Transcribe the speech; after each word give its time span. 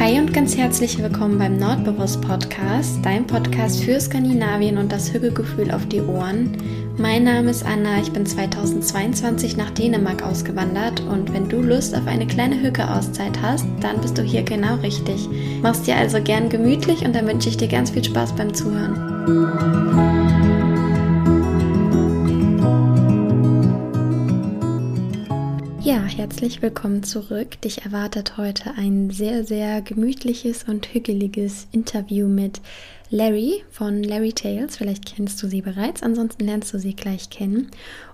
Hi 0.00 0.16
und 0.20 0.32
ganz 0.32 0.56
herzlich 0.56 1.02
willkommen 1.02 1.38
beim 1.38 1.56
Nordbewusst 1.56 2.20
Podcast, 2.20 3.00
dein 3.02 3.26
Podcast 3.26 3.82
für 3.82 3.98
Skandinavien 4.00 4.78
und 4.78 4.92
das 4.92 5.12
Hügelgefühl 5.12 5.72
auf 5.72 5.86
die 5.86 6.00
Ohren. 6.00 6.56
Mein 6.96 7.24
Name 7.24 7.50
ist 7.50 7.66
Anna, 7.66 8.00
ich 8.00 8.12
bin 8.12 8.24
2022 8.24 9.56
nach 9.56 9.70
Dänemark 9.70 10.22
ausgewandert 10.22 11.00
und 11.00 11.32
wenn 11.32 11.48
du 11.48 11.60
Lust 11.60 11.96
auf 11.96 12.06
eine 12.06 12.28
kleine 12.28 12.62
Hücke-Auszeit 12.62 13.42
hast, 13.42 13.66
dann 13.80 14.00
bist 14.00 14.16
du 14.16 14.22
hier 14.22 14.44
genau 14.44 14.76
richtig. 14.76 15.28
Mach's 15.62 15.82
dir 15.82 15.96
also 15.96 16.22
gern 16.22 16.48
gemütlich 16.48 17.04
und 17.04 17.16
dann 17.16 17.26
wünsche 17.26 17.48
ich 17.48 17.56
dir 17.56 17.68
ganz 17.68 17.90
viel 17.90 18.04
Spaß 18.04 18.36
beim 18.36 18.54
Zuhören. 18.54 20.27
Herzlich 26.18 26.62
willkommen 26.62 27.04
zurück. 27.04 27.60
Dich 27.60 27.82
erwartet 27.84 28.36
heute 28.38 28.72
ein 28.76 29.10
sehr, 29.10 29.44
sehr 29.44 29.80
gemütliches 29.82 30.64
und 30.64 30.92
hügeliges 30.92 31.68
Interview 31.70 32.26
mit 32.26 32.60
Larry 33.08 33.62
von 33.70 34.02
Larry 34.02 34.32
Tales. 34.32 34.76
Vielleicht 34.76 35.06
kennst 35.06 35.40
du 35.40 35.46
sie 35.46 35.62
bereits, 35.62 36.02
ansonsten 36.02 36.44
lernst 36.44 36.74
du 36.74 36.80
sie 36.80 36.96
gleich 36.96 37.30
kennen. 37.30 37.70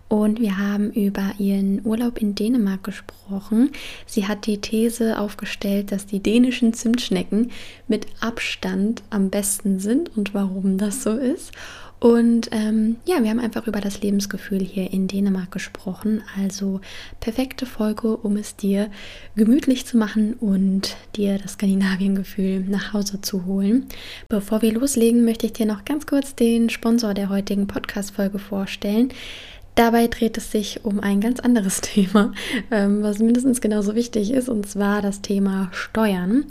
Und 0.08 0.38
wir 0.38 0.58
haben 0.58 0.92
über 0.92 1.32
ihren 1.38 1.80
Urlaub 1.86 2.18
in 2.18 2.34
Dänemark 2.34 2.84
gesprochen. 2.84 3.70
Sie 4.04 4.28
hat 4.28 4.44
die 4.44 4.60
These 4.60 5.18
aufgestellt, 5.18 5.90
dass 5.90 6.04
die 6.04 6.20
dänischen 6.20 6.74
Zimtschnecken 6.74 7.52
mit 7.88 8.06
Abstand 8.20 9.02
am 9.08 9.30
besten 9.30 9.80
sind 9.80 10.14
und 10.14 10.34
warum 10.34 10.76
das 10.76 11.02
so 11.02 11.12
ist. 11.12 11.52
Und 12.00 12.50
ähm, 12.52 12.96
ja, 13.06 13.22
wir 13.22 13.30
haben 13.30 13.38
einfach 13.38 13.66
über 13.66 13.80
das 13.80 14.02
Lebensgefühl 14.02 14.60
hier 14.60 14.92
in 14.92 15.08
Dänemark 15.08 15.50
gesprochen. 15.50 16.22
Also 16.38 16.80
perfekte 17.20 17.64
Folge, 17.64 18.16
um 18.16 18.36
es 18.36 18.56
dir 18.56 18.90
gemütlich 19.36 19.86
zu 19.86 19.96
machen 19.96 20.34
und 20.34 20.96
dir 21.16 21.38
das 21.38 21.52
Skandinaviengefühl 21.52 22.60
nach 22.60 22.92
Hause 22.92 23.22
zu 23.22 23.46
holen. 23.46 23.86
Bevor 24.28 24.60
wir 24.60 24.72
loslegen, 24.72 25.24
möchte 25.24 25.46
ich 25.46 25.54
dir 25.54 25.66
noch 25.66 25.84
ganz 25.84 26.06
kurz 26.06 26.34
den 26.34 26.68
Sponsor 26.68 27.14
der 27.14 27.30
heutigen 27.30 27.66
Podcast-Folge 27.66 28.38
vorstellen. 28.38 29.10
Dabei 29.74 30.06
dreht 30.06 30.38
es 30.38 30.52
sich 30.52 30.84
um 30.84 31.00
ein 31.00 31.20
ganz 31.20 31.40
anderes 31.40 31.80
Thema, 31.80 32.32
ähm, 32.70 33.02
was 33.02 33.18
mindestens 33.18 33.60
genauso 33.60 33.94
wichtig 33.94 34.30
ist, 34.30 34.48
und 34.48 34.68
zwar 34.68 35.02
das 35.02 35.20
Thema 35.20 35.68
Steuern. 35.72 36.44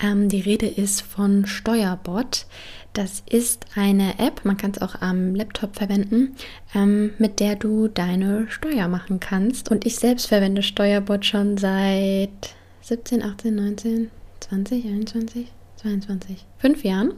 Ähm, 0.00 0.28
die 0.28 0.40
Rede 0.40 0.66
ist 0.66 1.02
von 1.02 1.46
Steuerbot. 1.46 2.46
Das 2.98 3.22
ist 3.30 3.64
eine 3.76 4.18
App, 4.18 4.44
man 4.44 4.56
kann 4.56 4.72
es 4.72 4.82
auch 4.82 5.00
am 5.00 5.36
Laptop 5.36 5.76
verwenden, 5.76 6.34
ähm, 6.74 7.12
mit 7.18 7.38
der 7.38 7.54
du 7.54 7.86
deine 7.86 8.50
Steuer 8.50 8.88
machen 8.88 9.20
kannst. 9.20 9.70
Und 9.70 9.86
ich 9.86 9.94
selbst 9.94 10.26
verwende 10.26 10.64
Steuerbot 10.64 11.24
schon 11.24 11.58
seit 11.58 12.56
17, 12.80 13.22
18, 13.22 13.54
19, 13.54 14.10
20, 14.40 14.84
21, 14.86 15.46
22, 15.76 16.44
fünf 16.56 16.82
Jahren. 16.82 17.12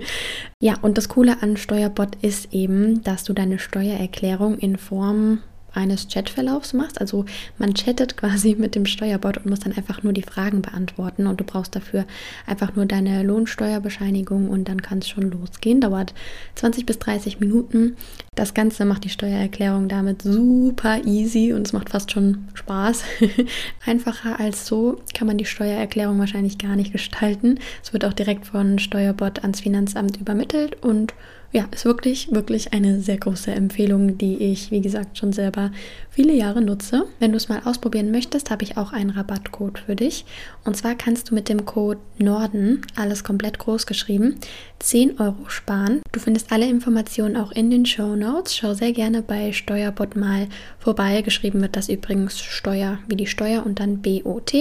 ja, 0.62 0.78
und 0.80 0.96
das 0.96 1.10
Coole 1.10 1.42
an 1.42 1.58
Steuerbot 1.58 2.16
ist 2.22 2.54
eben, 2.54 3.02
dass 3.02 3.24
du 3.24 3.34
deine 3.34 3.58
Steuererklärung 3.58 4.56
in 4.56 4.78
Form 4.78 5.42
eines 5.74 6.08
Chatverlaufs 6.08 6.72
machst. 6.72 7.00
Also 7.00 7.24
man 7.58 7.74
chattet 7.74 8.16
quasi 8.16 8.56
mit 8.58 8.74
dem 8.74 8.86
Steuerbot 8.86 9.38
und 9.38 9.46
muss 9.46 9.60
dann 9.60 9.76
einfach 9.76 10.02
nur 10.02 10.12
die 10.12 10.22
Fragen 10.22 10.62
beantworten 10.62 11.26
und 11.26 11.40
du 11.40 11.44
brauchst 11.44 11.76
dafür 11.76 12.04
einfach 12.46 12.74
nur 12.74 12.86
deine 12.86 13.22
Lohnsteuerbescheinigung 13.22 14.48
und 14.48 14.68
dann 14.68 14.82
kann 14.82 14.98
es 14.98 15.08
schon 15.08 15.30
losgehen. 15.30 15.80
Dauert 15.80 16.14
20 16.56 16.86
bis 16.86 16.98
30 16.98 17.40
Minuten. 17.40 17.96
Das 18.34 18.54
Ganze 18.54 18.84
macht 18.84 19.04
die 19.04 19.08
Steuererklärung 19.08 19.88
damit 19.88 20.22
super 20.22 21.04
easy 21.04 21.52
und 21.52 21.66
es 21.66 21.72
macht 21.72 21.90
fast 21.90 22.12
schon 22.12 22.48
Spaß. 22.54 23.02
Einfacher 23.86 24.38
als 24.38 24.66
so 24.66 25.00
kann 25.14 25.26
man 25.26 25.38
die 25.38 25.44
Steuererklärung 25.44 26.18
wahrscheinlich 26.18 26.58
gar 26.58 26.76
nicht 26.76 26.92
gestalten. 26.92 27.58
Es 27.82 27.92
wird 27.92 28.04
auch 28.04 28.12
direkt 28.12 28.46
von 28.46 28.78
Steuerbot 28.78 29.42
ans 29.42 29.60
Finanzamt 29.60 30.18
übermittelt 30.18 30.82
und 30.82 31.14
ja, 31.50 31.66
ist 31.70 31.86
wirklich, 31.86 32.30
wirklich 32.30 32.74
eine 32.74 33.00
sehr 33.00 33.16
große 33.16 33.50
Empfehlung, 33.50 34.18
die 34.18 34.36
ich, 34.36 34.70
wie 34.70 34.82
gesagt, 34.82 35.16
schon 35.16 35.32
selber 35.32 35.72
viele 36.10 36.34
Jahre 36.34 36.60
nutze. 36.60 37.06
Wenn 37.20 37.30
du 37.30 37.38
es 37.38 37.48
mal 37.48 37.62
ausprobieren 37.64 38.10
möchtest, 38.10 38.50
habe 38.50 38.64
ich 38.64 38.76
auch 38.76 38.92
einen 38.92 39.10
Rabattcode 39.10 39.78
für 39.78 39.96
dich. 39.96 40.26
Und 40.64 40.76
zwar 40.76 40.94
kannst 40.94 41.30
du 41.30 41.34
mit 41.34 41.48
dem 41.48 41.64
Code 41.64 42.00
Norden, 42.18 42.82
alles 42.96 43.24
komplett 43.24 43.58
groß 43.58 43.86
geschrieben, 43.86 44.36
10 44.80 45.18
Euro 45.20 45.48
sparen. 45.48 46.02
Du 46.12 46.20
findest 46.20 46.52
alle 46.52 46.68
Informationen 46.68 47.36
auch 47.36 47.50
in 47.52 47.70
den 47.70 47.86
Show 47.86 48.14
Notes. 48.14 48.54
Schau 48.54 48.74
sehr 48.74 48.92
gerne 48.92 49.22
bei 49.22 49.52
Steuerbot 49.54 50.16
mal 50.16 50.48
vorbei. 50.78 51.22
Geschrieben 51.22 51.62
wird 51.62 51.76
das 51.76 51.88
übrigens 51.88 52.38
Steuer 52.38 52.98
wie 53.08 53.16
die 53.16 53.26
Steuer 53.26 53.64
und 53.64 53.80
dann 53.80 54.02
BOT. 54.02 54.52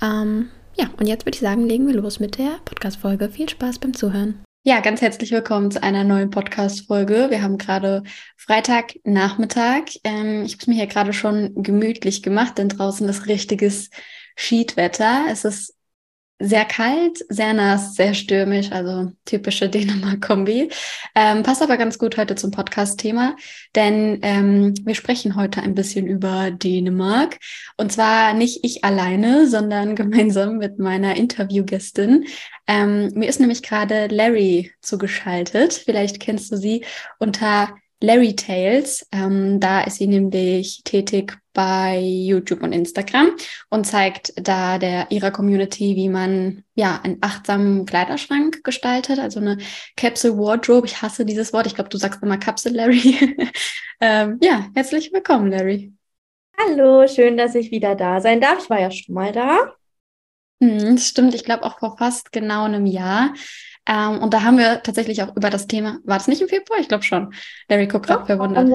Ähm, 0.00 0.48
ja, 0.76 0.90
und 0.96 1.08
jetzt 1.08 1.26
würde 1.26 1.34
ich 1.34 1.40
sagen, 1.40 1.66
legen 1.66 1.88
wir 1.88 1.94
los 1.94 2.20
mit 2.20 2.38
der 2.38 2.60
Podcast-Folge. 2.64 3.30
Viel 3.30 3.48
Spaß 3.48 3.80
beim 3.80 3.94
Zuhören. 3.94 4.43
Ja, 4.66 4.80
ganz 4.80 5.02
herzlich 5.02 5.30
willkommen 5.30 5.70
zu 5.70 5.82
einer 5.82 6.04
neuen 6.04 6.30
Podcast-Folge. 6.30 7.26
Wir 7.28 7.42
haben 7.42 7.58
gerade 7.58 8.02
Freitagnachmittag. 8.38 9.82
Ähm, 10.04 10.42
ich 10.44 10.52
habe 10.54 10.60
es 10.62 10.66
mir 10.66 10.74
hier 10.74 10.86
gerade 10.86 11.12
schon 11.12 11.62
gemütlich 11.62 12.22
gemacht, 12.22 12.56
denn 12.56 12.70
draußen 12.70 13.06
ist 13.06 13.26
richtiges 13.26 13.90
Schiedwetter. 14.36 15.26
Es 15.28 15.44
ist 15.44 15.73
sehr 16.44 16.64
kalt, 16.64 17.24
sehr 17.28 17.54
nass, 17.54 17.94
sehr 17.94 18.14
stürmisch, 18.14 18.70
also 18.70 19.12
typische 19.24 19.68
Dänemark-Kombi. 19.70 20.70
Ähm, 21.14 21.42
passt 21.42 21.62
aber 21.62 21.76
ganz 21.76 21.98
gut 21.98 22.16
heute 22.16 22.34
zum 22.34 22.50
Podcast-Thema, 22.50 23.36
denn 23.74 24.18
ähm, 24.22 24.74
wir 24.84 24.94
sprechen 24.94 25.36
heute 25.36 25.62
ein 25.62 25.74
bisschen 25.74 26.06
über 26.06 26.50
Dänemark. 26.50 27.38
Und 27.76 27.92
zwar 27.92 28.34
nicht 28.34 28.64
ich 28.64 28.84
alleine, 28.84 29.48
sondern 29.48 29.96
gemeinsam 29.96 30.58
mit 30.58 30.78
meiner 30.78 31.16
Interviewgästin. 31.16 32.26
Ähm, 32.66 33.10
mir 33.14 33.28
ist 33.28 33.40
nämlich 33.40 33.62
gerade 33.62 34.06
Larry 34.08 34.72
zugeschaltet. 34.80 35.72
Vielleicht 35.72 36.20
kennst 36.20 36.52
du 36.52 36.56
sie 36.56 36.84
unter 37.18 37.74
Larry 38.00 38.36
Tales. 38.36 39.06
Ähm, 39.12 39.60
da 39.60 39.82
ist 39.82 39.96
sie 39.96 40.06
nämlich 40.06 40.82
tätig 40.84 41.38
bei 41.54 41.98
YouTube 41.98 42.62
und 42.62 42.72
Instagram 42.72 43.30
und 43.70 43.86
zeigt 43.86 44.34
da 44.36 44.78
der 44.78 45.10
ihrer 45.10 45.30
Community, 45.30 45.96
wie 45.96 46.08
man 46.10 46.64
ja 46.74 47.00
einen 47.02 47.18
achtsamen 47.22 47.86
Kleiderschrank 47.86 48.62
gestaltet, 48.64 49.18
also 49.18 49.40
eine 49.40 49.58
Capsule 49.96 50.36
Wardrobe. 50.36 50.86
Ich 50.86 51.00
hasse 51.00 51.24
dieses 51.24 51.52
Wort. 51.52 51.66
Ich 51.66 51.74
glaube, 51.74 51.90
du 51.90 51.96
sagst 51.96 52.22
immer 52.22 52.36
Kapsel, 52.36 52.74
Larry. 52.74 53.16
ähm, 54.00 54.38
ja, 54.42 54.66
herzlich 54.74 55.12
willkommen, 55.12 55.50
Larry. 55.50 55.94
Hallo, 56.58 57.06
schön, 57.08 57.36
dass 57.36 57.54
ich 57.54 57.70
wieder 57.70 57.94
da 57.94 58.20
sein 58.20 58.40
darf. 58.40 58.64
Ich 58.64 58.70
war 58.70 58.80
ja 58.80 58.90
schon 58.90 59.14
mal 59.14 59.32
da. 59.32 59.74
Hm, 60.60 60.98
stimmt, 60.98 61.34
ich 61.34 61.44
glaube 61.44 61.64
auch 61.64 61.78
vor 61.78 61.96
fast 61.98 62.32
genau 62.32 62.64
einem 62.64 62.86
Jahr. 62.86 63.34
Ähm, 63.86 64.18
und 64.18 64.32
da 64.32 64.42
haben 64.42 64.56
wir 64.56 64.82
tatsächlich 64.82 65.22
auch 65.22 65.36
über 65.36 65.50
das 65.50 65.66
Thema, 65.66 65.98
war 66.04 66.16
das 66.16 66.28
nicht 66.28 66.40
im 66.40 66.48
Februar? 66.48 66.80
Ich 66.80 66.88
glaube 66.88 67.04
schon. 67.04 67.34
Larry 67.68 67.86
guckt 67.86 68.06
gerade 68.06 68.24
verwundert. 68.24 68.68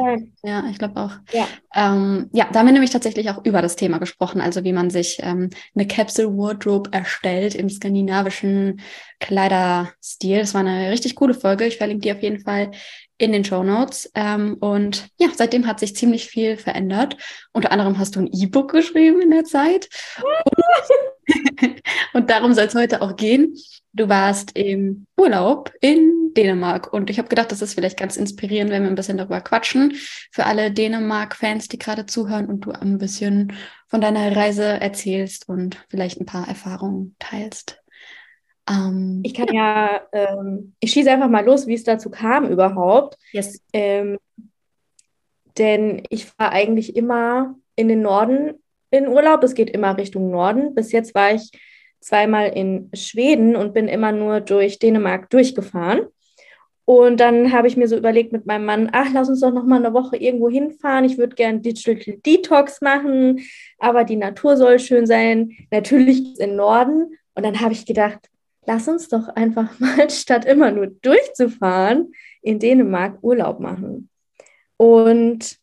Ja, 0.44 0.64
ich 0.70 0.78
glaube 0.78 1.00
auch. 1.00 1.12
Ja. 1.32 1.48
Ähm, 1.74 2.30
ja, 2.32 2.48
da 2.52 2.60
haben 2.60 2.68
wir 2.68 2.74
nämlich 2.74 2.92
tatsächlich 2.92 3.30
auch 3.30 3.44
über 3.44 3.62
das 3.62 3.76
Thema 3.76 3.98
gesprochen, 3.98 4.40
also 4.40 4.64
wie 4.64 4.74
man 4.74 4.90
sich 4.90 5.20
ähm, 5.22 5.50
eine 5.76 5.88
Capsule 5.88 6.30
Wardrobe 6.38 6.92
erstellt 6.94 7.56
im 7.56 7.70
skandinavischen 7.70 8.82
Kleiderstil. 9.20 10.40
Das 10.40 10.54
war 10.54 10.62
eine 10.62 10.92
richtig 10.92 11.16
coole 11.16 11.34
Folge. 11.34 11.66
Ich 11.66 11.78
verlinke 11.78 12.02
die 12.02 12.12
auf 12.12 12.22
jeden 12.22 12.42
Fall 12.42 12.72
in 13.20 13.32
den 13.32 13.46
Show 13.46 13.64
Notes. 13.64 14.10
Ähm, 14.16 14.56
und 14.60 15.10
ja, 15.20 15.28
seitdem 15.36 15.68
hat 15.68 15.80
sich 15.80 15.96
ziemlich 15.96 16.28
viel 16.28 16.58
verändert. 16.58 17.18
Unter 17.54 17.72
anderem 17.72 18.00
hast 18.00 18.16
du 18.16 18.22
ein 18.22 18.30
E-Book 18.32 18.72
geschrieben 18.72 19.22
in 19.22 19.30
der 19.30 19.44
Zeit. 19.44 19.90
Und, 20.24 21.82
und 22.14 22.30
darum 22.30 22.54
soll 22.54 22.66
es 22.66 22.76
heute 22.76 23.04
auch 23.04 23.16
gehen. 23.16 23.56
Du 23.94 24.08
warst 24.08 24.58
im 24.58 25.06
Urlaub 25.18 25.72
in 25.82 26.32
Dänemark 26.36 26.94
und 26.94 27.10
ich 27.10 27.18
habe 27.18 27.28
gedacht, 27.28 27.52
das 27.52 27.62
ist 27.62 27.74
vielleicht 27.74 27.98
ganz 27.98 28.18
inspirierend, 28.18 28.72
wenn 28.72 28.84
wir 28.84 28.90
ein 28.90 28.96
bisschen 28.96 29.18
darüber 29.18 29.42
quatschen. 29.42 29.96
Für 30.32 30.46
alle 30.46 30.72
Dänemark-Fans, 30.72 31.68
die 31.68 31.80
gerade 31.80 32.06
zuhören 32.06 32.46
und 32.46 32.62
du 32.62 32.72
ein 32.72 33.00
bisschen 33.00 33.54
von 33.88 34.00
deiner 34.00 34.36
Reise 34.36 34.64
erzählst 34.64 35.50
und 35.50 35.84
vielleicht 35.90 36.22
ein 36.22 36.26
paar 36.26 36.48
Erfahrungen 36.48 37.16
teilst. 37.20 37.82
Ähm, 38.70 39.22
ich 39.24 39.34
kann 39.34 39.48
ja, 39.54 40.02
ja 40.14 40.38
ähm, 40.40 40.74
ich 40.80 40.92
schieße 40.92 41.12
einfach 41.12 41.30
mal 41.30 41.46
los, 41.46 41.68
wie 41.68 41.74
es 41.74 41.84
dazu 41.84 42.10
kam 42.10 42.48
überhaupt. 42.48 43.18
Yes. 43.32 43.62
Ähm, 43.74 44.18
denn 45.58 46.04
ich 46.10 46.28
war 46.38 46.52
eigentlich 46.52 46.96
immer 46.96 47.56
in 47.76 47.88
den 47.88 48.02
Norden 48.02 48.54
in 48.92 49.08
Urlaub. 49.08 49.44
Es 49.44 49.56
geht 49.56 49.70
immer 49.70 49.98
Richtung 49.98 50.32
Norden. 50.32 50.74
Bis 50.76 50.92
jetzt 50.92 51.14
war 51.16 51.34
ich 51.34 51.52
zweimal 52.00 52.50
in 52.50 52.90
Schweden 52.94 53.56
und 53.56 53.74
bin 53.74 53.88
immer 53.88 54.12
nur 54.12 54.40
durch 54.40 54.80
Dänemark 54.80 55.30
durchgefahren. 55.30 56.08
Und 56.86 57.20
dann 57.20 57.52
habe 57.52 57.68
ich 57.68 57.78
mir 57.78 57.88
so 57.88 57.96
überlegt 57.96 58.32
mit 58.32 58.48
meinem 58.48 58.66
Mann, 58.66 58.90
ach, 58.94 59.10
lass 59.14 59.30
uns 59.30 59.42
doch 59.42 59.54
noch 59.54 59.66
mal 59.66 59.76
eine 59.76 59.94
Woche 59.94 60.18
irgendwo 60.18 60.50
hinfahren. 60.50 61.06
Ich 61.06 61.20
würde 61.20 61.36
gerne 61.36 61.60
Digital 61.60 62.16
Detox 62.26 62.82
machen, 62.82 63.42
aber 63.78 64.06
die 64.06 64.16
Natur 64.16 64.58
soll 64.58 64.80
schön 64.80 65.06
sein. 65.06 65.52
Natürlich 65.70 66.40
im 66.40 66.56
Norden. 66.56 67.16
Und 67.36 67.46
dann 67.46 67.60
habe 67.60 67.74
ich 67.74 67.86
gedacht, 67.86 68.30
lass 68.66 68.88
uns 68.88 69.10
doch 69.10 69.28
einfach 69.30 69.80
mal, 69.80 70.10
statt 70.10 70.46
immer 70.46 70.72
nur 70.72 70.88
durchzufahren, 70.88 72.14
in 72.42 72.60
Dänemark 72.60 73.18
Urlaub 73.22 73.60
machen. 73.60 74.10
Und 74.78 75.58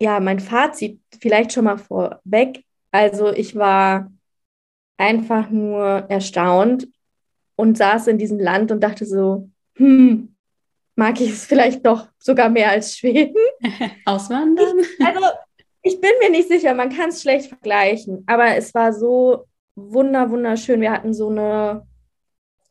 ja, 0.00 0.20
mein 0.20 0.40
Fazit 0.40 1.00
vielleicht 1.20 1.52
schon 1.52 1.64
mal 1.64 1.78
vorweg. 1.78 2.64
Also 2.90 3.32
ich 3.32 3.56
war 3.56 4.12
einfach 4.98 5.50
nur 5.50 6.06
erstaunt 6.08 6.88
und 7.56 7.78
saß 7.78 8.08
in 8.08 8.18
diesem 8.18 8.38
Land 8.38 8.70
und 8.72 8.80
dachte 8.80 9.06
so, 9.06 9.48
hm, 9.76 10.34
mag 10.96 11.20
ich 11.20 11.30
es 11.30 11.46
vielleicht 11.46 11.86
doch 11.86 12.08
sogar 12.18 12.48
mehr 12.48 12.70
als 12.70 12.96
Schweden. 12.96 13.36
Auswandern? 14.04 14.80
Ich, 14.80 15.06
also, 15.06 15.26
ich 15.82 16.00
bin 16.00 16.10
mir 16.20 16.30
nicht 16.30 16.48
sicher, 16.48 16.74
man 16.74 16.90
kann 16.90 17.08
es 17.10 17.22
schlecht 17.22 17.48
vergleichen, 17.48 18.24
aber 18.26 18.56
es 18.56 18.74
war 18.74 18.92
so 18.92 19.46
wunder, 19.74 20.30
wunderschön. 20.30 20.80
Wir 20.80 20.92
hatten 20.92 21.14
so 21.14 21.28
eine 21.28 21.86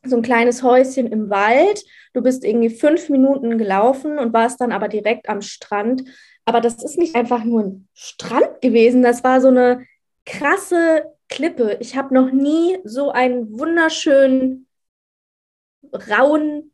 so 0.04 0.16
ein 0.16 0.22
kleines 0.22 0.62
Häuschen 0.62 1.06
im 1.06 1.30
Wald. 1.30 1.84
Du 2.12 2.22
bist 2.22 2.44
irgendwie 2.44 2.70
fünf 2.70 3.08
Minuten 3.08 3.58
gelaufen 3.58 4.18
und 4.18 4.32
warst 4.32 4.60
dann 4.60 4.72
aber 4.72 4.88
direkt 4.88 5.28
am 5.28 5.42
Strand. 5.42 6.04
Aber 6.44 6.60
das 6.60 6.82
ist 6.82 6.98
nicht 6.98 7.14
einfach 7.14 7.44
nur 7.44 7.62
ein 7.62 7.88
Strand 7.94 8.60
gewesen, 8.60 9.02
das 9.02 9.22
war 9.22 9.40
so 9.40 9.48
eine 9.48 9.86
krasse 10.26 11.04
Klippe. 11.28 11.78
Ich 11.80 11.96
habe 11.96 12.14
noch 12.14 12.32
nie 12.32 12.78
so 12.84 13.10
einen 13.10 13.58
wunderschönen, 13.58 14.66
rauen, 15.92 16.72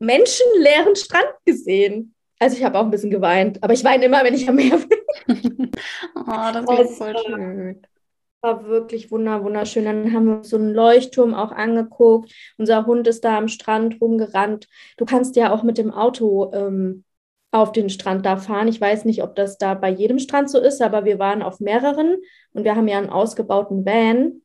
menschenleeren 0.00 0.96
Strand 0.96 1.32
gesehen. 1.44 2.14
Also 2.40 2.56
ich 2.56 2.64
habe 2.64 2.78
auch 2.78 2.84
ein 2.84 2.90
bisschen 2.90 3.10
geweint, 3.10 3.62
aber 3.62 3.72
ich 3.72 3.84
weine 3.84 4.06
immer, 4.06 4.24
wenn 4.24 4.34
ich 4.34 4.48
am 4.48 4.56
Meer 4.56 4.78
bin. 4.78 4.98
oh, 6.16 6.50
das 6.52 6.90
ist 6.90 6.98
voll 6.98 7.16
schön 7.24 7.86
war 8.44 8.66
wirklich 8.66 9.10
wunder, 9.10 9.42
wunderschön. 9.42 9.86
Dann 9.86 10.12
haben 10.12 10.26
wir 10.26 10.44
so 10.44 10.56
einen 10.56 10.72
Leuchtturm 10.72 11.34
auch 11.34 11.50
angeguckt. 11.50 12.32
Unser 12.58 12.86
Hund 12.86 13.08
ist 13.08 13.24
da 13.24 13.38
am 13.38 13.48
Strand 13.48 14.00
rumgerannt. 14.00 14.68
Du 14.98 15.06
kannst 15.06 15.34
ja 15.34 15.52
auch 15.52 15.64
mit 15.64 15.78
dem 15.78 15.90
Auto 15.90 16.52
ähm, 16.52 17.04
auf 17.50 17.72
den 17.72 17.88
Strand 17.88 18.26
da 18.26 18.36
fahren. 18.36 18.68
Ich 18.68 18.80
weiß 18.80 19.06
nicht, 19.06 19.22
ob 19.22 19.34
das 19.34 19.58
da 19.58 19.74
bei 19.74 19.88
jedem 19.88 20.18
Strand 20.18 20.50
so 20.50 20.58
ist, 20.58 20.82
aber 20.82 21.04
wir 21.04 21.18
waren 21.18 21.42
auf 21.42 21.58
mehreren 21.58 22.16
und 22.52 22.64
wir 22.64 22.76
haben 22.76 22.86
ja 22.86 22.98
einen 22.98 23.10
ausgebauten 23.10 23.86
Van. 23.86 24.42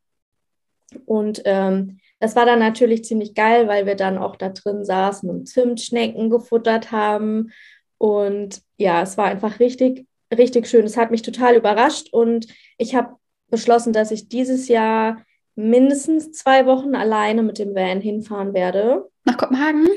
Und 1.05 1.41
ähm, 1.45 1.99
das 2.19 2.35
war 2.35 2.45
dann 2.45 2.59
natürlich 2.59 3.03
ziemlich 3.03 3.35
geil, 3.35 3.67
weil 3.67 3.85
wir 3.85 3.95
dann 3.95 4.17
auch 4.17 4.37
da 4.37 4.49
drin 4.49 4.85
saßen 4.85 5.29
und 5.29 5.47
Zimtschnecken 5.47 6.29
gefuttert 6.29 6.91
haben. 6.91 7.51
Und 7.97 8.61
ja, 8.77 9.01
es 9.01 9.17
war 9.17 9.25
einfach 9.25 9.59
richtig, 9.59 10.07
richtig 10.35 10.67
schön. 10.67 10.85
Es 10.85 10.95
hat 10.95 11.11
mich 11.11 11.21
total 11.21 11.55
überrascht 11.55 12.13
und 12.13 12.47
ich 12.77 12.95
habe 12.95 13.18
beschlossen, 13.49 13.93
dass 13.93 14.11
ich 14.11 14.29
dieses 14.29 14.67
Jahr 14.67 15.23
mindestens 15.55 16.31
zwei 16.31 16.65
Wochen 16.65 16.95
alleine 16.95 17.43
mit 17.43 17.59
dem 17.59 17.75
Van 17.75 18.01
hinfahren 18.01 18.53
werde. 18.53 19.09
Nach 19.25 19.37
Kopenhagen? 19.37 19.87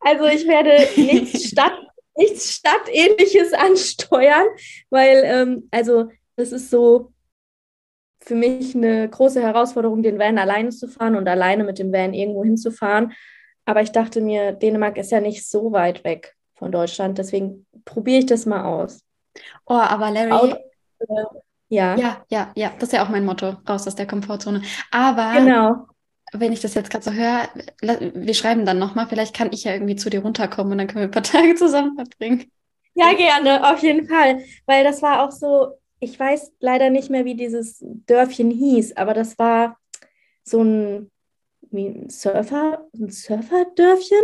also 0.00 0.26
ich 0.26 0.46
werde 0.46 0.88
nichts, 0.96 1.44
Stadt, 1.50 1.72
nichts 2.16 2.54
Stadtähnliches 2.54 3.52
ansteuern, 3.52 4.46
weil 4.90 5.22
ähm, 5.24 5.68
also 5.70 6.08
das 6.36 6.52
ist 6.52 6.70
so 6.70 7.12
für 8.22 8.34
mich 8.34 8.74
eine 8.74 9.08
große 9.08 9.40
Herausforderung, 9.42 10.02
den 10.02 10.18
Van 10.18 10.38
alleine 10.38 10.70
zu 10.70 10.88
fahren 10.88 11.16
und 11.16 11.26
alleine 11.26 11.64
mit 11.64 11.78
dem 11.78 11.92
Van 11.92 12.14
irgendwo 12.14 12.44
hinzufahren. 12.44 13.12
Aber 13.64 13.82
ich 13.82 13.92
dachte 13.92 14.20
mir, 14.20 14.52
Dänemark 14.52 14.98
ist 14.98 15.10
ja 15.10 15.20
nicht 15.20 15.48
so 15.48 15.72
weit 15.72 16.04
weg 16.04 16.36
von 16.54 16.70
Deutschland, 16.70 17.18
deswegen 17.18 17.66
probiere 17.84 18.18
ich 18.18 18.26
das 18.26 18.46
mal 18.46 18.64
aus. 18.64 19.00
Oh, 19.66 19.74
aber 19.74 20.10
Larry. 20.10 20.52
Äh, 21.00 21.04
ja. 21.70 21.96
Ja, 21.96 22.24
ja, 22.28 22.52
ja. 22.56 22.72
Das 22.78 22.88
ist 22.88 22.92
ja 22.92 23.04
auch 23.04 23.08
mein 23.08 23.24
Motto. 23.24 23.56
Raus 23.68 23.86
aus 23.86 23.94
der 23.94 24.06
Komfortzone. 24.06 24.62
Aber. 24.90 25.32
Genau. 25.34 25.86
Wenn 26.32 26.52
ich 26.52 26.60
das 26.60 26.74
jetzt 26.74 26.90
gerade 26.90 27.04
so 27.04 27.10
höre, 27.10 27.48
wir 27.82 28.34
schreiben 28.34 28.64
dann 28.64 28.78
nochmal, 28.78 29.08
vielleicht 29.08 29.34
kann 29.34 29.50
ich 29.52 29.64
ja 29.64 29.72
irgendwie 29.72 29.96
zu 29.96 30.10
dir 30.10 30.20
runterkommen 30.20 30.72
und 30.72 30.78
dann 30.78 30.86
können 30.86 31.00
wir 31.00 31.08
ein 31.08 31.10
paar 31.10 31.22
Tage 31.24 31.56
zusammen 31.56 31.96
verbringen. 31.96 32.52
Ja, 32.94 33.12
gerne, 33.14 33.68
auf 33.68 33.82
jeden 33.82 34.06
Fall. 34.06 34.44
Weil 34.66 34.84
das 34.84 35.02
war 35.02 35.24
auch 35.24 35.32
so, 35.32 35.78
ich 35.98 36.18
weiß 36.18 36.52
leider 36.60 36.88
nicht 36.90 37.10
mehr, 37.10 37.24
wie 37.24 37.34
dieses 37.34 37.78
Dörfchen 37.80 38.50
hieß, 38.50 38.96
aber 38.96 39.12
das 39.12 39.38
war 39.40 39.76
so 40.44 40.62
ein, 40.62 41.10
wie 41.62 41.86
ein 41.86 42.10
Surfer, 42.10 42.86
ein 42.94 43.10
Surferdörfchen. 43.10 44.22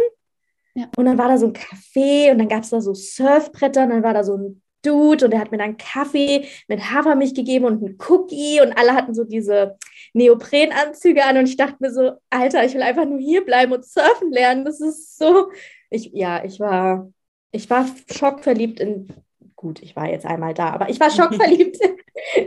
Ja. 0.75 0.89
Und 0.97 1.07
dann 1.07 1.19
war 1.19 1.29
da 1.29 1.39
so 1.39 1.47
ein 1.47 1.55
Café 1.55 2.31
und 2.31 2.39
dann 2.39 2.49
gab 2.49 2.63
es 2.63 2.71
da 2.71 2.81
so 2.81 2.95
Surfbretter 2.95 3.85
und 3.85 3.91
dann 3.91 4.03
war 4.03 4.15
da 4.15 4.23
so 4.23 4.37
ein 4.37 4.63
Dude 4.87 5.25
und 5.25 5.31
der 5.33 5.41
hat 5.41 5.50
mir 5.50 5.59
dann 5.59 5.77
Kaffee 5.77 6.47
mit 6.69 6.81
Hafermilch 6.81 7.35
gegeben 7.35 7.65
und 7.65 7.83
einen 7.83 7.99
Cookie 8.09 8.61
und 8.61 8.73
alle 8.79 8.94
hatten 8.94 9.15
so 9.15 9.25
diese 9.25 9.77
Neoprenanzüge 10.12 11.25
an 11.25 11.38
und 11.38 11.49
ich 11.49 11.56
dachte 11.56 11.77
mir 11.81 11.93
so, 11.93 12.12
Alter, 12.31 12.65
ich 12.65 12.75
will 12.75 12.83
einfach 12.83 13.05
nur 13.05 13.19
hier 13.19 13.44
bleiben 13.44 13.73
und 13.73 13.85
surfen 13.85 14.31
lernen. 14.31 14.65
Das 14.65 14.81
ist 14.81 15.19
so, 15.19 15.50
ich, 15.91 16.11
ja, 16.12 16.44
ich 16.44 16.61
war, 16.61 17.11
ich 17.50 17.69
war 17.69 17.87
schockverliebt 18.11 18.81
in, 18.81 19.09
gut, 19.56 19.83
ich 19.83 19.97
war 19.97 20.09
jetzt 20.09 20.27
einmal 20.27 20.55
da, 20.55 20.71
aber 20.71 20.89
ich 20.89 21.00
war 21.00 21.11
schockverliebt 21.11 21.79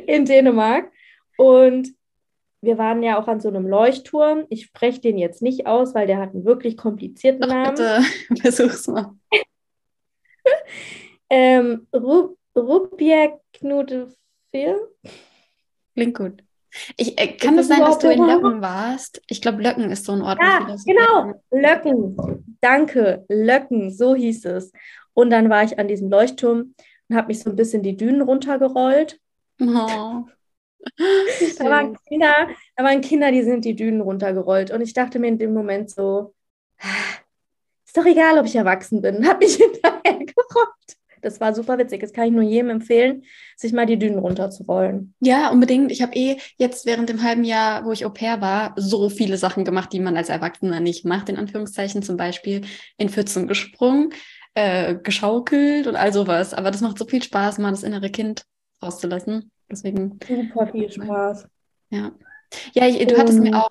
in 0.08 0.26
Dänemark 0.26 0.92
und 1.38 1.90
wir 2.62 2.78
waren 2.78 3.04
ja 3.04 3.20
auch 3.20 3.28
an 3.28 3.40
so 3.40 3.48
einem 3.48 3.68
Leuchtturm. 3.68 4.46
Ich 4.50 4.66
spreche 4.66 5.00
den 5.00 5.18
jetzt 5.18 5.42
nicht 5.42 5.66
aus, 5.66 5.96
weil 5.96 6.08
der 6.08 6.18
hat 6.18 6.34
einen 6.34 6.44
wirklich 6.44 6.76
komplizierten 6.76 7.48
Namen. 7.48 7.78
Ach, 7.80 8.04
bitte, 8.28 8.42
versuch's 8.42 8.88
mal. 8.88 9.14
Ähm, 11.30 11.88
Rupierknute 12.56 14.14
4. 14.52 14.80
Klingt 15.96 16.18
gut. 16.18 16.44
Ich, 16.98 17.20
äh, 17.20 17.36
kann 17.36 17.58
es 17.58 17.68
das 17.68 17.78
sein, 17.78 17.86
dass 17.86 18.00
du 18.00 18.12
in 18.12 18.26
Löcken 18.26 18.62
warst? 18.62 19.22
Ich 19.28 19.42
glaube, 19.42 19.62
Löcken 19.62 19.90
ist 19.92 20.06
so 20.06 20.12
ein 20.14 20.22
Ort. 20.22 20.40
Ja, 20.42 20.76
genau. 20.86 21.34
Löcken. 21.52 22.58
Danke. 22.62 23.26
Löcken, 23.28 23.92
so 23.92 24.16
hieß 24.16 24.46
es. 24.46 24.72
Und 25.14 25.32
dann 25.32 25.50
war 25.50 25.64
ich 25.64 25.80
an 25.80 25.88
diesem 25.88 26.10
Leuchtturm 26.10 26.76
und 27.10 27.16
habe 27.16 27.28
mich 27.28 27.40
so 27.40 27.50
ein 27.50 27.56
bisschen 27.56 27.84
die 27.84 27.98
Dünen 27.98 28.22
runtergerollt. 28.22 29.20
Oh. 29.62 29.66
da, 31.58 31.66
waren 31.66 31.98
Kinder, 32.08 32.48
da 32.76 32.84
waren 32.84 33.02
Kinder, 33.02 33.32
die 33.32 33.44
sind 33.44 33.66
die 33.66 33.76
Dünen 33.76 34.02
runtergerollt. 34.02 34.72
Und 34.72 34.82
ich 34.82 34.94
dachte 34.94 35.20
mir 35.20 35.28
in 35.28 35.38
dem 35.38 35.54
Moment 35.54 35.90
so, 35.90 36.34
ah, 36.80 37.18
ist 37.86 37.98
doch 37.98 38.06
egal, 38.06 38.38
ob 38.38 38.46
ich 38.46 38.56
erwachsen 38.56 39.02
bin. 39.02 39.28
Habe 39.28 39.40
mich 39.40 39.56
hinterher 39.58 40.02
gerollt. 40.04 40.99
Das 41.22 41.40
war 41.40 41.54
super 41.54 41.78
witzig. 41.78 42.02
Das 42.02 42.14
kann 42.14 42.26
ich 42.26 42.32
nur 42.32 42.44
jedem 42.44 42.70
empfehlen, 42.70 43.24
sich 43.56 43.74
mal 43.74 43.86
die 43.86 43.98
Dünen 43.98 44.20
runterzurollen. 44.20 45.14
Ja, 45.20 45.50
unbedingt. 45.50 45.92
Ich 45.92 46.02
habe 46.02 46.16
eh 46.16 46.38
jetzt 46.58 46.86
während 46.86 47.10
dem 47.10 47.24
halben 47.24 47.44
Jahr, 47.44 47.86
wo 47.86 47.92
ich 47.92 48.06
Au 48.06 48.10
pair 48.10 48.42
war, 48.42 48.74
so 48.76 49.10
viele 49.10 49.38
Sachen 49.38 49.66
gemacht, 49.66 49.94
die 49.94 50.00
man 50.00 50.18
als 50.18 50.30
Erwachsener 50.30 50.80
nicht 50.80 51.06
macht. 51.06 51.30
In 51.30 51.38
Anführungszeichen 51.38 52.04
zum 52.04 52.18
Beispiel 52.18 52.62
in 52.98 53.10
Pfützen 53.10 53.48
gesprungen, 53.48 54.14
äh, 54.54 54.96
geschaukelt 54.96 55.88
und 55.88 55.96
all 55.96 56.14
sowas. 56.14 56.54
Aber 56.54 56.72
das 56.72 56.82
macht 56.82 56.98
so 56.98 57.06
viel 57.06 57.24
Spaß, 57.24 57.60
mal 57.60 57.72
das 57.72 57.84
innere 57.84 58.10
Kind 58.10 58.44
rauszulassen. 58.84 59.52
Deswegen. 59.70 60.20
Super 60.28 60.68
viel 60.68 60.92
Spaß. 60.92 61.48
Ja. 61.90 62.12
Ja, 62.74 62.88
ich, 62.88 63.06
du 63.06 63.18
hattest 63.18 63.40
mir 63.40 63.56
auch 63.56 63.70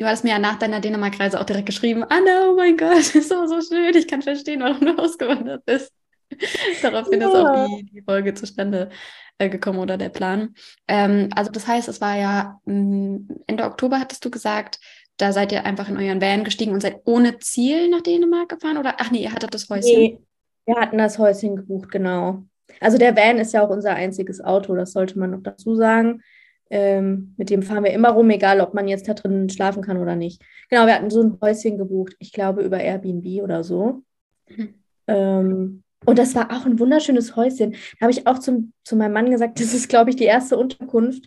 Du 0.00 0.06
hattest 0.06 0.24
mir 0.24 0.30
ja 0.30 0.38
nach 0.38 0.58
deiner 0.58 0.80
Dänemark-Reise 0.80 1.38
auch 1.38 1.44
direkt 1.44 1.66
geschrieben, 1.66 2.04
Anna, 2.04 2.48
oh 2.48 2.56
mein 2.56 2.78
Gott, 2.78 2.96
das 2.96 3.14
ist 3.14 3.28
so, 3.28 3.44
so 3.44 3.60
schön, 3.60 3.94
ich 3.94 4.08
kann 4.08 4.22
verstehen, 4.22 4.60
warum 4.60 4.80
du 4.80 4.94
ausgewandert 4.98 5.66
bist. 5.66 5.92
Daraufhin 6.82 7.20
ja. 7.20 7.28
ist 7.28 7.34
auch 7.34 7.66
die, 7.66 7.84
die 7.84 8.02
Folge 8.02 8.34
zustande 8.34 8.90
äh, 9.38 9.48
gekommen 9.48 9.78
oder 9.78 9.96
der 9.96 10.10
Plan. 10.10 10.54
Ähm, 10.88 11.30
also 11.34 11.50
das 11.50 11.66
heißt, 11.66 11.88
es 11.88 12.00
war 12.00 12.16
ja 12.16 12.60
mh, 12.64 12.74
mm, 12.74 13.28
Ende 13.46 13.64
Oktober, 13.64 13.98
hattest 13.98 14.24
du 14.24 14.30
gesagt, 14.30 14.78
da 15.16 15.32
seid 15.32 15.52
ihr 15.52 15.64
einfach 15.66 15.88
in 15.88 15.98
euren 15.98 16.20
Van 16.20 16.44
gestiegen 16.44 16.72
und 16.72 16.80
seid 16.80 17.00
ohne 17.04 17.38
Ziel 17.38 17.88
nach 17.88 18.00
Dänemark 18.00 18.48
gefahren? 18.48 18.78
Oder 18.78 18.94
ach 18.98 19.10
nee, 19.10 19.22
ihr 19.22 19.32
hattet 19.32 19.54
das 19.54 19.68
Häuschen. 19.68 19.98
Nee, 19.98 20.18
wir 20.64 20.76
hatten 20.76 20.98
das 20.98 21.18
Häuschen 21.18 21.56
gebucht, 21.56 21.90
genau. 21.90 22.44
Also 22.80 22.98
der 22.98 23.16
Van 23.16 23.38
ist 23.38 23.52
ja 23.52 23.62
auch 23.62 23.70
unser 23.70 23.94
einziges 23.94 24.40
Auto, 24.40 24.74
das 24.74 24.92
sollte 24.92 25.18
man 25.18 25.30
noch 25.32 25.42
dazu 25.42 25.74
sagen. 25.74 26.22
Ähm, 26.70 27.34
mit 27.36 27.50
dem 27.50 27.62
fahren 27.62 27.82
wir 27.82 27.92
immer 27.92 28.10
rum, 28.10 28.30
egal 28.30 28.60
ob 28.60 28.74
man 28.74 28.86
jetzt 28.86 29.08
da 29.08 29.14
drin 29.14 29.50
schlafen 29.50 29.82
kann 29.82 29.96
oder 29.96 30.14
nicht. 30.14 30.40
Genau, 30.68 30.86
wir 30.86 30.94
hatten 30.94 31.10
so 31.10 31.20
ein 31.20 31.38
Häuschen 31.40 31.78
gebucht, 31.78 32.14
ich 32.20 32.32
glaube 32.32 32.62
über 32.62 32.78
Airbnb 32.78 33.42
oder 33.42 33.64
so. 33.64 34.02
Mhm. 34.48 34.74
Ähm, 35.08 35.82
und 36.06 36.18
das 36.18 36.34
war 36.34 36.50
auch 36.50 36.66
ein 36.66 36.78
wunderschönes 36.78 37.36
Häuschen. 37.36 37.72
Da 37.72 38.02
habe 38.02 38.12
ich 38.12 38.26
auch 38.26 38.38
zum, 38.38 38.72
zu 38.84 38.96
meinem 38.96 39.12
Mann 39.12 39.30
gesagt, 39.30 39.60
das 39.60 39.74
ist, 39.74 39.88
glaube 39.88 40.10
ich, 40.10 40.16
die 40.16 40.24
erste 40.24 40.56
Unterkunft, 40.56 41.26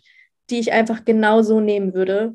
die 0.50 0.58
ich 0.58 0.72
einfach 0.72 1.04
genau 1.04 1.42
so 1.42 1.60
nehmen 1.60 1.94
würde, 1.94 2.34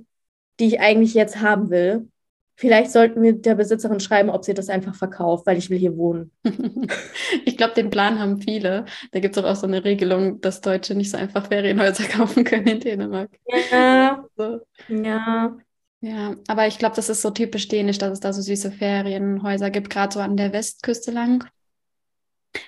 die 0.59 0.67
ich 0.67 0.79
eigentlich 0.79 1.13
jetzt 1.13 1.41
haben 1.41 1.69
will. 1.69 2.09
Vielleicht 2.55 2.91
sollten 2.91 3.21
wir 3.21 3.33
der 3.33 3.55
Besitzerin 3.55 4.01
schreiben, 4.01 4.29
ob 4.29 4.43
sie 4.43 4.53
das 4.53 4.67
einfach 4.67 4.93
verkauft, 4.93 5.47
weil 5.47 5.57
ich 5.57 5.69
will 5.69 5.77
hier 5.77 5.95
wohnen. 5.95 6.31
ich 7.45 7.55
glaube, 7.55 7.73
den 7.73 7.89
Plan 7.89 8.19
haben 8.19 8.41
viele. 8.41 8.83
Da 9.11 9.19
gibt 9.21 9.37
es 9.37 9.43
auch, 9.43 9.47
auch 9.47 9.55
so 9.55 9.65
eine 9.65 9.85
Regelung, 9.85 10.41
dass 10.41 10.59
Deutsche 10.59 10.93
nicht 10.93 11.09
so 11.09 11.17
einfach 11.17 11.47
Ferienhäuser 11.47 12.03
kaufen 12.09 12.43
können 12.43 12.67
in 12.67 12.79
Dänemark. 12.81 13.29
Ja. 13.71 14.25
So. 14.35 14.59
Ja. 14.89 15.57
Ja, 16.01 16.35
aber 16.47 16.67
ich 16.67 16.77
glaube, 16.77 16.95
das 16.95 17.09
ist 17.09 17.21
so 17.21 17.29
typisch 17.29 17.67
dänisch, 17.67 17.97
dass 17.97 18.13
es 18.13 18.19
da 18.21 18.31
so 18.31 18.41
süße 18.41 18.71
Ferienhäuser 18.71 19.69
gibt, 19.69 19.89
gerade 19.89 20.13
so 20.13 20.21
an 20.21 20.37
der 20.37 20.53
Westküste 20.53 21.11
lang. 21.11 21.45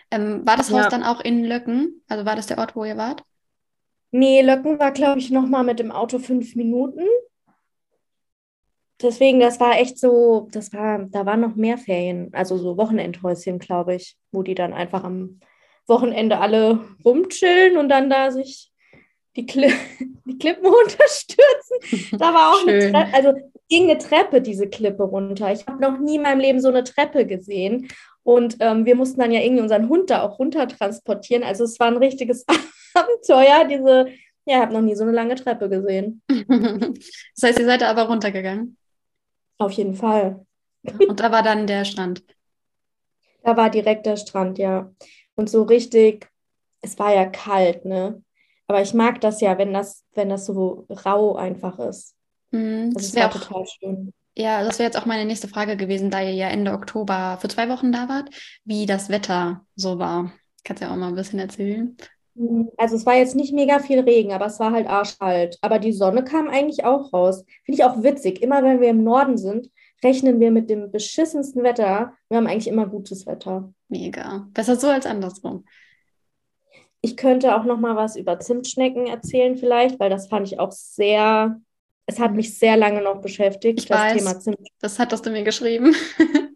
Ähm, 0.09 0.45
war 0.45 0.57
das 0.57 0.69
ja. 0.69 0.79
Haus 0.79 0.89
dann 0.89 1.03
auch 1.03 1.21
in 1.21 1.43
Löcken? 1.43 2.03
Also 2.07 2.25
war 2.25 2.35
das 2.35 2.47
der 2.47 2.57
Ort, 2.57 2.75
wo 2.75 2.85
ihr 2.85 2.97
wart? 2.97 3.23
Nee, 4.11 4.41
Löcken 4.41 4.79
war, 4.79 4.91
glaube 4.91 5.19
ich, 5.19 5.31
nochmal 5.31 5.63
mit 5.63 5.79
dem 5.79 5.91
Auto 5.91 6.19
fünf 6.19 6.55
Minuten. 6.55 7.05
Deswegen, 9.01 9.39
das 9.39 9.59
war 9.59 9.79
echt 9.79 9.97
so, 9.97 10.47
das 10.51 10.73
war, 10.73 10.99
da 11.09 11.25
waren 11.25 11.41
noch 11.41 11.55
mehr 11.55 11.77
Ferien, 11.77 12.29
also 12.33 12.57
so 12.57 12.77
Wochenendhäuschen, 12.77 13.57
glaube 13.57 13.95
ich, 13.95 14.17
wo 14.31 14.43
die 14.43 14.53
dann 14.53 14.73
einfach 14.73 15.03
am 15.03 15.39
Wochenende 15.87 16.37
alle 16.39 16.79
rumchillen 17.03 17.77
und 17.77 17.89
dann 17.89 18.09
da 18.09 18.31
sich 18.31 18.71
die, 19.35 19.45
Kli 19.45 19.71
die 20.25 20.37
Klippen 20.37 20.65
runterstürzen. 20.67 22.19
Da 22.19 22.33
war 22.33 22.53
auch 22.53 22.59
Schön. 22.59 22.95
eine 22.95 23.05
Treppe, 23.05 23.13
also 23.15 23.33
ging 23.69 23.89
eine 23.89 23.97
Treppe 23.97 24.41
diese 24.41 24.67
Klippe 24.67 25.03
runter. 25.03 25.51
Ich 25.51 25.65
habe 25.65 25.81
noch 25.81 25.97
nie 25.97 26.17
in 26.17 26.21
meinem 26.21 26.39
Leben 26.39 26.59
so 26.59 26.67
eine 26.67 26.83
Treppe 26.83 27.25
gesehen. 27.25 27.87
Und 28.23 28.57
ähm, 28.59 28.85
wir 28.85 28.95
mussten 28.95 29.19
dann 29.19 29.31
ja 29.31 29.41
irgendwie 29.41 29.63
unseren 29.63 29.89
Hund 29.89 30.09
da 30.09 30.21
auch 30.21 30.39
runter 30.39 30.67
transportieren. 30.67 31.43
Also 31.43 31.63
es 31.63 31.79
war 31.79 31.87
ein 31.87 31.97
richtiges 31.97 32.45
Abenteuer, 32.93 33.65
diese, 33.65 34.07
ja, 34.45 34.57
ich 34.57 34.61
habe 34.61 34.73
noch 34.73 34.81
nie 34.81 34.95
so 34.95 35.03
eine 35.03 35.11
lange 35.11 35.35
Treppe 35.35 35.69
gesehen. 35.69 36.21
das 36.29 37.43
heißt, 37.43 37.59
ihr 37.59 37.65
seid 37.65 37.81
da 37.81 37.89
aber 37.89 38.03
runtergegangen? 38.03 38.77
Auf 39.57 39.71
jeden 39.73 39.95
Fall. 39.95 40.45
Und 41.07 41.19
da 41.19 41.31
war 41.31 41.43
dann 41.43 41.67
der 41.67 41.85
Strand. 41.85 42.23
Da 43.43 43.57
war 43.57 43.69
direkt 43.69 44.05
der 44.05 44.17
Strand, 44.17 44.57
ja. 44.57 44.91
Und 45.35 45.49
so 45.49 45.63
richtig, 45.63 46.29
es 46.81 46.99
war 46.99 47.13
ja 47.13 47.25
kalt, 47.25 47.85
ne? 47.85 48.23
Aber 48.67 48.81
ich 48.81 48.93
mag 48.93 49.19
das 49.21 49.41
ja, 49.41 49.57
wenn 49.57 49.73
das, 49.73 50.05
wenn 50.13 50.29
das 50.29 50.45
so 50.45 50.85
rau 51.05 51.35
einfach 51.35 51.79
ist. 51.79 52.15
Mm, 52.51 52.91
das, 52.91 53.11
das 53.11 53.15
wäre 53.15 53.29
total 53.29 53.65
schön. 53.65 54.13
Ja, 54.35 54.63
das 54.63 54.79
wäre 54.79 54.87
jetzt 54.87 54.97
auch 54.97 55.05
meine 55.05 55.25
nächste 55.25 55.47
Frage 55.47 55.75
gewesen, 55.75 56.09
da 56.09 56.21
ihr 56.21 56.33
ja 56.33 56.47
Ende 56.47 56.71
Oktober 56.71 57.37
für 57.41 57.49
zwei 57.49 57.67
Wochen 57.69 57.91
da 57.91 58.07
wart, 58.07 58.29
wie 58.63 58.85
das 58.85 59.09
Wetter 59.09 59.65
so 59.75 59.99
war. 59.99 60.31
Kannst 60.63 60.81
du 60.81 60.87
ja 60.87 60.93
auch 60.93 60.97
mal 60.97 61.09
ein 61.09 61.15
bisschen 61.15 61.39
erzählen. 61.39 61.97
Hm, 62.35 62.69
also 62.77 62.95
es 62.95 63.05
war 63.05 63.15
jetzt 63.15 63.35
nicht 63.35 63.53
mega 63.53 63.79
viel 63.79 63.99
Regen, 63.99 64.31
aber 64.31 64.45
es 64.45 64.59
war 64.59 64.71
halt 64.71 64.87
arschkalt. 64.87 65.57
Aber 65.61 65.79
die 65.79 65.91
Sonne 65.91 66.23
kam 66.23 66.47
eigentlich 66.47 66.85
auch 66.85 67.11
raus. 67.11 67.43
Finde 67.65 67.81
ich 67.81 67.83
auch 67.83 68.03
witzig. 68.03 68.41
Immer 68.41 68.63
wenn 68.63 68.79
wir 68.79 68.89
im 68.89 69.03
Norden 69.03 69.37
sind, 69.37 69.69
rechnen 70.03 70.39
wir 70.39 70.51
mit 70.51 70.69
dem 70.69 70.91
beschissensten 70.91 71.63
Wetter. 71.63 72.13
Wir 72.29 72.37
haben 72.37 72.47
eigentlich 72.47 72.67
immer 72.67 72.87
gutes 72.87 73.25
Wetter. 73.25 73.73
Mega. 73.89 74.47
Besser 74.53 74.75
so 74.77 74.87
als 74.87 75.05
andersrum. 75.05 75.65
Ich 77.01 77.17
könnte 77.17 77.55
auch 77.55 77.65
noch 77.65 77.79
mal 77.79 77.95
was 77.95 78.15
über 78.15 78.39
Zimtschnecken 78.39 79.07
erzählen 79.07 79.57
vielleicht, 79.57 79.99
weil 79.99 80.09
das 80.09 80.27
fand 80.27 80.47
ich 80.47 80.59
auch 80.59 80.71
sehr, 80.71 81.59
es 82.05 82.19
hat 82.19 82.33
mich 82.33 82.57
sehr 82.57 82.77
lange 82.77 83.01
noch 83.01 83.21
beschäftigt, 83.21 83.79
ich 83.79 83.85
das 83.87 83.99
weiß, 83.99 84.17
Thema 84.17 84.39
Zimt. 84.39 84.67
Das 84.79 84.99
hattest 84.99 85.25
du 85.25 85.31
mir 85.31 85.43
geschrieben. 85.43 85.95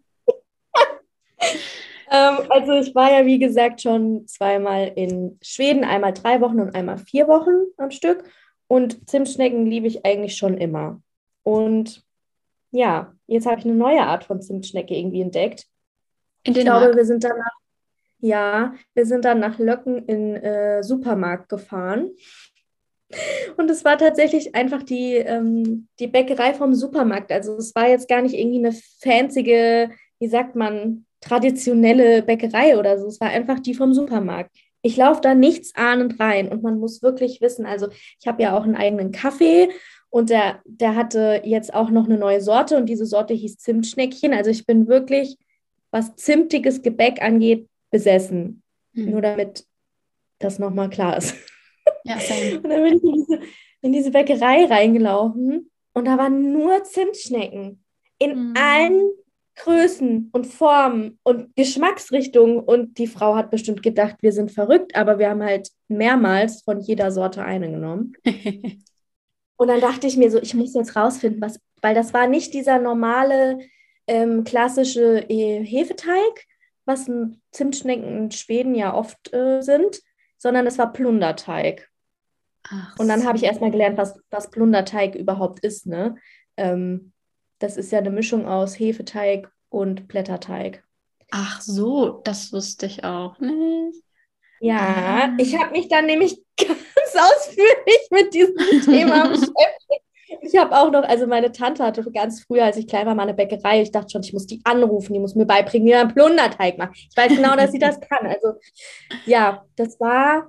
ähm, 2.10 2.38
also 2.48 2.72
ich 2.72 2.94
war 2.94 3.12
ja, 3.12 3.26
wie 3.26 3.38
gesagt, 3.38 3.80
schon 3.82 4.26
zweimal 4.26 4.92
in 4.96 5.38
Schweden, 5.42 5.84
einmal 5.84 6.12
drei 6.12 6.40
Wochen 6.40 6.60
und 6.60 6.74
einmal 6.74 6.98
vier 6.98 7.28
Wochen 7.28 7.66
am 7.76 7.90
Stück. 7.90 8.24
Und 8.68 9.08
Zimtschnecken 9.08 9.66
liebe 9.66 9.86
ich 9.86 10.04
eigentlich 10.04 10.36
schon 10.36 10.58
immer. 10.58 11.00
Und 11.42 12.04
ja, 12.72 13.14
jetzt 13.26 13.46
habe 13.46 13.60
ich 13.60 13.64
eine 13.64 13.74
neue 13.74 14.02
Art 14.02 14.24
von 14.24 14.42
Zimtschnecke 14.42 14.94
irgendwie 14.94 15.20
entdeckt. 15.20 15.66
In 16.42 16.54
ich 16.54 16.62
glaube, 16.62 16.94
wir 16.94 17.04
sind 17.04 17.24
danach, 17.24 17.52
ja, 18.18 18.74
wir 18.94 19.06
sind 19.06 19.24
dann 19.24 19.40
nach 19.40 19.58
Löcken 19.58 20.04
in 20.06 20.36
äh, 20.36 20.82
Supermarkt 20.82 21.48
gefahren. 21.48 22.10
Und 23.56 23.70
es 23.70 23.84
war 23.84 23.98
tatsächlich 23.98 24.54
einfach 24.54 24.82
die, 24.82 25.14
ähm, 25.14 25.88
die 26.00 26.08
Bäckerei 26.08 26.54
vom 26.54 26.74
Supermarkt. 26.74 27.30
Also 27.30 27.56
es 27.56 27.74
war 27.74 27.88
jetzt 27.88 28.08
gar 28.08 28.22
nicht 28.22 28.34
irgendwie 28.34 28.58
eine 28.58 28.76
fanzige, 29.00 29.90
wie 30.18 30.28
sagt 30.28 30.56
man, 30.56 31.06
traditionelle 31.20 32.22
Bäckerei 32.22 32.78
oder 32.78 32.98
so. 32.98 33.06
Es 33.06 33.20
war 33.20 33.28
einfach 33.28 33.60
die 33.60 33.74
vom 33.74 33.94
Supermarkt. 33.94 34.50
Ich 34.82 34.96
laufe 34.96 35.20
da 35.20 35.34
nichts 35.34 35.74
ahnend 35.74 36.20
rein 36.20 36.48
und 36.48 36.62
man 36.62 36.78
muss 36.78 37.02
wirklich 37.02 37.40
wissen, 37.40 37.66
also 37.66 37.88
ich 38.20 38.26
habe 38.26 38.42
ja 38.42 38.56
auch 38.56 38.62
einen 38.62 38.76
eigenen 38.76 39.10
Kaffee 39.10 39.68
und 40.10 40.30
der, 40.30 40.60
der 40.64 40.94
hatte 40.94 41.42
jetzt 41.44 41.74
auch 41.74 41.90
noch 41.90 42.04
eine 42.04 42.18
neue 42.18 42.40
Sorte 42.40 42.76
und 42.76 42.86
diese 42.86 43.06
Sorte 43.06 43.34
hieß 43.34 43.58
Zimtschneckchen. 43.58 44.32
Also 44.32 44.50
ich 44.50 44.64
bin 44.64 44.86
wirklich, 44.86 45.36
was 45.90 46.14
zimtiges 46.14 46.82
Gebäck 46.82 47.20
angeht, 47.20 47.68
besessen. 47.90 48.62
Mhm. 48.92 49.10
Nur 49.10 49.22
damit 49.22 49.66
das 50.38 50.58
nochmal 50.58 50.90
klar 50.90 51.16
ist. 51.16 51.34
Ja, 52.06 52.18
same. 52.20 52.56
Und 52.56 52.68
dann 52.68 52.82
bin 52.82 52.96
ich 52.96 53.02
in 53.02 53.12
diese, 53.14 53.40
in 53.82 53.92
diese 53.92 54.10
Bäckerei 54.10 54.64
reingelaufen 54.64 55.70
und 55.92 56.04
da 56.04 56.18
waren 56.18 56.52
nur 56.52 56.84
Zimtschnecken 56.84 57.82
in 58.18 58.50
mhm. 58.50 58.54
allen 58.56 59.10
Größen 59.56 60.28
und 60.32 60.46
Formen 60.46 61.18
und 61.22 61.54
Geschmacksrichtungen. 61.56 62.60
Und 62.60 62.98
die 62.98 63.06
Frau 63.06 63.34
hat 63.34 63.50
bestimmt 63.50 63.82
gedacht, 63.82 64.16
wir 64.20 64.32
sind 64.32 64.52
verrückt, 64.52 64.94
aber 64.94 65.18
wir 65.18 65.30
haben 65.30 65.42
halt 65.42 65.70
mehrmals 65.88 66.62
von 66.62 66.80
jeder 66.80 67.10
Sorte 67.10 67.42
eine 67.42 67.70
genommen. 67.70 68.12
Und 69.58 69.68
dann 69.68 69.80
dachte 69.80 70.06
ich 70.06 70.18
mir 70.18 70.30
so, 70.30 70.38
ich 70.38 70.52
muss 70.52 70.74
jetzt 70.74 70.96
rausfinden, 70.96 71.40
was, 71.40 71.58
weil 71.80 71.94
das 71.94 72.12
war 72.12 72.26
nicht 72.26 72.52
dieser 72.52 72.78
normale 72.78 73.58
ähm, 74.06 74.44
klassische 74.44 75.24
äh, 75.30 75.64
Hefeteig, 75.64 76.44
was 76.84 77.10
Zimtschnecken 77.52 78.04
in 78.04 78.30
Schweden 78.30 78.74
ja 78.74 78.94
oft 78.94 79.32
äh, 79.32 79.62
sind, 79.62 80.02
sondern 80.36 80.66
es 80.66 80.76
war 80.76 80.92
Plunderteig. 80.92 81.90
Ach, 82.68 82.98
und 82.98 83.08
dann 83.08 83.20
so. 83.20 83.26
habe 83.26 83.38
ich 83.38 83.44
erstmal 83.44 83.70
gelernt, 83.70 83.98
was, 83.98 84.18
was 84.30 84.50
Plunderteig 84.50 85.14
überhaupt 85.14 85.60
ist. 85.60 85.86
Ne? 85.86 86.16
Ähm, 86.56 87.12
das 87.58 87.76
ist 87.76 87.92
ja 87.92 87.98
eine 87.98 88.10
Mischung 88.10 88.46
aus 88.46 88.78
Hefeteig 88.78 89.50
und 89.68 90.08
Blätterteig. 90.08 90.82
Ach 91.30 91.60
so, 91.60 92.20
das 92.24 92.52
wusste 92.52 92.86
ich 92.86 93.04
auch 93.04 93.38
nicht. 93.40 94.02
Ja, 94.60 95.28
ah. 95.28 95.34
ich 95.38 95.58
habe 95.58 95.72
mich 95.72 95.88
dann 95.88 96.06
nämlich 96.06 96.40
ganz 96.56 97.14
ausführlich 97.14 98.08
mit 98.10 98.34
diesem 98.34 98.82
Thema 98.84 99.24
beschäftigt. 99.28 100.02
Ich 100.42 100.56
habe 100.56 100.76
auch 100.76 100.90
noch, 100.90 101.04
also 101.04 101.26
meine 101.26 101.52
Tante 101.52 101.84
hatte 101.84 102.04
ganz 102.10 102.42
früher, 102.42 102.64
als 102.64 102.76
ich 102.76 102.88
klein 102.88 103.06
war, 103.06 103.14
mal 103.14 103.22
eine 103.22 103.34
Bäckerei. 103.34 103.82
Ich 103.82 103.92
dachte 103.92 104.10
schon, 104.10 104.22
ich 104.22 104.32
muss 104.32 104.46
die 104.46 104.60
anrufen, 104.64 105.12
die 105.12 105.20
muss 105.20 105.34
mir 105.34 105.46
beibringen, 105.46 105.86
wie 105.86 105.92
man 105.92 106.12
Plunderteig 106.12 106.78
macht. 106.78 106.96
Ich 106.96 107.16
weiß 107.16 107.36
genau, 107.36 107.54
dass 107.54 107.72
sie 107.72 107.78
das 107.78 108.00
kann. 108.00 108.26
Also 108.26 108.54
ja, 109.24 109.64
das 109.76 110.00
war, 110.00 110.48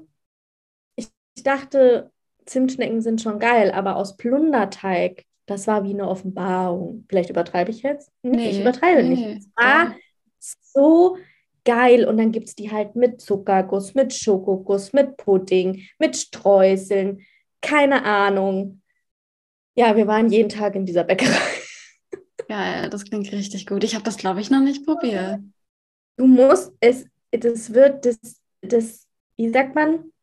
ich, 1.37 1.43
dachte, 1.43 2.11
Zimtschnecken 2.45 3.01
sind 3.01 3.21
schon 3.21 3.39
geil, 3.39 3.71
aber 3.71 3.95
aus 3.95 4.17
Plunderteig, 4.17 5.23
das 5.45 5.67
war 5.67 5.83
wie 5.83 5.93
eine 5.93 6.07
Offenbarung. 6.07 7.05
Vielleicht 7.07 7.29
übertreibe 7.29 7.71
ich 7.71 7.83
jetzt? 7.83 8.11
Nee, 8.21 8.37
nee 8.37 8.49
ich 8.49 8.61
übertreibe 8.61 9.03
nee, 9.03 9.09
nicht. 9.09 9.39
Es 9.39 9.49
war 9.55 9.95
so 10.39 11.17
geil. 11.63 12.05
Und 12.05 12.17
dann 12.17 12.31
gibt 12.31 12.47
es 12.47 12.55
die 12.55 12.71
halt 12.71 12.95
mit 12.95 13.21
Zuckerguss, 13.21 13.93
mit 13.93 14.13
Schokoguss, 14.13 14.93
mit 14.93 15.17
Pudding, 15.17 15.83
mit 15.99 16.17
Streuseln, 16.17 17.21
keine 17.61 18.03
Ahnung. 18.03 18.81
Ja, 19.75 19.95
wir 19.95 20.07
waren 20.07 20.29
jeden 20.29 20.49
Tag 20.49 20.75
in 20.75 20.85
dieser 20.85 21.03
Bäckerei. 21.03 21.31
Ja, 22.49 22.87
das 22.87 23.03
klingt 23.03 23.29
richtig 23.33 23.65
gut. 23.65 23.83
Ich 23.83 23.93
habe 23.93 24.05
das, 24.05 24.15
glaube 24.15 24.39
ich, 24.39 24.49
noch 24.49 24.61
nicht 24.61 24.85
probiert. 24.85 25.41
Du 26.15 26.27
musst 26.27 26.71
es, 26.79 27.05
das 27.31 27.73
wird, 27.73 28.05
das, 28.05 28.17
das, 28.61 29.05
wie 29.35 29.49
sagt 29.49 29.75
man? 29.75 30.13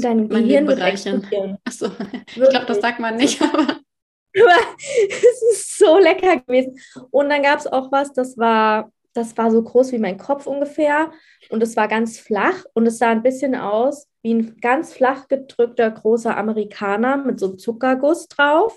Dein 0.00 0.28
mein 0.28 0.46
Gehirn 0.46 0.66
bereichern. 0.66 1.26
Achso, 1.64 1.86
ich 2.26 2.34
glaube, 2.34 2.66
das 2.66 2.80
sagt 2.80 3.00
man 3.00 3.16
nicht, 3.16 3.40
aber. 3.42 3.62
aber 3.62 4.60
es 5.08 5.42
ist 5.52 5.78
so 5.78 5.98
lecker 5.98 6.38
gewesen. 6.40 6.78
Und 7.10 7.30
dann 7.30 7.42
gab 7.42 7.58
es 7.58 7.66
auch 7.66 7.90
was, 7.92 8.12
das 8.12 8.36
war 8.36 8.90
das 9.14 9.36
war 9.38 9.50
so 9.50 9.62
groß 9.62 9.92
wie 9.92 9.98
mein 9.98 10.18
Kopf 10.18 10.46
ungefähr 10.46 11.12
und 11.48 11.62
es 11.62 11.76
war 11.76 11.88
ganz 11.88 12.18
flach 12.18 12.64
und 12.74 12.86
es 12.86 12.98
sah 12.98 13.10
ein 13.10 13.22
bisschen 13.22 13.54
aus 13.54 14.08
wie 14.22 14.34
ein 14.34 14.56
ganz 14.60 14.92
flach 14.92 15.28
gedrückter 15.28 15.90
großer 15.90 16.36
Amerikaner 16.36 17.16
mit 17.18 17.38
so 17.38 17.54
Zuckerguss 17.54 18.26
drauf. 18.28 18.76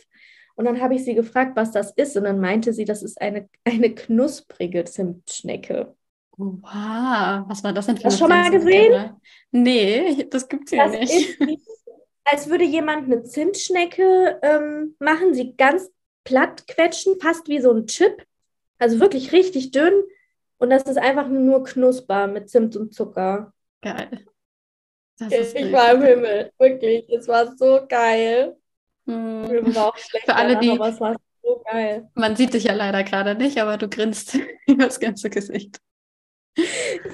Und 0.55 0.65
dann 0.65 0.81
habe 0.81 0.95
ich 0.95 1.03
sie 1.03 1.15
gefragt, 1.15 1.55
was 1.55 1.71
das 1.71 1.91
ist 1.91 2.17
und 2.17 2.23
dann 2.23 2.39
meinte 2.39 2.73
sie, 2.73 2.85
das 2.85 3.03
ist 3.03 3.21
eine, 3.21 3.47
eine 3.63 3.93
knusprige 3.93 4.85
Zimtschnecke. 4.85 5.95
Wow, 6.37 7.45
was 7.47 7.63
war 7.63 7.73
das 7.73 7.87
denn 7.87 7.97
für 7.97 8.05
Hast 8.05 8.15
du 8.15 8.19
schon 8.19 8.29
mal 8.29 8.51
gesehen? 8.51 9.15
Nee, 9.51 10.27
das 10.29 10.47
gibt 10.47 10.65
es 10.65 10.71
ja 10.71 10.87
nicht. 10.87 11.39
Ist, 11.39 11.67
als 12.23 12.49
würde 12.49 12.63
jemand 12.63 13.05
eine 13.05 13.23
Zimtschnecke 13.23 14.39
ähm, 14.43 14.95
machen, 14.99 15.33
sie 15.33 15.55
ganz 15.55 15.89
platt 16.23 16.67
quetschen, 16.67 17.19
fast 17.19 17.47
wie 17.47 17.59
so 17.59 17.73
ein 17.73 17.87
Chip. 17.87 18.25
Also 18.77 18.99
wirklich 18.99 19.31
richtig 19.31 19.71
dünn 19.71 20.03
und 20.57 20.69
das 20.69 20.83
ist 20.83 20.97
einfach 20.97 21.27
nur 21.27 21.63
knusper 21.63 22.27
mit 22.27 22.49
Zimt 22.49 22.75
und 22.75 22.93
Zucker. 22.93 23.53
Geil. 23.81 24.25
ich 25.19 25.71
war 25.71 25.93
im 25.93 26.01
Himmel, 26.03 26.51
wirklich. 26.59 27.09
Es 27.09 27.27
war 27.27 27.55
so 27.55 27.81
geil. 27.87 28.57
Mir 29.05 29.75
war 29.75 29.87
auch 29.87 29.97
schlecht, 29.97 30.25
Für 30.25 30.35
alle, 30.35 30.49
danach, 30.49 30.61
die, 30.61 30.71
aber 30.71 30.89
es 30.89 30.99
war 30.99 31.15
so 31.41 31.63
geil. 31.71 32.09
Man 32.13 32.35
sieht 32.35 32.53
dich 32.53 32.65
ja 32.65 32.73
leider 32.73 33.03
gerade 33.03 33.35
nicht, 33.35 33.57
aber 33.59 33.77
du 33.77 33.87
grinst 33.87 34.37
über 34.67 34.85
das 34.85 34.99
ganze 34.99 35.29
Gesicht. 35.29 35.79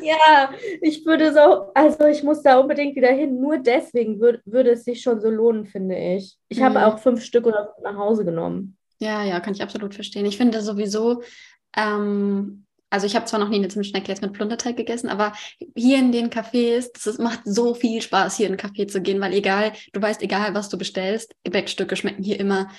Ja, 0.02 0.54
ich 0.82 1.06
würde 1.06 1.34
so, 1.34 1.72
also 1.74 2.06
ich 2.06 2.24
muss 2.24 2.42
da 2.42 2.60
unbedingt 2.60 2.96
wieder 2.96 3.12
hin. 3.12 3.40
Nur 3.40 3.58
deswegen 3.58 4.20
würd, 4.20 4.42
würde 4.46 4.72
es 4.72 4.84
sich 4.84 5.02
schon 5.02 5.22
so 5.22 5.30
lohnen, 5.30 5.66
finde 5.66 5.98
ich. 5.98 6.38
Ich 6.50 6.60
mhm. 6.60 6.64
habe 6.64 6.86
auch 6.86 7.00
fünf 7.00 7.24
Stück 7.24 7.46
oder 7.46 7.76
nach 7.84 7.96
Hause 7.96 8.26
genommen. 8.26 8.78
Ja, 9.00 9.24
ja, 9.24 9.40
kann 9.40 9.54
ich 9.54 9.64
absolut 9.64 9.94
verstehen. 9.94 10.26
Ich 10.26 10.38
finde 10.38 10.62
sowieso, 10.62 11.24
ähm, 11.76 12.66
also 12.90 13.08
ich 13.08 13.16
habe 13.16 13.26
zwar 13.26 13.40
noch 13.40 13.50
nie 13.50 13.58
eine 13.58 13.70
Zimtschnecke 13.70 14.08
jetzt 14.08 14.22
mit 14.22 14.34
Plunderteig 14.34 14.78
gegessen, 14.78 15.10
aber 15.10 15.34
hier 15.76 15.98
in 15.98 16.12
den 16.12 16.30
Cafés, 16.30 16.90
das 17.04 17.18
macht 17.18 17.42
so 17.44 17.74
viel 17.74 18.02
Spaß, 18.02 18.38
hier 18.38 18.48
in 18.48 18.56
den 18.56 18.60
Café 18.60 18.88
zu 18.88 19.02
gehen, 19.02 19.20
weil 19.20 19.34
egal, 19.34 19.74
du 19.94 20.02
weißt, 20.02 20.22
egal 20.22 20.54
was 20.54 20.70
du 20.70 20.78
bestellst, 20.78 21.36
Gebäckstücke 21.44 21.96
schmecken 21.96 22.24
hier 22.24 22.40
immer 22.40 22.70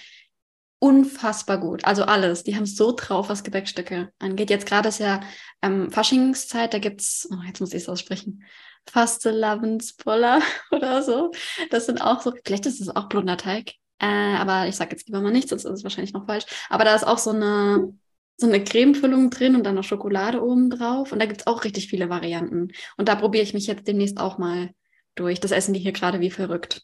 unfassbar 0.79 1.59
gut. 1.59 1.85
Also 1.85 2.05
alles. 2.05 2.45
Die 2.45 2.57
haben 2.57 2.65
es 2.65 2.77
so 2.77 2.93
drauf, 2.93 3.29
was 3.29 3.45
Gebäckstücke 3.45 4.11
angeht. 4.19 4.51
Jetzt 4.51 4.67
gerade 4.67 4.89
ist 4.89 5.01
ja 5.01 5.21
ähm, 5.63 5.91
Faschingszeit, 5.91 6.75
da 6.75 6.79
gibt 6.79 7.01
es, 7.01 7.29
oh, 7.31 7.43
jetzt 7.47 7.61
muss 7.61 7.73
ich 7.73 7.83
es 7.83 7.89
aussprechen, 7.89 8.45
Fastelavensboller 8.91 10.43
oder 10.71 11.03
so. 11.03 11.31
Das 11.71 11.87
sind 11.87 12.01
auch 12.01 12.21
so, 12.21 12.33
vielleicht 12.45 12.67
ist 12.67 12.81
es 12.81 12.95
auch 12.95 13.09
Blunderteig. 13.09 13.73
Äh, 13.99 14.07
aber 14.07 14.69
ich 14.69 14.77
sage 14.77 14.91
jetzt 14.93 15.07
lieber 15.07 15.21
mal 15.21 15.33
nichts, 15.33 15.51
sonst 15.51 15.65
ist 15.65 15.73
es 15.73 15.85
wahrscheinlich 15.85 16.13
noch 16.13 16.27
falsch. 16.27 16.45
Aber 16.69 16.85
da 16.85 16.95
ist 16.95 17.07
auch 17.07 17.19
so 17.19 17.31
eine, 17.31 17.97
so 18.37 18.47
eine 18.47 18.63
Cremefüllung 18.63 19.31
drin 19.31 19.55
und 19.55 19.65
dann 19.65 19.77
noch 19.77 19.85
Schokolade 19.85 20.43
oben 20.43 20.69
drauf. 20.69 21.13
Und 21.13 21.19
da 21.21 21.27
gibt 21.27 21.41
es 21.41 21.47
auch 21.47 21.65
richtig 21.65 21.89
viele 21.89 22.11
Varianten. 22.11 22.73
Und 22.97 23.09
da 23.09 23.15
probiere 23.15 23.45
ich 23.45 23.55
mich 23.55 23.67
jetzt 23.67 23.87
demnächst 23.89 24.19
auch 24.19 24.39
mal 24.39 24.71
durch. 25.15 25.41
Das 25.41 25.53
essen 25.53 25.73
die 25.73 25.81
hier 25.81 25.93
gerade 25.93 26.21
wie 26.21 26.31
verrückt. 26.31 26.83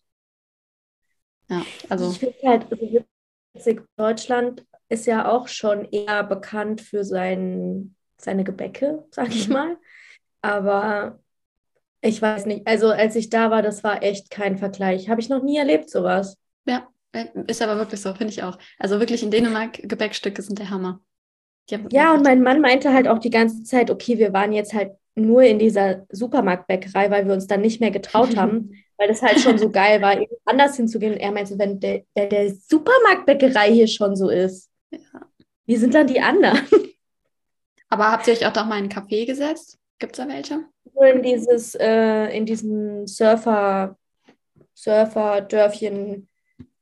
Ja, 1.48 1.66
also. 1.88 2.12
Ich 2.12 2.20
finde 2.20 2.36
halt, 2.44 2.66
also 2.70 3.04
Deutschland 3.96 4.64
ist 4.88 5.06
ja 5.06 5.30
auch 5.30 5.48
schon 5.48 5.84
eher 5.84 6.24
bekannt 6.24 6.80
für 6.80 7.04
sein, 7.04 7.94
seine 8.16 8.44
Gebäcke, 8.44 9.04
sag 9.10 9.28
ich 9.28 9.48
mal. 9.48 9.76
Aber 10.42 11.20
ich 12.00 12.20
weiß 12.20 12.46
nicht, 12.46 12.66
also 12.66 12.90
als 12.90 13.14
ich 13.16 13.30
da 13.30 13.50
war, 13.50 13.62
das 13.62 13.84
war 13.84 14.02
echt 14.02 14.30
kein 14.30 14.58
Vergleich. 14.58 15.08
Habe 15.08 15.20
ich 15.20 15.28
noch 15.28 15.42
nie 15.42 15.58
erlebt, 15.58 15.90
sowas. 15.90 16.38
Ja, 16.66 16.88
äh, 17.12 17.26
ist 17.46 17.62
aber 17.62 17.76
wirklich 17.76 18.00
so, 18.00 18.14
finde 18.14 18.32
ich 18.32 18.42
auch. 18.42 18.58
Also 18.78 19.00
wirklich 19.00 19.22
in 19.22 19.30
Dänemark, 19.30 19.74
Gebäckstücke 19.82 20.42
sind 20.42 20.58
der 20.58 20.70
Hammer. 20.70 21.00
Ja, 21.90 22.14
und 22.14 22.24
mein 22.24 22.42
Mann 22.42 22.60
meinte 22.60 22.92
halt 22.92 23.06
auch 23.06 23.18
die 23.18 23.30
ganze 23.30 23.62
Zeit, 23.62 23.90
okay, 23.90 24.18
wir 24.18 24.32
waren 24.32 24.52
jetzt 24.52 24.74
halt 24.74 24.92
nur 25.20 25.42
in 25.42 25.58
dieser 25.58 26.06
Supermarktbäckerei, 26.10 27.10
weil 27.10 27.26
wir 27.26 27.34
uns 27.34 27.46
dann 27.46 27.60
nicht 27.60 27.80
mehr 27.80 27.90
getraut 27.90 28.36
haben, 28.36 28.72
weil 28.96 29.08
das 29.08 29.22
halt 29.22 29.40
schon 29.40 29.58
so 29.58 29.70
geil 29.70 30.00
war, 30.02 30.16
anders 30.44 30.76
hinzugehen. 30.76 31.14
Und 31.14 31.20
er 31.20 31.32
meinte, 31.32 31.58
wenn 31.58 31.80
der, 31.80 32.02
der, 32.16 32.26
der 32.26 32.54
Supermarktbäckerei 32.54 33.72
hier 33.72 33.88
schon 33.88 34.16
so 34.16 34.28
ist, 34.28 34.70
ja. 34.90 34.98
wie 35.66 35.76
sind 35.76 35.94
dann 35.94 36.06
die 36.06 36.20
anderen? 36.20 36.60
Aber 37.88 38.12
habt 38.12 38.26
ihr 38.26 38.34
euch 38.34 38.46
auch 38.46 38.52
doch 38.52 38.66
mal 38.66 38.78
in 38.78 38.84
einen 38.84 38.92
Café 38.92 39.26
gesetzt? 39.26 39.78
Gibt 39.98 40.12
es 40.12 40.24
da 40.24 40.28
welche? 40.28 40.64
In 41.12 41.22
dieses, 41.22 41.74
äh, 41.74 42.36
in 42.36 42.46
diesem 42.46 43.06
Surfer, 43.06 43.96
Surfer-Dörfchen 44.74 46.28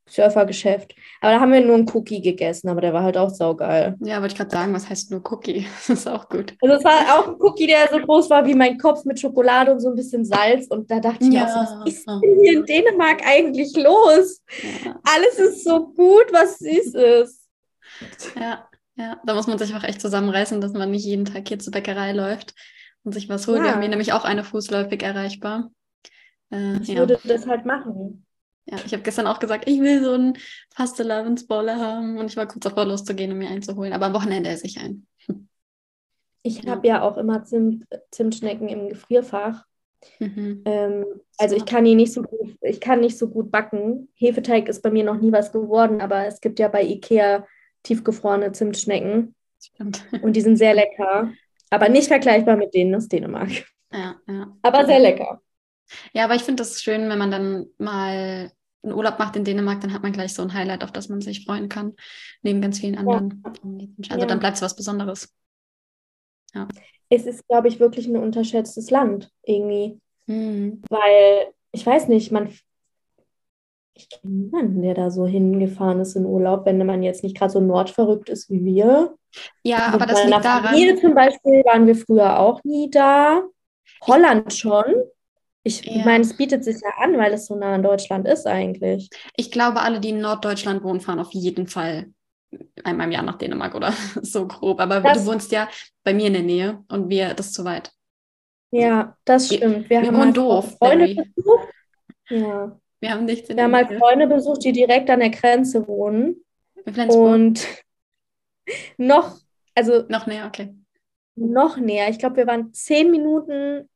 Surfergeschäft. 0.08 0.94
Aber 1.20 1.32
da 1.32 1.40
haben 1.40 1.52
wir 1.52 1.60
nur 1.60 1.76
einen 1.76 1.90
Cookie 1.90 2.20
gegessen, 2.20 2.68
aber 2.68 2.80
der 2.80 2.92
war 2.92 3.02
halt 3.02 3.16
auch 3.16 3.30
saugeil. 3.30 3.96
Ja, 4.00 4.20
wollte 4.20 4.32
ich 4.32 4.38
gerade 4.38 4.50
sagen, 4.50 4.74
was 4.74 4.88
heißt 4.88 5.10
nur 5.10 5.22
Cookie? 5.30 5.66
Das 5.88 6.00
ist 6.00 6.08
auch 6.08 6.28
gut. 6.28 6.54
Also 6.60 6.76
es 6.76 6.84
war 6.84 7.18
auch 7.18 7.28
ein 7.28 7.36
Cookie, 7.38 7.66
der 7.66 7.88
so 7.90 7.98
groß 7.98 8.30
war 8.30 8.46
wie 8.46 8.54
mein 8.54 8.78
Kopf 8.78 9.04
mit 9.04 9.18
Schokolade 9.18 9.72
und 9.72 9.80
so 9.80 9.88
ein 9.88 9.94
bisschen 9.94 10.24
Salz. 10.24 10.66
Und 10.68 10.90
da 10.90 11.00
dachte 11.00 11.24
ich 11.24 11.32
ja. 11.32 11.44
auch, 11.44 11.82
was 11.84 11.92
ist 11.92 12.06
denn 12.06 12.20
hier 12.42 12.58
in 12.58 12.64
Dänemark 12.64 13.22
eigentlich 13.26 13.74
los? 13.76 14.42
Ja. 14.84 15.00
Alles 15.04 15.38
ist 15.38 15.64
so 15.64 15.88
gut, 15.88 16.26
was 16.32 16.58
süß 16.58 16.94
ist. 16.94 17.48
Ja, 18.38 18.68
ja, 18.96 19.20
da 19.24 19.34
muss 19.34 19.46
man 19.46 19.58
sich 19.58 19.74
auch 19.74 19.84
echt 19.84 20.00
zusammenreißen, 20.00 20.60
dass 20.60 20.72
man 20.72 20.90
nicht 20.90 21.04
jeden 21.04 21.24
Tag 21.24 21.46
hier 21.48 21.58
zur 21.58 21.72
Bäckerei 21.72 22.12
läuft 22.12 22.54
und 23.04 23.12
sich 23.12 23.28
was 23.28 23.46
holt. 23.46 23.58
Ja. 23.58 23.64
Wir 23.64 23.72
haben 23.72 23.80
hier 23.80 23.90
nämlich 23.90 24.12
auch 24.12 24.24
eine 24.24 24.44
fußläufig 24.44 25.02
erreichbar. 25.02 25.70
Äh, 26.50 26.78
ich 26.78 26.96
würde 26.96 27.18
das 27.24 27.46
halt 27.46 27.64
machen. 27.64 28.26
Ja, 28.70 28.76
ich 28.84 28.92
habe 28.92 29.02
gestern 29.02 29.26
auch 29.26 29.38
gesagt, 29.38 29.66
ich 29.66 29.80
will 29.80 30.02
so 30.02 30.12
einen 30.12 30.36
Pastelavensbolle 30.74 31.76
haben 31.76 32.18
und 32.18 32.26
ich 32.26 32.36
war 32.36 32.46
kurz 32.46 32.64
davor 32.64 32.84
loszugehen, 32.84 33.32
um 33.32 33.38
mir 33.38 33.48
einzuholen. 33.48 33.94
Aber 33.94 34.06
am 34.06 34.14
Wochenende 34.14 34.50
esse 34.50 34.66
ich 34.66 34.78
einen. 34.78 35.06
Ich 36.42 36.62
ja. 36.62 36.72
habe 36.72 36.86
ja 36.86 37.02
auch 37.02 37.16
immer 37.16 37.44
Zimt, 37.44 37.84
Zimtschnecken 38.10 38.68
im 38.68 38.88
Gefrierfach. 38.88 39.64
Mhm. 40.18 40.62
Ähm, 40.64 41.04
also 41.36 41.56
ich 41.56 41.66
kann 41.66 41.84
die 41.84 41.94
nicht 41.94 42.12
so 42.12 42.22
gut, 42.22 42.56
ich 42.60 42.80
kann 42.80 43.00
nicht 43.00 43.18
so 43.18 43.28
gut 43.28 43.50
backen. 43.50 44.08
Hefeteig 44.14 44.68
ist 44.68 44.82
bei 44.82 44.90
mir 44.90 45.04
noch 45.04 45.20
nie 45.20 45.32
was 45.32 45.50
geworden, 45.50 46.00
aber 46.00 46.26
es 46.26 46.40
gibt 46.40 46.58
ja 46.58 46.68
bei 46.68 46.82
Ikea 46.82 47.46
tiefgefrorene 47.82 48.52
Zimtschnecken. 48.52 49.34
Stimmt. 49.60 50.04
Und 50.22 50.36
die 50.36 50.40
sind 50.40 50.56
sehr 50.56 50.74
lecker. 50.74 51.32
Aber 51.70 51.88
nicht 51.88 52.08
vergleichbar 52.08 52.56
mit 52.56 52.74
denen 52.74 52.94
aus 52.94 53.08
Dänemark. 53.08 53.50
Ja, 53.92 54.16
ja. 54.28 54.56
Aber 54.62 54.86
sehr 54.86 55.00
lecker. 55.00 55.40
Ja, 56.12 56.24
aber 56.24 56.34
ich 56.34 56.42
finde 56.42 56.62
das 56.62 56.82
schön, 56.82 57.08
wenn 57.08 57.18
man 57.18 57.30
dann 57.30 57.66
mal 57.78 58.52
einen 58.82 58.94
Urlaub 58.94 59.18
macht 59.18 59.36
in 59.36 59.44
Dänemark, 59.44 59.80
dann 59.80 59.92
hat 59.92 60.02
man 60.02 60.12
gleich 60.12 60.34
so 60.34 60.42
ein 60.42 60.54
Highlight, 60.54 60.84
auf 60.84 60.92
das 60.92 61.08
man 61.08 61.20
sich 61.20 61.44
freuen 61.44 61.68
kann, 61.68 61.94
neben 62.42 62.60
ganz 62.60 62.78
vielen 62.78 62.96
anderen. 62.96 63.42
Ja. 63.44 63.52
Also 64.10 64.20
ja. 64.20 64.26
dann 64.26 64.38
bleibt 64.38 64.56
es 64.56 64.62
was 64.62 64.76
Besonderes. 64.76 65.34
Ja. 66.54 66.68
Es 67.10 67.26
ist, 67.26 67.46
glaube 67.48 67.68
ich, 67.68 67.80
wirklich 67.80 68.06
ein 68.06 68.16
unterschätztes 68.16 68.90
Land 68.90 69.30
irgendwie. 69.42 69.98
Mhm. 70.26 70.82
Weil, 70.88 71.52
ich 71.72 71.84
weiß 71.84 72.08
nicht, 72.08 72.30
man. 72.32 72.50
Ich 73.94 74.08
kenne 74.08 74.32
niemanden, 74.32 74.82
der 74.82 74.94
da 74.94 75.10
so 75.10 75.26
hingefahren 75.26 76.00
ist 76.00 76.14
in 76.14 76.24
Urlaub, 76.24 76.64
wenn 76.66 76.84
man 76.86 77.02
jetzt 77.02 77.24
nicht 77.24 77.36
gerade 77.36 77.52
so 77.52 77.60
nordverrückt 77.60 78.28
ist 78.28 78.48
wie 78.48 78.64
wir. 78.64 79.16
Ja, 79.64 79.88
aber 79.92 80.06
das 80.06 80.24
liegt 80.24 80.44
daran. 80.44 80.66
Familie 80.66 81.00
zum 81.00 81.14
Beispiel 81.14 81.64
waren 81.64 81.86
wir 81.86 81.96
früher 81.96 82.38
auch 82.38 82.62
nie 82.62 82.88
da. 82.90 83.42
Holland 84.02 84.54
schon. 84.54 84.84
Ich 85.62 85.84
ja. 85.84 86.04
meine, 86.04 86.22
es 86.22 86.36
bietet 86.36 86.64
sich 86.64 86.80
ja 86.80 86.90
an, 86.98 87.18
weil 87.18 87.32
es 87.32 87.46
so 87.46 87.56
nah 87.56 87.74
in 87.74 87.82
Deutschland 87.82 88.26
ist 88.26 88.46
eigentlich. 88.46 89.10
Ich 89.36 89.50
glaube, 89.50 89.80
alle, 89.80 90.00
die 90.00 90.10
in 90.10 90.20
Norddeutschland 90.20 90.82
wohnen, 90.82 91.00
fahren 91.00 91.18
auf 91.18 91.32
jeden 91.32 91.66
Fall 91.66 92.06
einmal 92.84 93.06
im 93.06 93.12
Jahr 93.12 93.22
nach 93.22 93.36
Dänemark 93.36 93.74
oder 93.74 93.92
so 94.22 94.46
grob. 94.46 94.80
Aber 94.80 95.00
das, 95.00 95.24
du 95.24 95.30
wohnst 95.30 95.52
ja 95.52 95.68
bei 96.04 96.14
mir 96.14 96.26
in 96.26 96.32
der 96.34 96.42
Nähe 96.42 96.84
und 96.88 97.08
wir, 97.08 97.34
das 97.34 97.46
ist 97.46 97.54
zu 97.54 97.64
weit. 97.64 97.92
Ja, 98.70 99.16
das 99.24 99.46
stimmt. 99.46 99.88
Wir, 99.88 100.02
wir 100.02 100.08
haben 100.08 100.18
halt 100.18 100.36
doof, 100.36 100.76
Freunde 100.78 101.24
besucht. 101.34 101.68
Ja. 102.28 102.78
Wir 103.00 103.10
haben 103.10 103.24
nichts 103.24 103.48
in 103.48 103.56
Wir 103.56 103.64
haben 103.64 103.74
halt 103.74 103.92
Freunde 103.98 104.26
besucht, 104.26 104.64
die 104.64 104.72
direkt 104.72 105.08
an 105.08 105.20
der 105.20 105.30
Grenze 105.30 105.86
wohnen. 105.86 106.44
Und 107.08 107.66
noch, 108.98 109.38
also. 109.74 110.04
Noch 110.08 110.26
näher, 110.26 110.46
okay. 110.46 110.74
Noch 111.36 111.76
näher. 111.76 112.08
Ich 112.10 112.18
glaube, 112.18 112.36
wir 112.36 112.46
waren 112.46 112.72
zehn 112.72 113.10
Minuten 113.10 113.88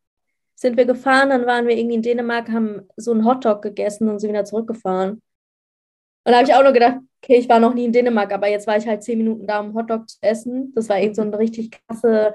sind 0.62 0.76
wir 0.76 0.86
gefahren, 0.86 1.30
dann 1.30 1.44
waren 1.46 1.66
wir 1.66 1.76
irgendwie 1.76 1.96
in 1.96 2.02
Dänemark, 2.02 2.50
haben 2.50 2.88
so 2.96 3.10
einen 3.10 3.26
Hotdog 3.26 3.62
gegessen 3.62 4.08
und 4.08 4.18
sind 4.20 4.30
wieder 4.30 4.44
zurückgefahren. 4.44 5.20
Und 6.24 6.32
da 6.32 6.36
habe 6.36 6.48
ich 6.48 6.54
auch 6.54 6.62
nur 6.62 6.72
gedacht, 6.72 6.98
okay, 7.20 7.36
ich 7.36 7.48
war 7.48 7.58
noch 7.58 7.74
nie 7.74 7.84
in 7.84 7.92
Dänemark, 7.92 8.32
aber 8.32 8.48
jetzt 8.48 8.66
war 8.66 8.76
ich 8.76 8.86
halt 8.86 9.02
zehn 9.02 9.18
Minuten 9.18 9.46
da, 9.46 9.60
um 9.60 9.74
Hotdog 9.74 10.08
zu 10.08 10.18
essen. 10.20 10.72
Das 10.74 10.88
war 10.88 10.98
irgend 10.98 11.16
so 11.16 11.22
ein 11.22 11.34
richtig 11.34 11.72
krasse 11.72 12.34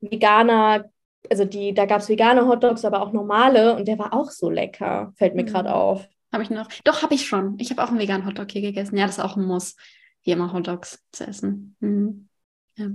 veganer, 0.00 0.84
also 1.30 1.44
die, 1.44 1.74
da 1.74 1.86
gab 1.86 2.00
es 2.00 2.08
vegane 2.08 2.46
Hotdogs, 2.46 2.84
aber 2.84 3.02
auch 3.02 3.12
normale 3.12 3.74
und 3.76 3.88
der 3.88 3.98
war 3.98 4.12
auch 4.12 4.30
so 4.30 4.50
lecker, 4.50 5.12
fällt 5.16 5.34
mir 5.34 5.42
mhm. 5.42 5.48
gerade 5.48 5.74
auf. 5.74 6.06
Habe 6.32 6.42
ich 6.42 6.50
noch? 6.50 6.68
Doch, 6.84 7.02
habe 7.02 7.14
ich 7.14 7.26
schon. 7.26 7.56
Ich 7.58 7.70
habe 7.70 7.82
auch 7.82 7.88
einen 7.88 7.98
veganen 7.98 8.26
Hotdog 8.26 8.50
hier 8.50 8.62
gegessen. 8.62 8.96
Ja, 8.96 9.06
das 9.06 9.18
ist 9.18 9.24
auch 9.24 9.36
ein 9.36 9.44
Muss, 9.44 9.76
hier 10.20 10.34
immer 10.34 10.52
Hotdogs 10.52 11.02
zu 11.12 11.26
essen. 11.26 11.76
Mhm. 11.80 12.28
Ja. 12.76 12.86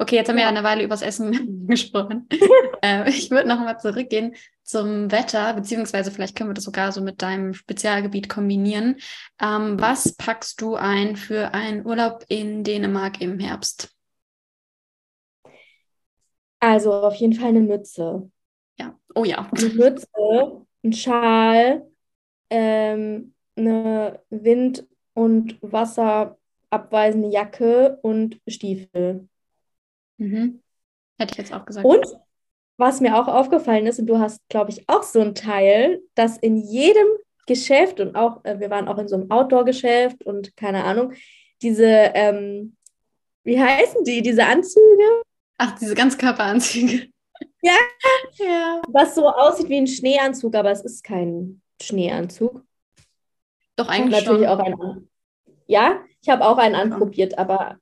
Okay, 0.00 0.14
jetzt 0.14 0.28
haben 0.28 0.36
wir 0.36 0.44
ja 0.44 0.48
eine 0.48 0.62
Weile 0.62 0.84
übers 0.84 1.02
Essen 1.02 1.66
gesprochen. 1.66 2.28
äh, 2.82 3.08
ich 3.10 3.30
würde 3.30 3.48
noch 3.48 3.58
mal 3.58 3.78
zurückgehen 3.78 4.36
zum 4.62 5.10
Wetter, 5.10 5.54
beziehungsweise 5.54 6.10
vielleicht 6.10 6.36
können 6.36 6.50
wir 6.50 6.54
das 6.54 6.64
sogar 6.64 6.92
so 6.92 7.00
mit 7.00 7.20
deinem 7.22 7.52
Spezialgebiet 7.52 8.28
kombinieren. 8.28 8.96
Ähm, 9.40 9.80
was 9.80 10.14
packst 10.14 10.60
du 10.60 10.76
ein 10.76 11.16
für 11.16 11.52
einen 11.52 11.84
Urlaub 11.84 12.24
in 12.28 12.62
Dänemark 12.62 13.20
im 13.20 13.38
Herbst? 13.40 13.94
Also 16.60 16.92
auf 16.92 17.14
jeden 17.14 17.34
Fall 17.34 17.48
eine 17.48 17.60
Mütze. 17.60 18.30
Ja, 18.78 18.96
oh 19.14 19.24
ja. 19.24 19.48
Eine 19.56 19.68
Mütze, 19.70 20.66
ein 20.84 20.92
Schal, 20.92 21.88
ähm, 22.50 23.34
eine 23.56 24.20
Wind- 24.30 24.86
und 25.14 25.58
wasserabweisende 25.60 27.28
Jacke 27.28 27.98
und 28.02 28.40
Stiefel. 28.46 29.28
Mhm. 30.18 30.62
Hätte 31.18 31.32
ich 31.32 31.38
jetzt 31.38 31.52
auch 31.52 31.64
gesagt. 31.64 31.84
Und 31.84 32.06
was 32.76 33.00
mir 33.00 33.18
auch 33.18 33.26
aufgefallen 33.26 33.86
ist, 33.86 33.98
und 33.98 34.06
du 34.06 34.18
hast, 34.18 34.40
glaube 34.48 34.70
ich, 34.70 34.88
auch 34.88 35.02
so 35.02 35.20
ein 35.20 35.34
Teil, 35.34 36.00
dass 36.14 36.38
in 36.38 36.56
jedem 36.56 37.06
Geschäft 37.46 37.98
und 37.98 38.14
auch, 38.14 38.44
äh, 38.44 38.60
wir 38.60 38.70
waren 38.70 38.86
auch 38.86 38.98
in 38.98 39.08
so 39.08 39.16
einem 39.16 39.30
Outdoor-Geschäft 39.30 40.24
und 40.24 40.56
keine 40.56 40.84
Ahnung, 40.84 41.12
diese, 41.62 41.86
ähm, 41.86 42.76
wie 43.42 43.60
heißen 43.60 44.04
die, 44.04 44.22
diese 44.22 44.44
Anzüge? 44.44 45.22
Ach, 45.56 45.76
diese 45.78 45.94
Ganzkörperanzüge. 45.94 47.08
Ja, 47.60 47.76
ja. 48.34 48.82
Was 48.88 49.14
so 49.14 49.28
aussieht 49.28 49.68
wie 49.68 49.78
ein 49.78 49.86
Schneeanzug, 49.86 50.56
aber 50.56 50.72
es 50.72 50.80
ist 50.80 51.04
kein 51.04 51.60
Schneeanzug. 51.80 52.64
Doch, 53.76 53.88
eigentlich 53.88 54.24
natürlich 54.24 54.48
schon. 54.48 54.60
auch 54.60 54.64
ein. 54.64 55.08
Ja, 55.66 56.00
ich 56.20 56.28
habe 56.28 56.44
auch 56.44 56.58
einen 56.58 56.74
anprobiert, 56.74 57.38
aber 57.38 57.78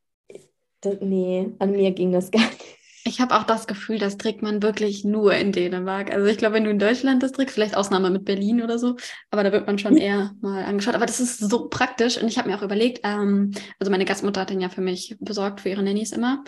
nee, 1.00 1.48
an 1.58 1.72
mir 1.72 1.90
ging 1.92 2.12
das 2.12 2.30
gar 2.30 2.42
nicht. 2.42 2.76
Ich 3.06 3.20
habe 3.20 3.36
auch 3.36 3.44
das 3.44 3.68
Gefühl, 3.68 3.98
das 3.98 4.16
trägt 4.16 4.42
man 4.42 4.62
wirklich 4.62 5.04
nur 5.04 5.32
in 5.32 5.52
Dänemark. 5.52 6.12
Also 6.12 6.26
ich 6.26 6.38
glaube, 6.38 6.56
wenn 6.56 6.64
du 6.64 6.70
in 6.70 6.80
Deutschland 6.80 7.22
das 7.22 7.30
trägst, 7.30 7.54
vielleicht 7.54 7.76
Ausnahme 7.76 8.10
mit 8.10 8.24
Berlin 8.24 8.62
oder 8.62 8.80
so, 8.80 8.96
aber 9.30 9.44
da 9.44 9.52
wird 9.52 9.66
man 9.66 9.78
schon 9.78 9.96
eher 9.96 10.32
mal 10.40 10.64
angeschaut. 10.64 10.96
Aber 10.96 11.06
das 11.06 11.20
ist 11.20 11.38
so 11.38 11.68
praktisch 11.68 12.20
und 12.20 12.26
ich 12.26 12.36
habe 12.36 12.48
mir 12.50 12.56
auch 12.58 12.62
überlegt, 12.62 13.02
ähm, 13.04 13.52
also 13.78 13.92
meine 13.92 14.04
Gastmutter 14.04 14.40
hat 14.40 14.50
den 14.50 14.60
ja 14.60 14.70
für 14.70 14.80
mich 14.80 15.16
besorgt, 15.20 15.60
für 15.60 15.68
ihre 15.68 15.84
Nannies 15.84 16.10
immer 16.10 16.42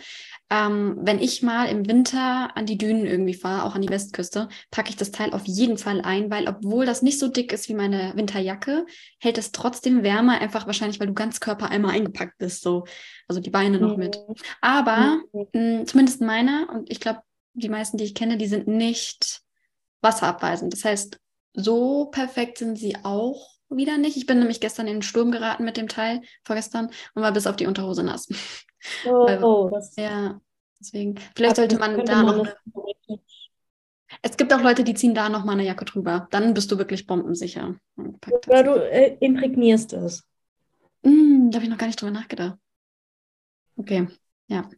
ähm, 0.51 0.97
wenn 1.01 1.19
ich 1.19 1.43
mal 1.43 1.67
im 1.67 1.87
Winter 1.87 2.57
an 2.57 2.65
die 2.65 2.79
Dünen 2.79 3.07
irgendwie 3.07 3.35
fahre, 3.35 3.65
auch 3.65 3.75
an 3.75 3.83
die 3.83 3.91
Westküste, 3.91 4.49
packe 4.71 4.89
ich 4.89 4.97
das 4.97 5.11
Teil 5.11 5.33
auf 5.33 5.47
jeden 5.47 5.77
Fall 5.77 6.01
ein, 6.01 6.31
weil 6.31 6.49
obwohl 6.49 6.87
das 6.87 7.03
nicht 7.03 7.19
so 7.19 7.29
dick 7.29 7.53
ist 7.53 7.69
wie 7.69 7.75
meine 7.75 8.13
Winterjacke, 8.17 8.87
hält 9.19 9.37
es 9.37 9.53
trotzdem 9.53 10.03
wärmer, 10.03 10.41
einfach 10.41 10.67
wahrscheinlich, 10.67 11.01
weil 11.01 11.09
du 11.09 11.15
ganz 11.15 11.41
Körper 11.41 11.71
einmal 11.71 11.95
eingepackt 11.95 12.39
bist, 12.39 12.63
so, 12.63 12.85
also 13.27 13.41
die 13.41 13.51
Beine 13.51 13.79
noch 13.79 13.97
mit. 13.97 14.19
Aber 14.63 15.21
mhm. 15.33 15.47
mh, 15.53 15.85
zumindest 15.85 16.23
meine, 16.23 16.67
und 16.69 16.91
ich 16.91 17.01
glaube, 17.01 17.21
die 17.53 17.69
meisten, 17.69 17.99
die 17.99 18.05
ich 18.05 18.15
kenne, 18.15 18.39
die 18.39 18.47
sind 18.47 18.69
nicht 18.69 19.43
wasserabweisend. 20.01 20.73
Das 20.73 20.85
heißt, 20.85 21.19
so 21.55 22.07
perfekt 22.07 22.59
sind 22.59 22.79
sie 22.79 22.97
auch 23.03 23.58
wieder 23.71 23.99
nicht. 23.99 24.17
Ich 24.17 24.27
bin 24.27 24.39
nämlich 24.39 24.61
gestern 24.61 24.87
in 24.87 24.97
den 24.97 25.03
Sturm 25.03 25.31
geraten 25.31 25.65
mit 25.65 25.77
dem 25.77 25.89
Teil, 25.89 26.23
vorgestern, 26.45 26.91
und 27.15 27.23
war 27.23 27.33
bis 27.33 27.47
auf 27.47 27.57
die 27.57 27.67
Unterhose 27.67 28.03
nass. 28.03 28.29
Oh, 29.05 29.27
Weil, 29.27 29.43
oh 29.43 29.69
das 29.69 29.97
ja, 29.97 30.41
deswegen. 30.79 31.17
Vielleicht 31.35 31.57
sollte 31.57 31.81
man 31.81 32.05
da 32.05 32.23
noch. 32.23 32.47
Eine, 32.47 33.21
es 34.23 34.37
gibt 34.37 34.53
auch 34.53 34.63
Leute, 34.63 34.85
die 34.85 34.95
ziehen 34.95 35.17
da 35.17 35.29
noch 35.29 35.45
mal 35.45 35.55
eine 35.55 35.65
Jacke 35.65 35.85
drüber. 35.85 36.29
Dann 36.31 36.55
bist 36.55 36.71
du 36.71 36.79
wirklich 36.79 37.05
bombensicher. 37.05 37.75
Oder 37.97 38.63
du 38.63 38.75
äh, 38.89 39.17
imprägnierst 39.19 39.95
es. 39.95 40.25
Mm, 41.03 41.51
da 41.51 41.57
habe 41.57 41.65
ich 41.65 41.71
noch 41.71 41.77
gar 41.77 41.89
nicht 41.89 42.01
drüber 42.01 42.13
nachgedacht. 42.13 42.57
Okay, 43.75 44.07
ja. 44.47 44.71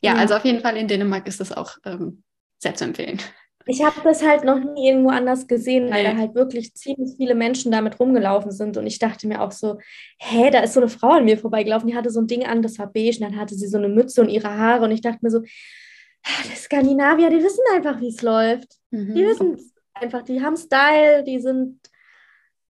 Ja, 0.00 0.14
ja. 0.14 0.14
also 0.14 0.34
auf 0.36 0.44
jeden 0.44 0.60
Fall 0.60 0.76
in 0.76 0.86
Dänemark 0.86 1.26
ist 1.26 1.40
das 1.40 1.50
auch 1.50 1.76
ähm, 1.84 2.22
sehr 2.58 2.76
zu 2.76 2.84
empfehlen. 2.84 3.20
Ich 3.68 3.82
habe 3.82 4.00
das 4.04 4.22
halt 4.22 4.44
noch 4.44 4.60
nie 4.60 4.88
irgendwo 4.88 5.10
anders 5.10 5.48
gesehen, 5.48 5.90
weil 5.90 6.04
nee. 6.04 6.10
da 6.12 6.16
halt 6.16 6.34
wirklich 6.36 6.72
ziemlich 6.74 7.16
viele 7.16 7.34
Menschen 7.34 7.72
damit 7.72 7.98
rumgelaufen 7.98 8.52
sind. 8.52 8.76
Und 8.76 8.86
ich 8.86 9.00
dachte 9.00 9.26
mir 9.26 9.42
auch 9.42 9.50
so, 9.50 9.78
hä, 10.18 10.50
da 10.50 10.60
ist 10.60 10.74
so 10.74 10.80
eine 10.80 10.88
Frau 10.88 11.10
an 11.10 11.24
mir 11.24 11.36
vorbeigelaufen, 11.36 11.88
die 11.88 11.96
hatte 11.96 12.10
so 12.10 12.20
ein 12.20 12.28
Ding 12.28 12.46
an, 12.46 12.62
das 12.62 12.78
war 12.78 12.86
beige, 12.86 13.16
und 13.18 13.22
dann 13.22 13.40
hatte 13.40 13.56
sie 13.56 13.66
so 13.66 13.76
eine 13.76 13.88
Mütze 13.88 14.20
und 14.20 14.28
ihre 14.28 14.56
Haare. 14.56 14.84
Und 14.84 14.92
ich 14.92 15.00
dachte 15.00 15.18
mir 15.22 15.30
so, 15.30 15.38
ah, 15.38 16.42
die 16.44 16.56
Skandinavier, 16.56 17.28
die 17.28 17.42
wissen 17.42 17.64
einfach, 17.74 18.00
wie 18.00 18.08
es 18.08 18.22
läuft. 18.22 18.76
Mhm. 18.92 19.14
Die 19.14 19.26
wissen 19.26 19.54
es 19.54 19.74
einfach, 19.94 20.22
die 20.22 20.40
haben 20.40 20.56
Style, 20.56 21.24
die 21.24 21.40
sind, 21.40 21.80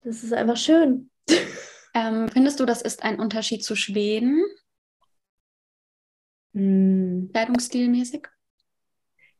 das 0.02 0.24
ist 0.24 0.32
einfach 0.32 0.56
schön. 0.56 1.10
Ähm, 1.94 2.28
findest 2.32 2.60
du, 2.60 2.66
das 2.66 2.82
ist 2.82 3.02
ein 3.02 3.18
Unterschied 3.18 3.64
zu 3.64 3.76
Schweden? 3.76 4.44
Hm. 6.54 7.30
Kleidungsstilmäßig? 7.32 8.26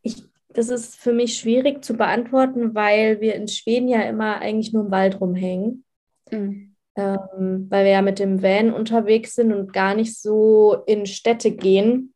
Ich, 0.02 0.22
das 0.52 0.68
ist 0.68 0.96
für 0.96 1.12
mich 1.12 1.36
schwierig 1.36 1.84
zu 1.84 1.94
beantworten, 1.94 2.74
weil 2.74 3.20
wir 3.20 3.34
in 3.34 3.48
Schweden 3.48 3.88
ja 3.88 4.02
immer 4.02 4.40
eigentlich 4.40 4.72
nur 4.72 4.84
im 4.84 4.90
Wald 4.90 5.20
rumhängen. 5.20 5.84
Mhm. 6.30 6.76
Ähm, 6.96 7.66
weil 7.70 7.84
wir 7.84 7.92
ja 7.92 8.02
mit 8.02 8.18
dem 8.18 8.42
Van 8.42 8.72
unterwegs 8.72 9.34
sind 9.34 9.52
und 9.52 9.72
gar 9.72 9.94
nicht 9.94 10.18
so 10.18 10.82
in 10.86 11.06
Städte 11.06 11.52
gehen. 11.52 12.14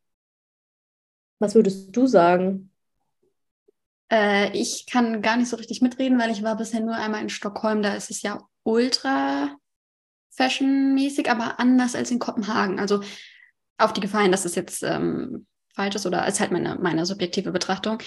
Was 1.38 1.54
würdest 1.54 1.96
du 1.96 2.06
sagen? 2.06 2.70
Äh, 4.10 4.50
ich 4.56 4.86
kann 4.86 5.22
gar 5.22 5.36
nicht 5.36 5.48
so 5.48 5.56
richtig 5.56 5.80
mitreden, 5.80 6.18
weil 6.18 6.30
ich 6.30 6.42
war 6.42 6.56
bisher 6.56 6.80
nur 6.80 6.96
einmal 6.96 7.22
in 7.22 7.28
Stockholm. 7.28 7.82
Da 7.82 7.94
ist 7.94 8.10
es 8.10 8.22
ja 8.22 8.42
ultra 8.64 9.56
fashionmäßig, 10.30 11.30
aber 11.30 11.60
anders 11.60 11.94
als 11.94 12.10
in 12.10 12.18
Kopenhagen. 12.18 12.80
Also 12.80 13.00
auf 13.78 13.92
die 13.92 14.00
Gefallen, 14.00 14.32
dass 14.32 14.44
es 14.44 14.56
jetzt 14.56 14.82
ähm, 14.82 15.46
falsch 15.74 15.96
ist 15.96 16.06
oder 16.06 16.26
ist 16.26 16.40
halt 16.40 16.52
meine, 16.52 16.76
meine 16.76 17.06
subjektive 17.06 17.52
Betrachtung. 17.52 17.98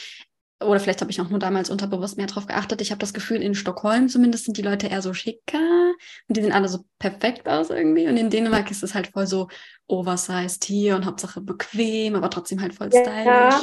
Oder 0.59 0.79
vielleicht 0.79 1.01
habe 1.01 1.11
ich 1.11 1.21
auch 1.21 1.29
nur 1.29 1.37
damals 1.37 1.69
unterbewusst 1.69 2.17
mehr 2.17 2.25
drauf 2.25 2.47
geachtet. 2.47 2.81
Ich 2.81 2.89
habe 2.89 2.99
das 2.99 3.13
Gefühl, 3.13 3.43
in 3.43 3.53
Stockholm 3.53 4.09
zumindest 4.09 4.45
sind 4.45 4.57
die 4.57 4.63
Leute 4.63 4.87
eher 4.87 5.03
so 5.03 5.13
schicker 5.13 5.93
und 6.27 6.35
die 6.35 6.41
sehen 6.41 6.51
alle 6.51 6.67
so 6.67 6.85
perfekt 6.97 7.47
aus 7.47 7.69
irgendwie. 7.69 8.07
Und 8.07 8.17
in 8.17 8.31
Dänemark 8.31 8.71
ist 8.71 8.81
es 8.81 8.95
halt 8.95 9.07
voll 9.07 9.27
so 9.27 9.49
oversized 9.85 10.63
hier 10.65 10.95
und 10.95 11.05
Hauptsache 11.05 11.41
bequem, 11.41 12.15
aber 12.15 12.31
trotzdem 12.31 12.59
halt 12.59 12.73
voll 12.73 12.89
stylisch. 12.89 13.25
Ja, 13.25 13.61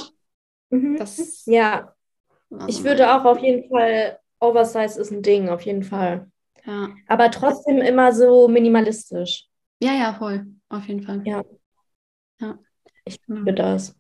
mhm. 0.71 0.97
das, 0.97 1.45
ja. 1.47 1.93
ich 2.69 2.85
würde 2.85 3.13
auch 3.13 3.25
auf 3.25 3.39
jeden 3.41 3.69
Fall, 3.69 4.21
oversized 4.39 4.99
ist 4.99 5.11
ein 5.11 5.23
Ding, 5.23 5.49
auf 5.49 5.63
jeden 5.63 5.83
Fall. 5.83 6.31
Ja. 6.65 6.91
Aber 7.09 7.31
trotzdem 7.33 7.79
immer 7.79 8.13
so 8.13 8.47
minimalistisch. 8.47 9.49
Ja, 9.81 9.93
ja, 9.93 10.15
voll. 10.15 10.47
Auf 10.69 10.87
jeden 10.87 11.03
Fall. 11.03 11.23
Ja. 11.25 11.43
ja. 12.41 12.59
Ich 13.05 13.19
liebe 13.27 13.53
das. 13.53 13.95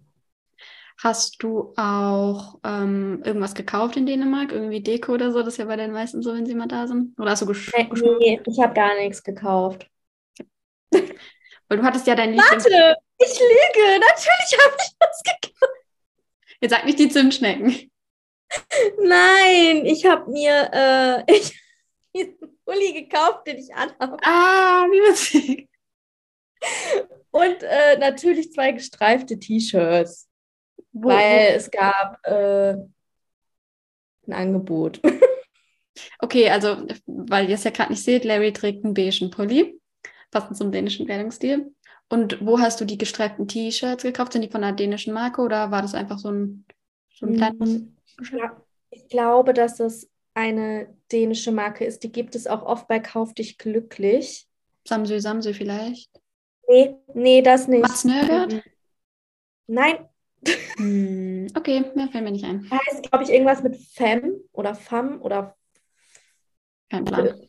Hast 0.98 1.42
du 1.42 1.74
auch 1.76 2.58
ähm, 2.64 3.20
irgendwas 3.24 3.54
gekauft 3.54 3.96
in 3.96 4.06
Dänemark? 4.06 4.52
Irgendwie 4.52 4.82
Deko 4.82 5.12
oder 5.12 5.32
so? 5.32 5.40
Das 5.40 5.54
ist 5.54 5.58
ja 5.58 5.64
bei 5.64 5.76
den 5.76 5.92
meisten 5.92 6.22
so, 6.22 6.32
wenn 6.34 6.46
sie 6.46 6.54
mal 6.54 6.68
da 6.68 6.86
sind. 6.86 7.18
Oder 7.18 7.32
hast 7.32 7.42
du 7.42 7.46
gesch 7.46 7.72
nee, 7.76 7.88
Nee, 8.18 8.40
ich 8.46 8.60
habe 8.60 8.74
gar 8.74 8.94
nichts 8.94 9.22
gekauft. 9.22 9.90
Weil 10.92 11.78
du 11.78 11.82
hattest 11.82 12.06
ja 12.06 12.14
dein 12.14 12.36
Warte, 12.36 12.96
ich 13.18 13.40
lüge. 13.40 14.00
Natürlich 14.00 14.58
habe 14.64 14.76
ich 14.78 14.94
was 15.00 15.22
gekauft. 15.24 15.72
Jetzt 16.60 16.70
sag 16.70 16.84
nicht 16.84 16.98
die 16.98 17.08
Zimtschnecken. 17.08 17.90
Nein, 19.02 19.84
ich 19.86 20.06
habe 20.06 20.30
mir, 20.30 20.70
äh, 20.72 21.32
ich, 21.32 21.60
diesen 22.14 22.58
Pulli 22.64 23.04
gekauft, 23.04 23.46
den 23.46 23.58
ich 23.58 23.74
anhabe. 23.74 24.16
Ah, 24.22 24.86
wie 24.86 25.10
witzig. 25.10 25.68
Und 27.30 27.62
äh, 27.62 27.98
natürlich 27.98 28.52
zwei 28.52 28.72
gestreifte 28.72 29.38
T-Shirts. 29.38 30.28
Weil 30.92 31.54
es 31.56 31.70
gab 31.70 32.24
äh, 32.26 32.74
ein 34.26 34.32
Angebot. 34.32 35.00
Okay, 36.18 36.50
also, 36.50 36.86
weil 37.06 37.48
ihr 37.48 37.54
es 37.54 37.64
ja 37.64 37.70
gerade 37.70 37.92
nicht 37.92 38.02
seht, 38.02 38.24
Larry 38.24 38.52
trägt 38.52 38.84
einen 38.84 38.94
beigen 38.94 39.30
Pulli, 39.30 39.80
passend 40.30 40.56
zum 40.56 40.72
dänischen 40.72 41.06
Kleidungsstil. 41.06 41.72
Und 42.08 42.44
wo 42.44 42.58
hast 42.58 42.80
du 42.80 42.84
die 42.84 42.98
gestreiften 42.98 43.48
T-Shirts 43.48 44.02
gekauft? 44.02 44.32
Sind 44.32 44.42
die 44.42 44.50
von 44.50 44.62
einer 44.62 44.76
dänischen 44.76 45.14
Marke 45.14 45.40
oder 45.40 45.70
war 45.70 45.82
das 45.82 45.94
einfach 45.94 46.18
so 46.18 46.30
ein, 46.30 46.64
so 47.14 47.26
ein 47.26 47.36
kleines? 47.36 47.82
Ja, 48.32 48.60
ich 48.90 49.08
glaube, 49.08 49.54
dass 49.54 49.80
es 49.80 50.10
eine 50.34 50.88
dänische 51.10 51.52
Marke 51.52 51.84
ist. 51.84 52.02
Die 52.02 52.12
gibt 52.12 52.34
es 52.34 52.46
auch 52.46 52.62
oft 52.62 52.88
bei 52.88 53.00
Kauf 53.00 53.34
dich 53.34 53.56
glücklich. 53.56 54.46
Samsö, 54.86 55.20
Samsö 55.20 55.54
vielleicht? 55.54 56.10
Nee, 56.74 56.96
nee, 57.14 57.40
das 57.40 57.68
nicht. 57.68 57.82
Mats 57.82 58.04
Nörgert? 58.04 58.52
Mhm. 58.52 58.62
Nein. 59.68 60.08
Hm, 60.76 61.46
okay, 61.54 61.84
mehr 61.94 62.08
fällt 62.08 62.24
mir 62.24 62.32
nicht 62.32 62.44
ein. 62.44 62.68
Heißt, 62.68 63.08
glaube 63.08 63.22
ich, 63.24 63.30
irgendwas 63.30 63.62
mit 63.62 63.76
Fem 63.76 64.40
oder 64.50 64.74
Fam 64.74 65.22
oder. 65.22 65.56
Kein 66.90 67.04
Plan. 67.04 67.48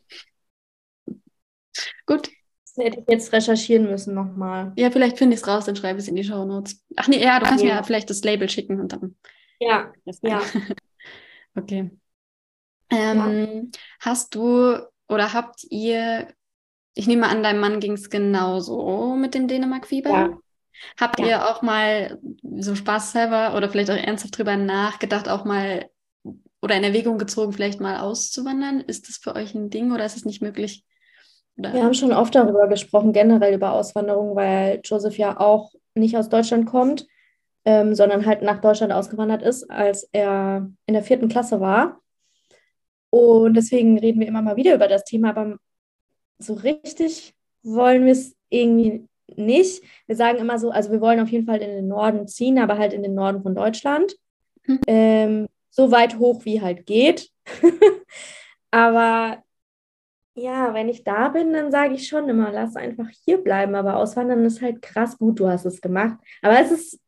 Gut. 2.06 2.30
Das 2.64 2.84
hätte 2.84 3.00
ich 3.00 3.06
jetzt 3.08 3.32
recherchieren 3.32 3.90
müssen 3.90 4.14
nochmal. 4.14 4.72
Ja, 4.76 4.90
vielleicht 4.90 5.18
finde 5.18 5.34
ich 5.34 5.42
es 5.42 5.48
raus, 5.48 5.64
dann 5.64 5.76
schreibe 5.76 5.98
ich 5.98 6.04
es 6.04 6.08
in 6.08 6.16
die 6.16 6.24
Show 6.24 6.44
Notes. 6.44 6.84
Ach 6.96 7.08
nee, 7.08 7.22
ja, 7.22 7.40
du 7.40 7.46
kannst 7.46 7.64
ja. 7.64 7.70
mir 7.70 7.76
ja 7.76 7.82
vielleicht 7.82 8.08
das 8.08 8.22
Label 8.22 8.48
schicken 8.48 8.80
und 8.80 8.92
dann. 8.92 9.16
Ja. 9.58 9.92
Ja. 10.22 10.40
okay. 11.56 11.90
Ähm, 12.90 13.70
ja. 13.72 13.80
Hast 14.00 14.34
du 14.36 14.78
oder 15.08 15.32
habt 15.32 15.64
ihr, 15.70 16.32
ich 16.96 17.06
nehme 17.06 17.28
an, 17.28 17.42
deinem 17.42 17.60
Mann 17.60 17.78
ging 17.78 17.92
es 17.92 18.08
genauso 18.08 19.14
mit 19.16 19.34
dem 19.34 19.48
Dänemark-Fieber? 19.48 20.10
Ja. 20.10 20.38
Habt 20.98 21.20
ja. 21.20 21.26
ihr 21.26 21.48
auch 21.48 21.60
mal 21.60 22.18
so 22.58 22.74
spaßhalber 22.74 23.54
oder 23.54 23.68
vielleicht 23.68 23.90
auch 23.90 23.96
ernsthaft 23.96 24.36
drüber 24.36 24.56
nachgedacht, 24.56 25.28
auch 25.28 25.44
mal 25.44 25.90
oder 26.62 26.74
in 26.74 26.84
Erwägung 26.84 27.18
gezogen, 27.18 27.52
vielleicht 27.52 27.80
mal 27.80 28.00
auszuwandern? 28.00 28.80
Ist 28.80 29.08
das 29.08 29.18
für 29.18 29.36
euch 29.36 29.54
ein 29.54 29.68
Ding 29.68 29.92
oder 29.92 30.06
ist 30.06 30.16
es 30.16 30.24
nicht 30.24 30.40
möglich? 30.40 30.84
Oder? 31.58 31.74
Wir 31.74 31.84
haben 31.84 31.94
schon 31.94 32.12
oft 32.12 32.34
darüber 32.34 32.66
gesprochen, 32.66 33.12
generell 33.12 33.54
über 33.54 33.72
Auswanderung, 33.72 34.34
weil 34.34 34.80
Joseph 34.82 35.18
ja 35.18 35.38
auch 35.38 35.72
nicht 35.94 36.16
aus 36.16 36.30
Deutschland 36.30 36.64
kommt, 36.64 37.06
ähm, 37.66 37.94
sondern 37.94 38.24
halt 38.24 38.40
nach 38.40 38.62
Deutschland 38.62 38.92
ausgewandert 38.92 39.42
ist, 39.42 39.70
als 39.70 40.08
er 40.12 40.70
in 40.86 40.94
der 40.94 41.02
vierten 41.02 41.28
Klasse 41.28 41.60
war. 41.60 42.00
Und 43.10 43.54
deswegen 43.54 43.98
reden 43.98 44.20
wir 44.20 44.28
immer 44.28 44.42
mal 44.42 44.56
wieder 44.56 44.74
über 44.74 44.88
das 44.88 45.04
Thema, 45.04 45.30
aber 45.30 45.58
so 46.38 46.54
richtig 46.54 47.34
wollen 47.62 48.04
wir 48.04 48.12
es 48.12 48.36
irgendwie 48.48 49.06
nicht. 49.36 49.82
Wir 50.06 50.16
sagen 50.16 50.38
immer 50.38 50.58
so, 50.58 50.70
also 50.70 50.90
wir 50.90 51.00
wollen 51.00 51.20
auf 51.20 51.28
jeden 51.28 51.46
Fall 51.46 51.60
in 51.60 51.70
den 51.70 51.88
Norden 51.88 52.28
ziehen, 52.28 52.58
aber 52.58 52.78
halt 52.78 52.92
in 52.92 53.02
den 53.02 53.14
Norden 53.14 53.42
von 53.42 53.54
Deutschland. 53.54 54.14
Mhm. 54.66 54.80
Ähm, 54.86 55.48
so 55.70 55.90
weit 55.90 56.18
hoch 56.18 56.44
wie 56.44 56.60
halt 56.60 56.86
geht. 56.86 57.30
aber 58.70 59.42
ja, 60.34 60.74
wenn 60.74 60.88
ich 60.88 61.02
da 61.02 61.28
bin, 61.28 61.52
dann 61.52 61.70
sage 61.70 61.94
ich 61.94 62.06
schon 62.06 62.28
immer, 62.28 62.52
lass 62.52 62.76
einfach 62.76 63.08
hier 63.24 63.42
bleiben. 63.42 63.74
Aber 63.74 63.96
auswandern 63.96 64.44
ist 64.44 64.62
halt 64.62 64.82
krass 64.82 65.18
gut, 65.18 65.40
du 65.40 65.48
hast 65.48 65.64
es 65.64 65.80
gemacht. 65.80 66.18
Aber 66.42 66.60
es 66.60 66.70
ist, 66.70 67.00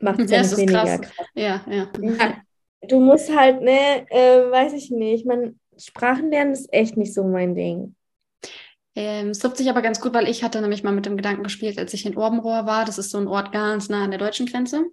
macht 0.00 0.20
es 0.20 0.30
ja, 0.30 0.42
nicht 0.42 0.56
weniger 0.56 0.84
krass. 0.84 1.00
krass. 1.00 1.26
Ja, 1.34 1.64
ja. 1.68 1.88
ja 2.00 2.36
du 2.82 3.00
musst 3.00 3.34
halt, 3.34 3.62
ne, 3.62 4.06
äh, 4.10 4.50
weiß 4.50 4.72
ich 4.74 4.90
nicht, 4.90 5.26
man, 5.26 5.58
Sprachen 5.76 6.30
lernen 6.30 6.52
ist 6.52 6.72
echt 6.72 6.96
nicht 6.96 7.14
so 7.14 7.24
mein 7.24 7.54
Ding. 7.54 7.94
Ähm, 8.94 9.30
es 9.30 9.38
trifft 9.38 9.56
sich 9.56 9.68
aber 9.70 9.82
ganz 9.82 10.00
gut, 10.00 10.14
weil 10.14 10.28
ich 10.28 10.42
hatte 10.42 10.60
nämlich 10.60 10.82
mal 10.82 10.92
mit 10.92 11.06
dem 11.06 11.16
Gedanken 11.16 11.42
gespielt, 11.42 11.78
als 11.78 11.94
ich 11.94 12.06
in 12.06 12.16
Orbenrohr 12.16 12.66
war. 12.66 12.84
Das 12.84 12.98
ist 12.98 13.10
so 13.10 13.18
ein 13.18 13.28
Ort 13.28 13.52
ganz 13.52 13.88
nah 13.88 14.04
an 14.04 14.10
der 14.10 14.18
deutschen 14.18 14.46
Grenze. 14.46 14.86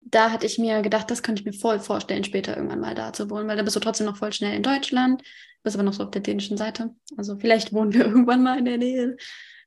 Da 0.00 0.30
hatte 0.30 0.46
ich 0.46 0.58
mir 0.58 0.82
gedacht, 0.82 1.10
das 1.10 1.22
könnte 1.22 1.40
ich 1.40 1.46
mir 1.46 1.52
voll 1.52 1.80
vorstellen, 1.80 2.24
später 2.24 2.56
irgendwann 2.56 2.80
mal 2.80 2.94
da 2.94 3.12
zu 3.12 3.30
wohnen, 3.30 3.48
weil 3.48 3.56
da 3.56 3.62
bist 3.62 3.74
du 3.76 3.80
trotzdem 3.80 4.06
noch 4.06 4.16
voll 4.16 4.32
schnell 4.32 4.54
in 4.54 4.62
Deutschland, 4.62 5.22
bist 5.62 5.76
aber 5.76 5.82
noch 5.82 5.92
so 5.92 6.04
auf 6.04 6.10
der 6.10 6.22
dänischen 6.22 6.56
Seite. 6.56 6.94
Also 7.16 7.36
vielleicht 7.36 7.72
wohnen 7.72 7.92
wir 7.92 8.04
irgendwann 8.06 8.42
mal 8.42 8.58
in 8.58 8.64
der 8.64 8.78
Nähe. 8.78 9.16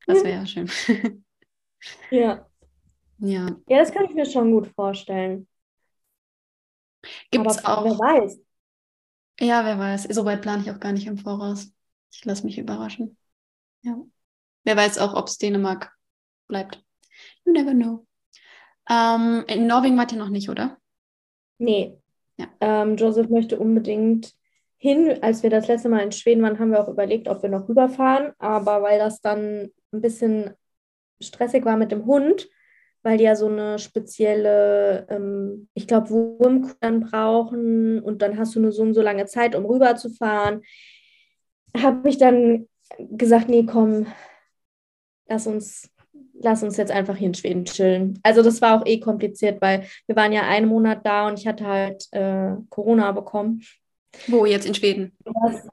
Das 0.06 0.23
wäre 0.23 0.39
ja 0.39 0.45
schön. 0.45 0.69
ja. 2.12 2.47
Ja. 3.19 3.47
Ja, 3.67 3.80
das 3.80 3.91
kann 3.91 4.06
ich 4.06 4.13
mir 4.13 4.26
schon 4.26 4.52
gut 4.52 4.67
vorstellen. 4.76 5.47
Gibt 7.32 7.50
es 7.50 7.65
auch. 7.65 7.84
Wer 7.84 8.00
weiß. 8.00 8.39
Ja, 9.39 9.65
wer 9.65 9.78
weiß. 9.78 10.04
Soweit 10.04 10.41
plane 10.41 10.63
ich 10.63 10.71
auch 10.71 10.80
gar 10.80 10.91
nicht 10.91 11.08
im 11.08 11.17
Voraus. 11.17 11.71
Ich 12.12 12.26
lasse 12.26 12.46
mich 12.46 12.58
überraschen. 12.58 13.17
Ja. 13.82 13.98
Wer 14.63 14.76
weiß 14.76 14.98
auch, 14.98 15.13
ob 15.13 15.28
es 15.28 15.38
Dänemark 15.38 15.93
bleibt. 16.48 16.84
You 17.46 17.54
never 17.54 17.74
know. 17.74 18.06
Ähm, 18.89 19.43
in 19.48 19.67
Norwegen 19.67 19.98
wart 19.98 20.12
ihr 20.12 20.17
noch 20.17 20.30
nicht, 20.30 20.50
oder? 20.50 20.78
Nee. 21.58 21.98
Ja. 22.38 22.48
Ähm, 22.62 22.96
Joseph 22.96 23.30
möchte 23.30 23.60
unbedingt 23.60 24.34
hin. 24.78 25.17
Als 25.22 25.43
wir 25.43 25.50
das 25.50 25.67
letzte 25.67 25.89
Mal 25.89 26.04
in 26.04 26.12
Schweden 26.12 26.43
waren, 26.43 26.60
haben 26.60 26.72
wir 26.72 26.82
auch 26.82 26.89
überlegt, 26.89 27.28
ob 27.28 27.41
wir 27.41 27.50
noch 27.50 27.67
rüberfahren. 27.67 28.34
Aber 28.39 28.82
weil 28.82 29.00
das 29.00 29.22
dann 29.22 29.72
ein 29.91 30.02
bisschen 30.02 30.54
stressig 31.20 31.65
war 31.65 31.78
mit 31.78 31.91
dem 31.91 32.06
Hund, 32.06 32.48
weil 33.02 33.17
die 33.17 33.24
ja 33.24 33.36
so 33.36 33.48
eine 33.48 33.80
spezielle, 33.80 35.08
ähm, 35.10 35.70
ich 35.74 35.88
glaube, 35.88 36.10
Wurmkur 36.10 36.76
dann 36.80 37.02
brauchen 37.02 38.02
und 38.02 38.22
dann 38.22 38.38
hast 38.38 38.56
du 38.56 38.60
nur 38.60 38.72
so 38.72 38.84
und 38.84 38.93
so 38.93 39.02
lange 39.02 39.26
Zeit, 39.26 39.56
um 39.56 39.65
rüberzufahren, 39.65 40.62
habe 41.75 42.10
ich 42.10 42.17
dann 42.17 42.67
gesagt, 42.99 43.49
nee, 43.49 43.65
komm, 43.65 44.08
lass 45.27 45.47
uns, 45.47 45.89
lass 46.34 46.63
uns 46.63 46.77
jetzt 46.77 46.91
einfach 46.91 47.15
hier 47.15 47.27
in 47.27 47.34
Schweden 47.34 47.65
chillen. 47.65 48.19
Also 48.23 48.43
das 48.43 48.62
war 48.62 48.80
auch 48.80 48.86
eh 48.86 48.99
kompliziert, 48.99 49.62
weil 49.62 49.86
wir 50.06 50.15
waren 50.15 50.32
ja 50.32 50.43
einen 50.43 50.67
Monat 50.67 51.06
da 51.06 51.27
und 51.27 51.39
ich 51.39 51.47
hatte 51.47 51.65
halt 51.65 52.08
äh, 52.12 52.51
Corona 52.69 53.12
bekommen. 53.12 53.62
Wo 54.27 54.45
jetzt 54.45 54.65
in 54.65 54.73
Schweden? 54.73 55.15
Das, 55.23 55.67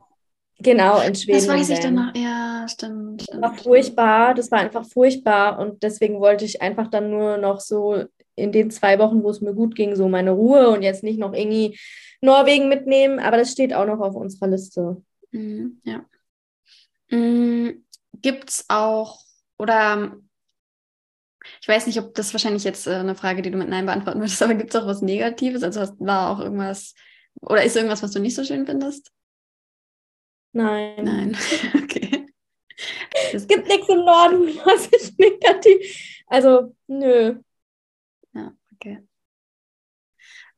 genau, 0.59 1.01
in 1.01 1.15
Schweden. 1.15 1.39
Das 1.39 1.49
weiß 1.49 1.71
ich 1.71 1.81
dann 1.81 1.95
noch, 1.95 2.15
ja, 2.15 2.67
stimmt, 2.69 3.23
stimmt. 3.23 3.43
Das 3.43 3.51
war 3.51 3.59
furchtbar, 3.59 4.35
das 4.35 4.51
war 4.51 4.59
einfach 4.59 4.85
furchtbar 4.85 5.59
und 5.59 5.83
deswegen 5.83 6.21
wollte 6.21 6.45
ich 6.45 6.61
einfach 6.61 6.89
dann 6.89 7.11
nur 7.11 7.39
noch 7.39 7.61
so 7.61 8.05
in 8.37 8.53
den 8.53 8.71
zwei 8.71 8.99
Wochen, 8.99 9.23
wo 9.23 9.31
es 9.31 9.41
mir 9.41 9.55
gut 9.55 9.77
ging, 9.77 9.95
so 9.95 10.09
meine 10.09 10.33
Ruhe 10.33 10.69
und 10.71 10.83
jetzt 10.83 11.05
nicht 11.05 11.19
noch 11.19 11.33
irgendwie 11.33 11.79
Norwegen 12.21 12.69
mitnehmen, 12.69 13.19
aber 13.21 13.37
das 13.37 13.53
steht 13.53 13.73
auch 13.73 13.87
noch 13.87 14.01
auf 14.01 14.15
unserer 14.17 14.49
Liste. 14.49 15.03
Mhm, 15.35 15.81
ja. 15.83 16.05
Mhm, 17.11 17.85
Gibt 18.23 18.51
es 18.51 18.67
auch, 18.69 19.19
oder 19.59 20.17
ich 21.61 21.69
weiß 21.69 21.87
nicht, 21.87 21.99
ob 21.99 22.15
das 22.15 22.33
wahrscheinlich 22.33 22.65
jetzt 22.65 22.87
äh, 22.87 22.95
eine 22.95 23.17
Frage, 23.17 23.43
die 23.43 23.51
du 23.51 23.59
mit 23.59 23.69
Nein 23.69 23.87
beantworten 23.87 24.21
würdest, 24.21 24.41
aber 24.43 24.55
gibt 24.55 24.73
es 24.73 24.81
auch 24.81 24.87
was 24.87 25.03
Negatives? 25.03 25.63
Also 25.65 25.81
hast, 25.81 25.99
war 25.99 26.31
auch 26.31 26.41
irgendwas, 26.41 26.95
oder 27.41 27.65
ist 27.65 27.75
irgendwas, 27.75 28.03
was 28.03 28.13
du 28.13 28.21
nicht 28.21 28.37
so 28.37 28.45
schön 28.45 28.65
findest? 28.65 29.13
Nein. 30.53 31.05
Nein, 31.05 31.37
okay. 31.83 32.27
Es 33.33 33.49
gibt 33.49 33.67
nichts 33.67 33.89
im 33.89 34.05
Norden, 34.05 34.47
was 34.65 34.89
ich 34.93 35.19
negativ. 35.19 36.23
Also, 36.29 36.77
nö. 36.87 37.41
Ja, 38.33 38.53
okay. 38.73 39.01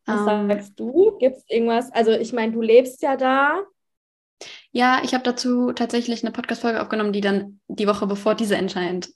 Was 0.04 0.20
um, 0.20 0.28
ähm. 0.28 0.48
sagst 0.48 0.78
du? 0.78 1.16
Gibt 1.18 1.38
es 1.38 1.44
irgendwas? 1.48 1.90
Also, 1.92 2.12
ich 2.12 2.34
meine, 2.34 2.52
du 2.52 2.60
lebst 2.60 3.00
ja 3.02 3.16
da. 3.16 3.64
Ja, 4.70 5.00
ich 5.02 5.14
habe 5.14 5.24
dazu 5.24 5.72
tatsächlich 5.72 6.22
eine 6.22 6.32
Podcast-Folge 6.32 6.82
aufgenommen, 6.82 7.12
die 7.12 7.20
dann 7.20 7.60
die 7.68 7.86
Woche 7.86 8.06
bevor 8.06 8.34
diese 8.34 8.56
erscheint, 8.56 9.08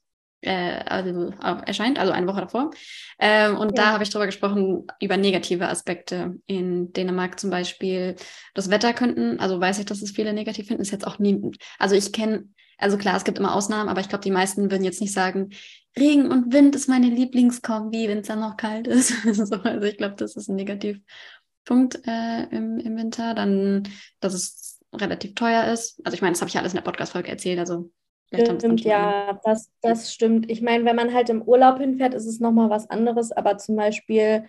äh, 0.43 0.83
also, 0.87 1.31
äh, 1.31 1.67
erscheint, 1.67 1.99
also 1.99 2.13
eine 2.13 2.27
Woche 2.27 2.41
davor. 2.41 2.71
Ähm, 3.19 3.57
und 3.57 3.77
ja. 3.77 3.85
da 3.85 3.93
habe 3.93 4.03
ich 4.03 4.11
darüber 4.11 4.27
gesprochen, 4.27 4.87
über 5.01 5.17
negative 5.17 5.69
Aspekte 5.69 6.37
in 6.47 6.93
Dänemark 6.93 7.39
zum 7.39 7.51
Beispiel. 7.51 8.17
Das 8.55 8.71
Wetter 8.71 8.95
könnten, 8.95 9.39
also 9.39 9.61
weiß 9.61 9.79
ich, 9.79 9.87
dass 9.87 10.03
es 10.03 10.13
viele 10.13 10.33
negativ 10.33 10.69
finden, 10.69 10.83
ist 10.83 10.93
jetzt 10.93 11.07
auch 11.07 11.19
nie, 11.19 11.41
also 11.79 11.95
ich 11.95 12.13
kenne, 12.13 12.49
also 12.79 12.97
klar, 12.97 13.17
es 13.17 13.25
gibt 13.25 13.39
immer 13.39 13.55
Ausnahmen, 13.55 13.91
aber 13.91 14.01
ich 14.01 14.09
glaube, 14.09 14.25
die 14.25 14.31
meisten 14.31 14.71
würden 14.71 14.85
jetzt 14.85 15.03
nicht 15.03 15.13
sagen, 15.13 15.51
Regen 15.99 16.31
und 16.31 16.53
Wind 16.53 16.75
ist 16.77 16.89
meine 16.89 17.09
Lieblingskombi, 17.09 18.09
wenn 18.09 18.19
es 18.19 18.29
dann 18.29 18.41
noch 18.41 18.57
kalt 18.57 18.87
ist. 18.87 19.09
so, 19.33 19.57
also 19.57 19.87
ich 19.87 19.97
glaube, 19.97 20.15
das 20.17 20.37
ist 20.37 20.49
ein 20.49 20.57
Negativpunkt 20.57 22.07
äh, 22.07 22.45
im, 22.45 22.79
im 22.79 22.97
Winter. 22.97 23.35
Dann, 23.35 23.89
dass 24.21 24.35
es 24.35 24.70
relativ 24.93 25.35
teuer 25.35 25.73
ist. 25.73 26.01
Also 26.05 26.15
ich 26.15 26.23
meine, 26.23 26.33
das 26.33 26.41
habe 26.41 26.49
ich 26.49 26.55
ja 26.55 26.61
alles 26.61 26.73
in 26.73 26.77
der 26.79 26.85
Podcast-Folge 26.85 27.29
erzählt, 27.29 27.59
also 27.59 27.91
Stimmt, 28.33 28.83
ja, 28.83 29.41
das, 29.45 29.71
das 29.83 30.15
stimmt. 30.15 30.49
Ich 30.51 30.63
meine, 30.63 30.85
wenn 30.85 30.95
man 30.95 31.13
halt 31.13 31.31
im 31.31 31.43
Urlaub 31.43 31.79
hinfährt, 31.79 32.15
ist 32.15 32.27
es 32.27 32.39
nochmal 32.39 32.71
was 32.71 32.89
anderes. 32.89 33.33
Aber 33.33 33.59
zum 33.59 33.75
Beispiel, 33.75 34.47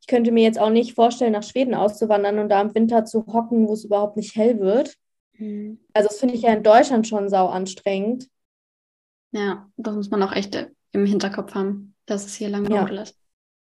ich 0.00 0.08
könnte 0.08 0.32
mir 0.32 0.42
jetzt 0.42 0.58
auch 0.58 0.70
nicht 0.70 0.94
vorstellen, 0.94 1.32
nach 1.32 1.44
Schweden 1.44 1.74
auszuwandern 1.74 2.40
und 2.40 2.48
da 2.48 2.60
im 2.60 2.74
Winter 2.74 3.04
zu 3.04 3.24
hocken, 3.26 3.68
wo 3.68 3.72
es 3.72 3.84
überhaupt 3.84 4.16
nicht 4.16 4.34
hell 4.34 4.58
wird. 4.58 4.96
Mhm. 5.34 5.78
Also 5.92 6.08
das 6.08 6.18
finde 6.18 6.34
ich 6.34 6.42
ja 6.42 6.52
in 6.52 6.64
Deutschland 6.64 7.06
schon 7.06 7.28
sau 7.28 7.46
anstrengend. 7.46 8.28
Ja, 9.30 9.70
das 9.76 9.94
muss 9.94 10.10
man 10.10 10.24
auch 10.24 10.32
echt 10.32 10.68
im 10.90 11.06
Hinterkopf 11.06 11.54
haben, 11.54 11.94
dass 12.06 12.26
es 12.26 12.34
hier 12.34 12.48
lange 12.48 12.68
dunkel 12.68 12.98
ist. 12.98 13.16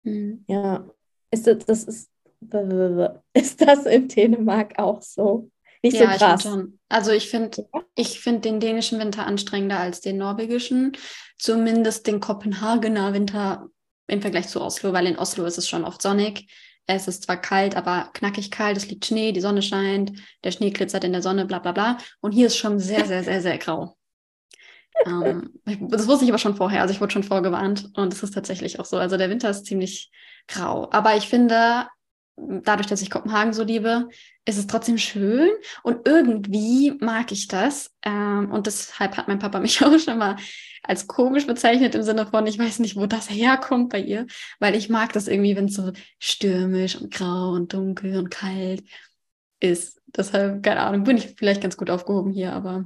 Mhm. 0.04 0.44
Ja, 0.46 0.88
ist 1.32 1.48
das, 1.48 1.58
das 1.66 1.82
ist, 1.82 2.10
ist 3.32 3.60
das 3.60 3.86
in 3.86 4.06
Dänemark 4.06 4.78
auch 4.78 5.02
so? 5.02 5.50
Nicht 5.82 5.96
ja, 5.96 6.12
so 6.12 6.18
krass. 6.18 6.42
schon. 6.42 6.78
Also 6.88 7.12
ich 7.12 7.28
finde 7.28 7.66
ich 7.94 8.20
find 8.20 8.44
den 8.44 8.60
dänischen 8.60 8.98
Winter 8.98 9.26
anstrengender 9.26 9.78
als 9.78 10.00
den 10.00 10.18
norwegischen. 10.18 10.96
Zumindest 11.38 12.06
den 12.06 12.20
Kopenhagener 12.20 13.12
Winter 13.12 13.68
im 14.08 14.22
Vergleich 14.22 14.48
zu 14.48 14.60
Oslo, 14.60 14.92
weil 14.92 15.06
in 15.06 15.18
Oslo 15.18 15.44
ist 15.44 15.58
es 15.58 15.68
schon 15.68 15.84
oft 15.84 16.02
sonnig. 16.02 16.50
Es 16.86 17.06
ist 17.06 17.24
zwar 17.24 17.36
kalt, 17.36 17.76
aber 17.76 18.10
knackig 18.14 18.50
kalt, 18.50 18.78
es 18.78 18.88
liegt 18.88 19.04
Schnee, 19.04 19.32
die 19.32 19.42
Sonne 19.42 19.60
scheint, 19.60 20.12
der 20.42 20.52
Schnee 20.52 20.70
glitzert 20.70 21.04
in 21.04 21.12
der 21.12 21.20
Sonne, 21.20 21.44
bla 21.44 21.58
bla 21.58 21.72
bla. 21.72 21.98
Und 22.20 22.32
hier 22.32 22.46
ist 22.46 22.56
schon 22.56 22.78
sehr, 22.78 23.04
sehr, 23.04 23.22
sehr, 23.22 23.42
sehr 23.42 23.58
grau. 23.58 23.98
ähm, 25.06 25.50
das 25.64 26.08
wusste 26.08 26.24
ich 26.24 26.30
aber 26.30 26.38
schon 26.38 26.56
vorher, 26.56 26.80
also 26.80 26.92
ich 26.92 27.00
wurde 27.00 27.12
schon 27.12 27.24
vorgewarnt 27.24 27.90
und 27.94 28.12
es 28.12 28.22
ist 28.22 28.32
tatsächlich 28.32 28.80
auch 28.80 28.86
so. 28.86 28.96
Also 28.96 29.16
der 29.16 29.28
Winter 29.28 29.50
ist 29.50 29.66
ziemlich 29.66 30.10
grau. 30.48 30.88
Aber 30.90 31.14
ich 31.14 31.28
finde, 31.28 31.86
dadurch, 32.62 32.86
dass 32.86 33.02
ich 33.02 33.10
Kopenhagen 33.10 33.52
so 33.52 33.62
liebe, 33.62 34.08
ist 34.44 34.58
es 34.58 34.66
trotzdem 34.66 34.98
schön 34.98 35.50
und 35.82 36.06
irgendwie 36.06 36.92
mag 37.00 37.32
ich 37.32 37.48
das. 37.48 37.90
Ähm, 38.02 38.50
und 38.50 38.66
deshalb 38.66 39.16
hat 39.16 39.28
mein 39.28 39.38
Papa 39.38 39.60
mich 39.60 39.82
auch 39.84 39.98
schon 39.98 40.18
mal 40.18 40.36
als 40.82 41.06
komisch 41.06 41.46
bezeichnet 41.46 41.94
im 41.94 42.02
Sinne 42.02 42.26
von, 42.26 42.46
ich 42.46 42.58
weiß 42.58 42.78
nicht, 42.78 42.96
wo 42.96 43.06
das 43.06 43.30
herkommt 43.30 43.90
bei 43.90 44.00
ihr, 44.00 44.26
weil 44.58 44.74
ich 44.74 44.88
mag 44.88 45.12
das 45.12 45.28
irgendwie, 45.28 45.56
wenn 45.56 45.66
es 45.66 45.74
so 45.74 45.92
stürmisch 46.18 46.96
und 46.96 47.12
grau 47.12 47.50
und 47.50 47.72
dunkel 47.72 48.16
und 48.18 48.30
kalt 48.30 48.82
ist. 49.60 50.00
Deshalb, 50.06 50.62
keine 50.62 50.80
Ahnung, 50.80 51.04
bin 51.04 51.16
ich 51.16 51.34
vielleicht 51.36 51.60
ganz 51.62 51.76
gut 51.76 51.90
aufgehoben 51.90 52.32
hier, 52.32 52.52
aber 52.52 52.84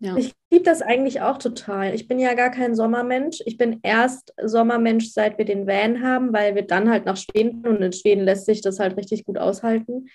ja. 0.00 0.16
Ich 0.16 0.32
liebe 0.50 0.64
das 0.64 0.80
eigentlich 0.80 1.20
auch 1.20 1.36
total. 1.36 1.94
Ich 1.94 2.08
bin 2.08 2.18
ja 2.18 2.32
gar 2.32 2.50
kein 2.50 2.74
Sommermensch. 2.74 3.42
Ich 3.44 3.58
bin 3.58 3.80
erst 3.82 4.32
Sommermensch, 4.42 5.10
seit 5.10 5.36
wir 5.36 5.44
den 5.44 5.66
Van 5.66 6.02
haben, 6.02 6.32
weil 6.32 6.54
wir 6.54 6.62
dann 6.62 6.88
halt 6.88 7.04
nach 7.04 7.18
Schweden 7.18 7.66
und 7.66 7.82
in 7.82 7.92
Schweden 7.92 8.24
lässt 8.24 8.46
sich 8.46 8.62
das 8.62 8.80
halt 8.80 8.96
richtig 8.96 9.26
gut 9.26 9.36
aushalten. 9.36 10.08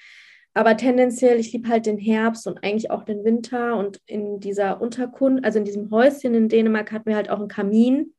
Aber 0.55 0.75
tendenziell, 0.75 1.39
ich 1.39 1.53
liebe 1.53 1.69
halt 1.69 1.85
den 1.85 1.99
Herbst 1.99 2.47
und 2.47 2.63
eigentlich 2.63 2.89
auch 2.89 3.03
den 3.03 3.23
Winter. 3.23 3.77
Und 3.77 4.01
in 4.07 4.39
dieser 4.39 4.81
Unterkunft, 4.81 5.45
also 5.45 5.59
in 5.59 5.65
diesem 5.65 5.91
Häuschen 5.91 6.33
in 6.33 6.49
Dänemark, 6.49 6.91
hatten 6.91 7.09
wir 7.09 7.15
halt 7.15 7.29
auch 7.29 7.39
einen 7.39 7.47
Kamin. 7.47 8.13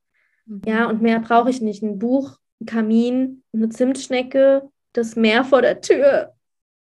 Mhm. 0.45 0.63
Ja, 0.67 0.89
und 0.89 1.03
mehr 1.03 1.19
brauche 1.19 1.51
ich 1.51 1.61
nicht. 1.61 1.83
Ein 1.83 1.99
Buch, 1.99 2.39
ein 2.61 2.67
Kamin, 2.67 3.43
eine 3.53 3.71
Zimtschnecke, 3.71 4.71
das 4.93 5.17
Meer 5.17 5.43
vor 5.43 5.63
der 5.63 5.81
Tür. 5.81 6.33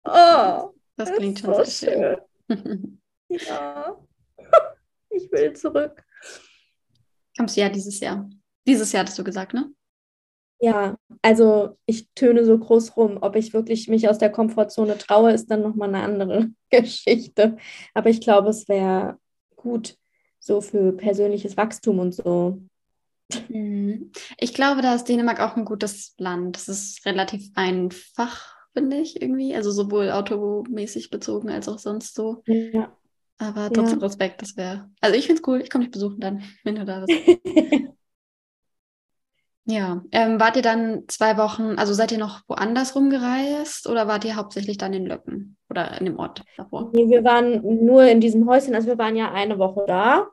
Oh, 0.04 0.70
das 0.96 1.12
klingt 1.12 1.40
schon 1.40 1.54
so 1.54 1.64
schön. 1.64 2.18
schön. 2.48 3.00
ja 3.28 3.96
ich 5.16 5.30
will 5.32 5.52
zurück. 5.54 6.04
Kommst 7.36 7.56
du 7.56 7.60
ja 7.60 7.68
dieses 7.68 8.00
Jahr. 8.00 8.28
Dieses 8.66 8.92
Jahr 8.92 9.02
hattest 9.02 9.18
du 9.18 9.24
gesagt, 9.24 9.54
ne? 9.54 9.70
Ja, 10.58 10.96
also 11.20 11.76
ich 11.84 12.08
töne 12.14 12.44
so 12.44 12.58
groß 12.58 12.96
rum. 12.96 13.18
Ob 13.20 13.36
ich 13.36 13.52
wirklich 13.52 13.88
mich 13.88 14.08
aus 14.08 14.18
der 14.18 14.30
Komfortzone 14.30 14.96
traue, 14.96 15.32
ist 15.32 15.50
dann 15.50 15.62
nochmal 15.62 15.94
eine 15.94 16.02
andere 16.02 16.50
Geschichte. 16.70 17.56
Aber 17.92 18.08
ich 18.08 18.20
glaube, 18.20 18.48
es 18.48 18.68
wäre 18.68 19.18
gut 19.54 19.96
so 20.38 20.60
für 20.60 20.92
persönliches 20.92 21.56
Wachstum 21.56 21.98
und 21.98 22.14
so. 22.14 22.62
Mhm. 23.48 24.12
Ich 24.38 24.54
glaube, 24.54 24.80
da 24.80 24.94
ist 24.94 25.04
Dänemark 25.04 25.40
auch 25.40 25.56
ein 25.56 25.64
gutes 25.64 26.14
Land. 26.18 26.56
Es 26.56 26.68
ist 26.68 27.04
relativ 27.04 27.50
einfach, 27.54 28.56
finde 28.72 28.98
ich 28.98 29.20
irgendwie. 29.20 29.54
Also 29.54 29.70
sowohl 29.72 30.10
automäßig 30.10 31.10
bezogen 31.10 31.50
als 31.50 31.68
auch 31.68 31.78
sonst 31.78 32.14
so. 32.14 32.42
Ja. 32.46 32.96
Aber 33.38 33.70
trotzdem 33.70 34.00
ja. 34.00 34.06
Respekt, 34.06 34.42
das 34.42 34.56
wäre. 34.56 34.90
Also 35.00 35.16
ich 35.16 35.26
finde 35.26 35.42
es 35.42 35.48
cool, 35.48 35.60
ich 35.60 35.70
komme 35.70 35.84
dich 35.84 35.92
besuchen 35.92 36.20
dann, 36.20 36.42
wenn 36.64 36.76
du 36.76 36.84
da 36.84 37.04
bist. 37.04 37.40
ja. 39.66 40.02
Ähm, 40.12 40.40
wart 40.40 40.56
ihr 40.56 40.62
dann 40.62 41.04
zwei 41.08 41.36
Wochen, 41.36 41.78
also 41.78 41.92
seid 41.92 42.12
ihr 42.12 42.18
noch 42.18 42.42
woanders 42.48 42.94
rumgereist 42.96 43.88
oder 43.88 44.08
wart 44.08 44.24
ihr 44.24 44.36
hauptsächlich 44.36 44.78
dann 44.78 44.94
in 44.94 45.06
Löcken 45.06 45.56
oder 45.68 45.98
in 45.98 46.06
dem 46.06 46.18
Ort 46.18 46.44
davor? 46.56 46.90
Nee, 46.94 47.08
wir 47.08 47.24
waren 47.24 47.60
nur 47.84 48.04
in 48.04 48.20
diesem 48.20 48.48
Häuschen, 48.48 48.74
also 48.74 48.88
wir 48.88 48.98
waren 48.98 49.16
ja 49.16 49.32
eine 49.32 49.58
Woche 49.58 49.84
da 49.86 50.28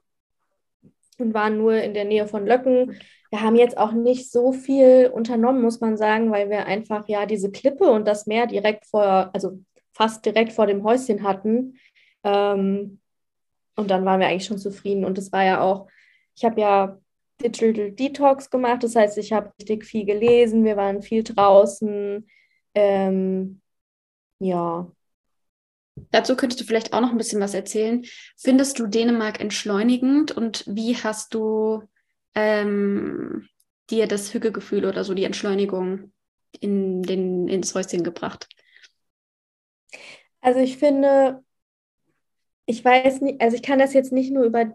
und 1.17 1.33
waren 1.33 1.57
nur 1.57 1.75
in 1.75 1.93
der 1.93 2.05
Nähe 2.05 2.27
von 2.27 2.45
Löcken. 2.45 2.97
Wir 3.29 3.41
haben 3.41 3.55
jetzt 3.55 3.77
auch 3.77 3.91
nicht 3.91 4.31
so 4.31 4.51
viel 4.51 5.11
unternommen, 5.13 5.61
muss 5.61 5.81
man 5.81 5.97
sagen, 5.97 6.31
weil 6.31 6.49
wir 6.49 6.67
einfach 6.67 7.07
ja 7.07 7.25
diese 7.25 7.51
Klippe 7.51 7.85
und 7.85 8.07
das 8.07 8.27
Meer 8.27 8.47
direkt 8.47 8.85
vor, 8.85 9.31
also 9.33 9.59
fast 9.91 10.25
direkt 10.25 10.53
vor 10.53 10.67
dem 10.67 10.83
Häuschen 10.83 11.23
hatten. 11.23 11.75
Ähm, 12.23 12.99
und 13.75 13.89
dann 13.89 14.05
waren 14.05 14.19
wir 14.19 14.27
eigentlich 14.27 14.45
schon 14.45 14.57
zufrieden. 14.57 15.05
Und 15.05 15.17
es 15.17 15.31
war 15.31 15.43
ja 15.43 15.61
auch, 15.61 15.87
ich 16.35 16.45
habe 16.45 16.61
ja 16.61 16.99
Digital 17.41 17.91
Detox 17.91 18.49
gemacht, 18.49 18.83
das 18.83 18.95
heißt, 18.95 19.17
ich 19.17 19.33
habe 19.33 19.51
richtig 19.59 19.85
viel 19.85 20.05
gelesen, 20.05 20.63
wir 20.63 20.77
waren 20.77 21.01
viel 21.01 21.23
draußen. 21.23 22.27
Ähm, 22.75 23.61
ja. 24.39 24.91
Dazu 26.11 26.35
könntest 26.35 26.59
du 26.61 26.65
vielleicht 26.65 26.93
auch 26.93 27.01
noch 27.01 27.11
ein 27.11 27.17
bisschen 27.17 27.41
was 27.41 27.53
erzählen. 27.53 28.03
Findest 28.37 28.79
du 28.79 28.87
Dänemark 28.87 29.39
entschleunigend 29.39 30.31
und 30.31 30.63
wie 30.67 30.95
hast 30.95 31.33
du 31.33 31.83
ähm, 32.35 33.47
dir 33.89 34.07
das 34.07 34.33
Hügelgefühl 34.33 34.85
oder 34.85 35.03
so 35.03 35.13
die 35.13 35.23
Entschleunigung 35.23 36.11
in 36.59 37.03
den, 37.03 37.47
ins 37.47 37.75
Häuschen 37.75 38.03
gebracht? 38.03 38.47
Also 40.41 40.59
ich 40.59 40.77
finde, 40.77 41.42
ich 42.65 42.83
weiß 42.83 43.21
nicht, 43.21 43.41
also 43.41 43.55
ich 43.55 43.63
kann 43.63 43.79
das 43.79 43.93
jetzt 43.93 44.11
nicht 44.11 44.31
nur 44.31 44.43
über 44.43 44.73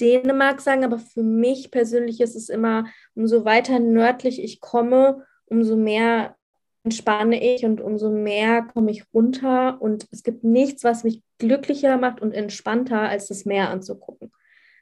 Dänemark 0.00 0.60
sagen, 0.60 0.84
aber 0.84 0.98
für 0.98 1.22
mich 1.22 1.70
persönlich 1.70 2.20
ist 2.20 2.34
es 2.34 2.48
immer, 2.48 2.86
umso 3.14 3.44
weiter 3.44 3.78
nördlich 3.78 4.42
ich 4.42 4.60
komme, 4.60 5.24
umso 5.46 5.76
mehr 5.76 6.36
entspanne 6.82 7.42
ich 7.54 7.64
und 7.66 7.80
umso 7.80 8.10
mehr 8.10 8.62
komme 8.62 8.90
ich 8.90 9.04
runter. 9.12 9.80
Und 9.80 10.06
es 10.10 10.22
gibt 10.22 10.44
nichts, 10.44 10.84
was 10.84 11.04
mich 11.04 11.22
glücklicher 11.38 11.98
macht 11.98 12.20
und 12.22 12.32
entspannter, 12.32 13.00
als 13.00 13.26
das 13.28 13.44
Meer 13.44 13.68
anzugucken. 13.68 14.32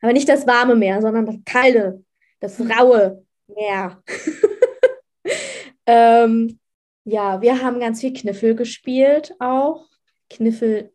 Aber 0.00 0.12
nicht 0.12 0.28
das 0.28 0.46
warme 0.46 0.76
Meer, 0.76 1.02
sondern 1.02 1.26
das 1.26 1.36
kalte, 1.44 2.04
das 2.38 2.60
raue 2.60 3.24
Meer. 3.48 4.02
ähm, 5.86 6.60
ja, 7.04 7.40
wir 7.40 7.62
haben 7.62 7.80
ganz 7.80 8.00
viel 8.00 8.12
Kniffel 8.12 8.54
gespielt 8.54 9.34
auch. 9.40 9.86
Kniffel 10.30 10.92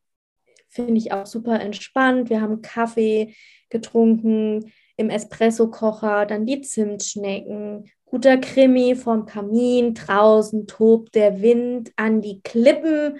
finde 0.74 0.98
ich 0.98 1.12
auch 1.12 1.26
super 1.26 1.60
entspannt. 1.60 2.30
Wir 2.30 2.42
haben 2.42 2.62
Kaffee 2.62 3.36
getrunken 3.70 4.72
im 4.98 5.10
Espresso-Kocher, 5.10 6.26
dann 6.26 6.46
die 6.46 6.62
Zimtschnecken, 6.62 7.90
guter 8.06 8.38
Krimi 8.38 8.96
vom 8.96 9.26
Kamin, 9.26 9.94
draußen 9.94 10.68
tobt 10.68 11.16
der 11.16 11.42
Wind 11.42 11.92
an 11.96 12.22
die 12.22 12.42
Klippen. 12.42 13.20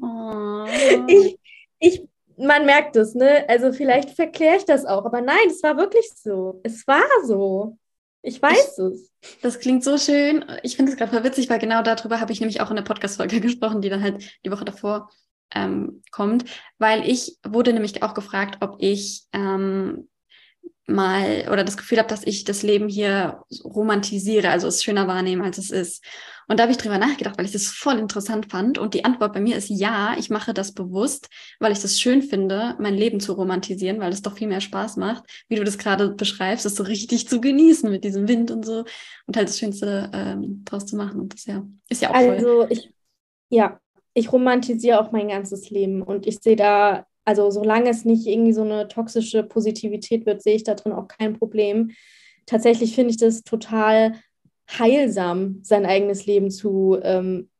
Oh. 0.00 0.66
ich, 1.06 1.38
ich, 1.78 2.08
man 2.36 2.66
merkt 2.66 2.96
es, 2.96 3.14
ne? 3.14 3.44
Also 3.48 3.72
vielleicht 3.72 4.10
verkläre 4.10 4.56
ich 4.56 4.64
das 4.64 4.84
auch, 4.84 5.04
aber 5.04 5.20
nein, 5.20 5.48
es 5.48 5.62
war 5.62 5.76
wirklich 5.76 6.10
so. 6.14 6.60
Es 6.62 6.86
war 6.86 7.02
so. 7.24 7.78
Ich 8.22 8.40
weiß 8.40 8.78
ich, 8.78 8.84
es. 8.84 9.12
Das 9.42 9.60
klingt 9.60 9.84
so 9.84 9.98
schön. 9.98 10.44
Ich 10.62 10.76
finde 10.76 10.92
es 10.92 10.98
gerade 10.98 11.12
voll 11.12 11.24
witzig, 11.24 11.50
weil 11.50 11.58
genau 11.58 11.82
darüber 11.82 12.20
habe 12.20 12.32
ich 12.32 12.40
nämlich 12.40 12.60
auch 12.60 12.70
in 12.70 12.76
der 12.76 12.82
Podcast-Folge 12.82 13.40
gesprochen, 13.42 13.82
die 13.82 13.90
dann 13.90 14.02
halt 14.02 14.24
die 14.44 14.50
Woche 14.50 14.64
davor 14.64 15.10
ähm, 15.54 16.02
kommt, 16.10 16.44
weil 16.78 17.08
ich 17.08 17.36
wurde 17.46 17.72
nämlich 17.72 18.02
auch 18.02 18.14
gefragt, 18.14 18.58
ob 18.60 18.76
ich 18.78 19.24
ähm, 19.32 20.08
mal 20.86 21.48
oder 21.50 21.64
das 21.64 21.76
Gefühl 21.76 21.98
habe, 21.98 22.08
dass 22.08 22.26
ich 22.26 22.44
das 22.44 22.62
Leben 22.62 22.88
hier 22.88 23.42
romantisiere, 23.64 24.50
also 24.50 24.68
es 24.68 24.82
schöner 24.82 25.06
wahrnehme, 25.06 25.44
als 25.44 25.58
es 25.58 25.70
ist. 25.70 26.04
Und 26.46 26.58
da 26.58 26.64
habe 26.64 26.72
ich 26.72 26.78
drüber 26.78 26.98
nachgedacht, 26.98 27.38
weil 27.38 27.46
ich 27.46 27.52
das 27.52 27.68
voll 27.68 27.98
interessant 27.98 28.50
fand. 28.50 28.76
Und 28.76 28.92
die 28.92 29.06
Antwort 29.06 29.32
bei 29.32 29.40
mir 29.40 29.56
ist 29.56 29.70
ja, 29.70 30.14
ich 30.18 30.28
mache 30.28 30.52
das 30.52 30.72
bewusst, 30.72 31.28
weil 31.58 31.72
ich 31.72 31.80
das 31.80 31.98
schön 31.98 32.20
finde, 32.20 32.76
mein 32.78 32.94
Leben 32.94 33.18
zu 33.18 33.32
romantisieren, 33.32 33.98
weil 33.98 34.12
es 34.12 34.20
doch 34.20 34.36
viel 34.36 34.48
mehr 34.48 34.60
Spaß 34.60 34.98
macht, 34.98 35.24
wie 35.48 35.56
du 35.56 35.64
das 35.64 35.78
gerade 35.78 36.10
beschreibst, 36.10 36.66
es 36.66 36.74
so 36.74 36.82
richtig 36.82 37.28
zu 37.28 37.40
genießen 37.40 37.90
mit 37.90 38.04
diesem 38.04 38.28
Wind 38.28 38.50
und 38.50 38.66
so 38.66 38.84
und 39.26 39.36
halt 39.36 39.48
das 39.48 39.58
Schönste 39.58 40.10
ähm, 40.12 40.64
draus 40.66 40.84
zu 40.84 40.96
machen. 40.96 41.20
Und 41.22 41.32
das 41.32 41.46
ja, 41.46 41.64
ist 41.88 42.02
ja 42.02 42.10
auch 42.10 42.14
also 42.14 42.28
voll. 42.28 42.62
Also 42.62 42.66
ich, 42.68 42.94
ja, 43.48 43.80
ich 44.14 44.32
romantisiere 44.32 45.00
auch 45.00 45.12
mein 45.12 45.28
ganzes 45.28 45.70
Leben 45.70 46.02
und 46.02 46.26
ich 46.26 46.38
sehe 46.38 46.56
da, 46.56 47.06
also 47.24 47.50
solange 47.50 47.90
es 47.90 48.04
nicht 48.04 48.26
irgendwie 48.26 48.52
so 48.52 48.62
eine 48.62 48.88
toxische 48.88 49.42
Positivität 49.42 50.24
wird, 50.24 50.42
sehe 50.42 50.54
ich 50.54 50.64
da 50.64 50.74
drin 50.74 50.92
auch 50.92 51.08
kein 51.08 51.36
Problem. 51.36 51.90
Tatsächlich 52.46 52.94
finde 52.94 53.10
ich 53.10 53.16
das 53.16 53.42
total 53.42 54.14
heilsam, 54.70 55.60
sein 55.62 55.84
eigenes 55.84 56.26
Leben 56.26 56.50
zu 56.50 56.98
ähm, 57.02 57.50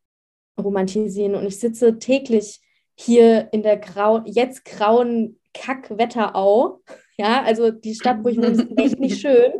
romantisieren. 0.58 1.34
Und 1.34 1.46
ich 1.46 1.58
sitze 1.58 1.98
täglich 1.98 2.60
hier 2.94 3.48
in 3.52 3.62
der 3.62 3.76
grau 3.76 4.22
jetzt 4.24 4.64
grauen 4.64 5.38
Kackwetterau. 5.52 6.80
Ja, 7.16 7.44
also 7.44 7.70
die 7.70 7.94
Stadt, 7.94 8.24
wo 8.24 8.28
ich 8.28 8.38
wohne, 8.38 8.48
ist 8.48 8.66
echt 8.76 8.98
nicht 8.98 9.20
schön 9.20 9.52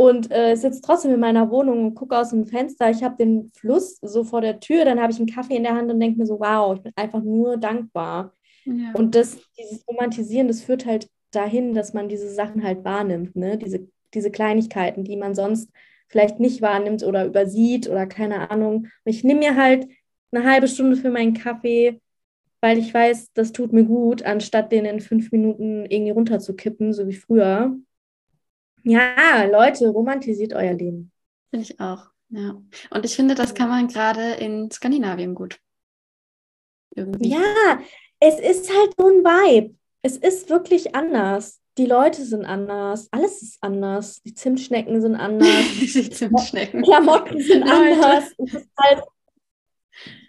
und 0.00 0.30
äh, 0.30 0.54
sitze 0.54 0.80
trotzdem 0.80 1.12
in 1.12 1.18
meiner 1.18 1.50
Wohnung 1.50 1.86
und 1.86 1.94
gucke 1.96 2.16
aus 2.16 2.30
dem 2.30 2.46
Fenster. 2.46 2.88
Ich 2.88 3.02
habe 3.02 3.16
den 3.16 3.50
Fluss 3.52 3.98
so 4.00 4.22
vor 4.22 4.40
der 4.40 4.60
Tür, 4.60 4.84
dann 4.84 5.00
habe 5.00 5.12
ich 5.12 5.18
einen 5.18 5.26
Kaffee 5.26 5.56
in 5.56 5.64
der 5.64 5.74
Hand 5.74 5.90
und 5.90 5.98
denke 5.98 6.20
mir 6.20 6.26
so, 6.26 6.38
wow, 6.38 6.76
ich 6.76 6.82
bin 6.82 6.92
einfach 6.94 7.20
nur 7.20 7.56
dankbar. 7.56 8.32
Ja. 8.64 8.92
Und 8.94 9.16
das, 9.16 9.38
dieses 9.58 9.84
Romantisieren, 9.88 10.46
das 10.46 10.62
führt 10.62 10.86
halt 10.86 11.08
dahin, 11.32 11.74
dass 11.74 11.94
man 11.94 12.08
diese 12.08 12.30
Sachen 12.30 12.62
halt 12.62 12.84
wahrnimmt, 12.84 13.34
ne? 13.34 13.58
diese, 13.58 13.88
diese 14.14 14.30
Kleinigkeiten, 14.30 15.02
die 15.02 15.16
man 15.16 15.34
sonst 15.34 15.68
vielleicht 16.06 16.38
nicht 16.38 16.62
wahrnimmt 16.62 17.02
oder 17.02 17.26
übersieht 17.26 17.88
oder 17.88 18.06
keine 18.06 18.52
Ahnung. 18.52 18.84
Und 18.84 18.90
ich 19.04 19.24
nehme 19.24 19.40
mir 19.40 19.56
halt 19.56 19.88
eine 20.30 20.48
halbe 20.48 20.68
Stunde 20.68 20.96
für 20.96 21.10
meinen 21.10 21.34
Kaffee, 21.34 22.00
weil 22.60 22.78
ich 22.78 22.94
weiß, 22.94 23.32
das 23.34 23.50
tut 23.50 23.72
mir 23.72 23.84
gut, 23.84 24.22
anstatt 24.22 24.70
den 24.70 24.84
in 24.84 25.00
fünf 25.00 25.32
Minuten 25.32 25.86
irgendwie 25.86 26.12
runterzukippen, 26.12 26.92
so 26.92 27.08
wie 27.08 27.14
früher. 27.14 27.76
Ja, 28.88 29.44
Leute, 29.44 29.88
romantisiert 29.88 30.54
euer 30.54 30.72
Leben. 30.72 31.12
Finde 31.50 31.64
ich 31.64 31.78
auch, 31.78 32.06
ja. 32.30 32.60
Und 32.90 33.04
ich 33.04 33.14
finde, 33.14 33.34
das 33.34 33.54
kann 33.54 33.68
man 33.68 33.86
gerade 33.86 34.32
in 34.34 34.70
Skandinavien 34.70 35.34
gut. 35.34 35.60
Irgendwie. 36.94 37.28
Ja, 37.28 37.80
es 38.18 38.40
ist 38.40 38.74
halt 38.74 38.94
so 38.98 39.08
ein 39.08 39.22
Vibe. 39.22 39.74
Es 40.00 40.16
ist 40.16 40.48
wirklich 40.48 40.94
anders. 40.94 41.60
Die 41.76 41.84
Leute 41.84 42.24
sind 42.24 42.46
anders. 42.46 43.08
Alles 43.12 43.42
ist 43.42 43.58
anders. 43.60 44.22
Die 44.22 44.34
Zimtschnecken 44.34 45.02
sind 45.02 45.16
anders. 45.16 45.48
die 45.80 46.10
Zimtschnecken. 46.10 46.82
Klamotten 46.82 47.40
sind 47.42 47.64
anders. 47.64 48.32
Es 48.38 48.54
ist 48.54 48.70
halt, 48.78 49.04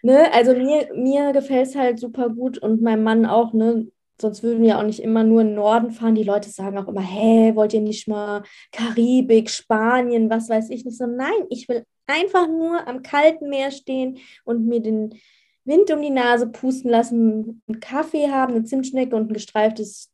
ne, 0.02 0.34
also 0.34 0.54
mir, 0.54 0.90
mir 0.96 1.32
gefällt 1.32 1.68
es 1.68 1.76
halt 1.76 1.98
super 1.98 2.30
gut 2.30 2.58
und 2.58 2.82
meinem 2.82 3.04
Mann 3.04 3.26
auch, 3.26 3.54
ne? 3.54 3.88
Sonst 4.22 4.44
würden 4.44 4.64
wir 4.64 4.78
auch 4.78 4.84
nicht 4.84 5.02
immer 5.02 5.24
nur 5.24 5.42
in 5.42 5.48
den 5.48 5.56
Norden 5.56 5.92
fahren. 5.92 6.16
Die 6.16 6.24
Leute 6.24 6.50
sagen 6.50 6.78
auch 6.78 6.88
immer, 6.88 7.02
hä, 7.02 7.54
wollt 7.56 7.74
ihr 7.74 7.82
nicht 7.82 8.08
mal 8.08 8.44
Karibik, 8.72 9.50
Spanien, 9.50 10.30
was 10.30 10.50
weiß 10.50 10.70
ich 10.70 10.86
nicht. 10.86 10.98
So, 10.98 11.06
nein, 11.06 11.46
ich 11.50 11.68
will 11.70 11.86
einfach 12.08 12.48
nur 12.48 12.88
am 12.88 13.02
kalten 13.02 13.50
Meer 13.50 13.72
stehen 13.72 14.20
und 14.44 14.66
mir 14.66 14.82
den 14.82 15.20
Wind 15.66 15.92
um 15.92 16.02
die 16.02 16.10
Nase 16.10 16.48
pusten 16.48 16.90
lassen, 16.90 17.62
einen 17.68 17.80
Kaffee 17.80 18.30
haben, 18.30 18.56
eine 18.56 18.64
Zimtschnecke 18.64 19.16
und 19.16 19.30
ein 19.30 19.34
gestreiftes 19.34 20.12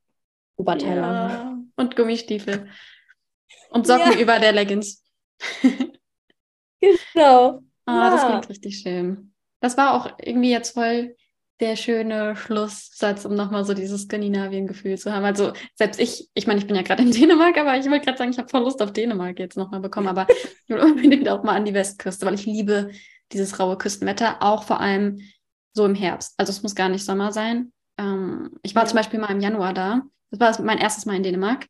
Oberteil 0.57 0.97
ja. 0.97 1.03
haben. 1.03 1.71
Und 1.75 1.95
Gummistiefel. 1.95 2.67
Und 3.69 3.87
Socken 3.87 4.13
ja. 4.13 4.19
über 4.19 4.39
der 4.39 4.51
Leggings. 4.51 5.03
genau. 6.81 7.61
Ah, 7.85 8.05
ja. 8.05 8.09
das 8.11 8.25
klingt 8.25 8.49
richtig 8.49 8.79
schön. 8.79 9.33
Das 9.61 9.77
war 9.77 9.93
auch 9.93 10.17
irgendwie 10.21 10.51
jetzt 10.51 10.71
voll 10.71 11.15
der 11.59 11.75
schöne 11.75 12.35
Schlusssatz, 12.35 13.25
um 13.25 13.33
nochmal 13.33 13.63
so 13.63 13.73
dieses 13.73 14.03
Skandinavien-Gefühl 14.03 14.97
zu 14.97 15.13
haben. 15.13 15.23
Also 15.23 15.53
selbst 15.75 15.99
ich, 15.99 16.29
ich 16.33 16.47
meine, 16.47 16.59
ich 16.59 16.67
bin 16.67 16.75
ja 16.75 16.81
gerade 16.81 17.03
in 17.03 17.11
Dänemark, 17.13 17.57
aber 17.57 17.77
ich 17.77 17.85
wollte 17.89 18.05
gerade 18.05 18.17
sagen, 18.17 18.31
ich 18.31 18.37
habe 18.37 18.49
voll 18.49 18.61
Lust 18.61 18.81
auf 18.81 18.91
Dänemark 18.91 19.39
jetzt 19.39 19.57
nochmal 19.57 19.79
bekommen, 19.79 20.07
aber 20.07 20.27
ich 20.29 20.69
will 20.69 20.79
unbedingt 20.79 21.29
auch 21.29 21.43
mal 21.43 21.55
an 21.55 21.65
die 21.65 21.73
Westküste, 21.73 22.25
weil 22.25 22.33
ich 22.33 22.45
liebe 22.45 22.91
dieses 23.31 23.59
raue 23.59 23.77
Küstenwetter, 23.77 24.41
auch 24.41 24.63
vor 24.63 24.79
allem 24.79 25.19
so 25.73 25.85
im 25.85 25.95
Herbst. 25.95 26.33
Also 26.37 26.51
es 26.51 26.61
muss 26.61 26.75
gar 26.75 26.89
nicht 26.89 27.05
Sommer 27.05 27.31
sein. 27.31 27.71
Ähm, 27.97 28.51
ich 28.61 28.75
war 28.75 28.85
zum 28.85 28.97
Beispiel 28.97 29.19
mal 29.19 29.31
im 29.31 29.41
Januar 29.41 29.73
da. 29.73 30.03
Das 30.31 30.59
war 30.59 30.65
mein 30.65 30.77
erstes 30.77 31.05
Mal 31.05 31.15
in 31.15 31.23
Dänemark. 31.23 31.67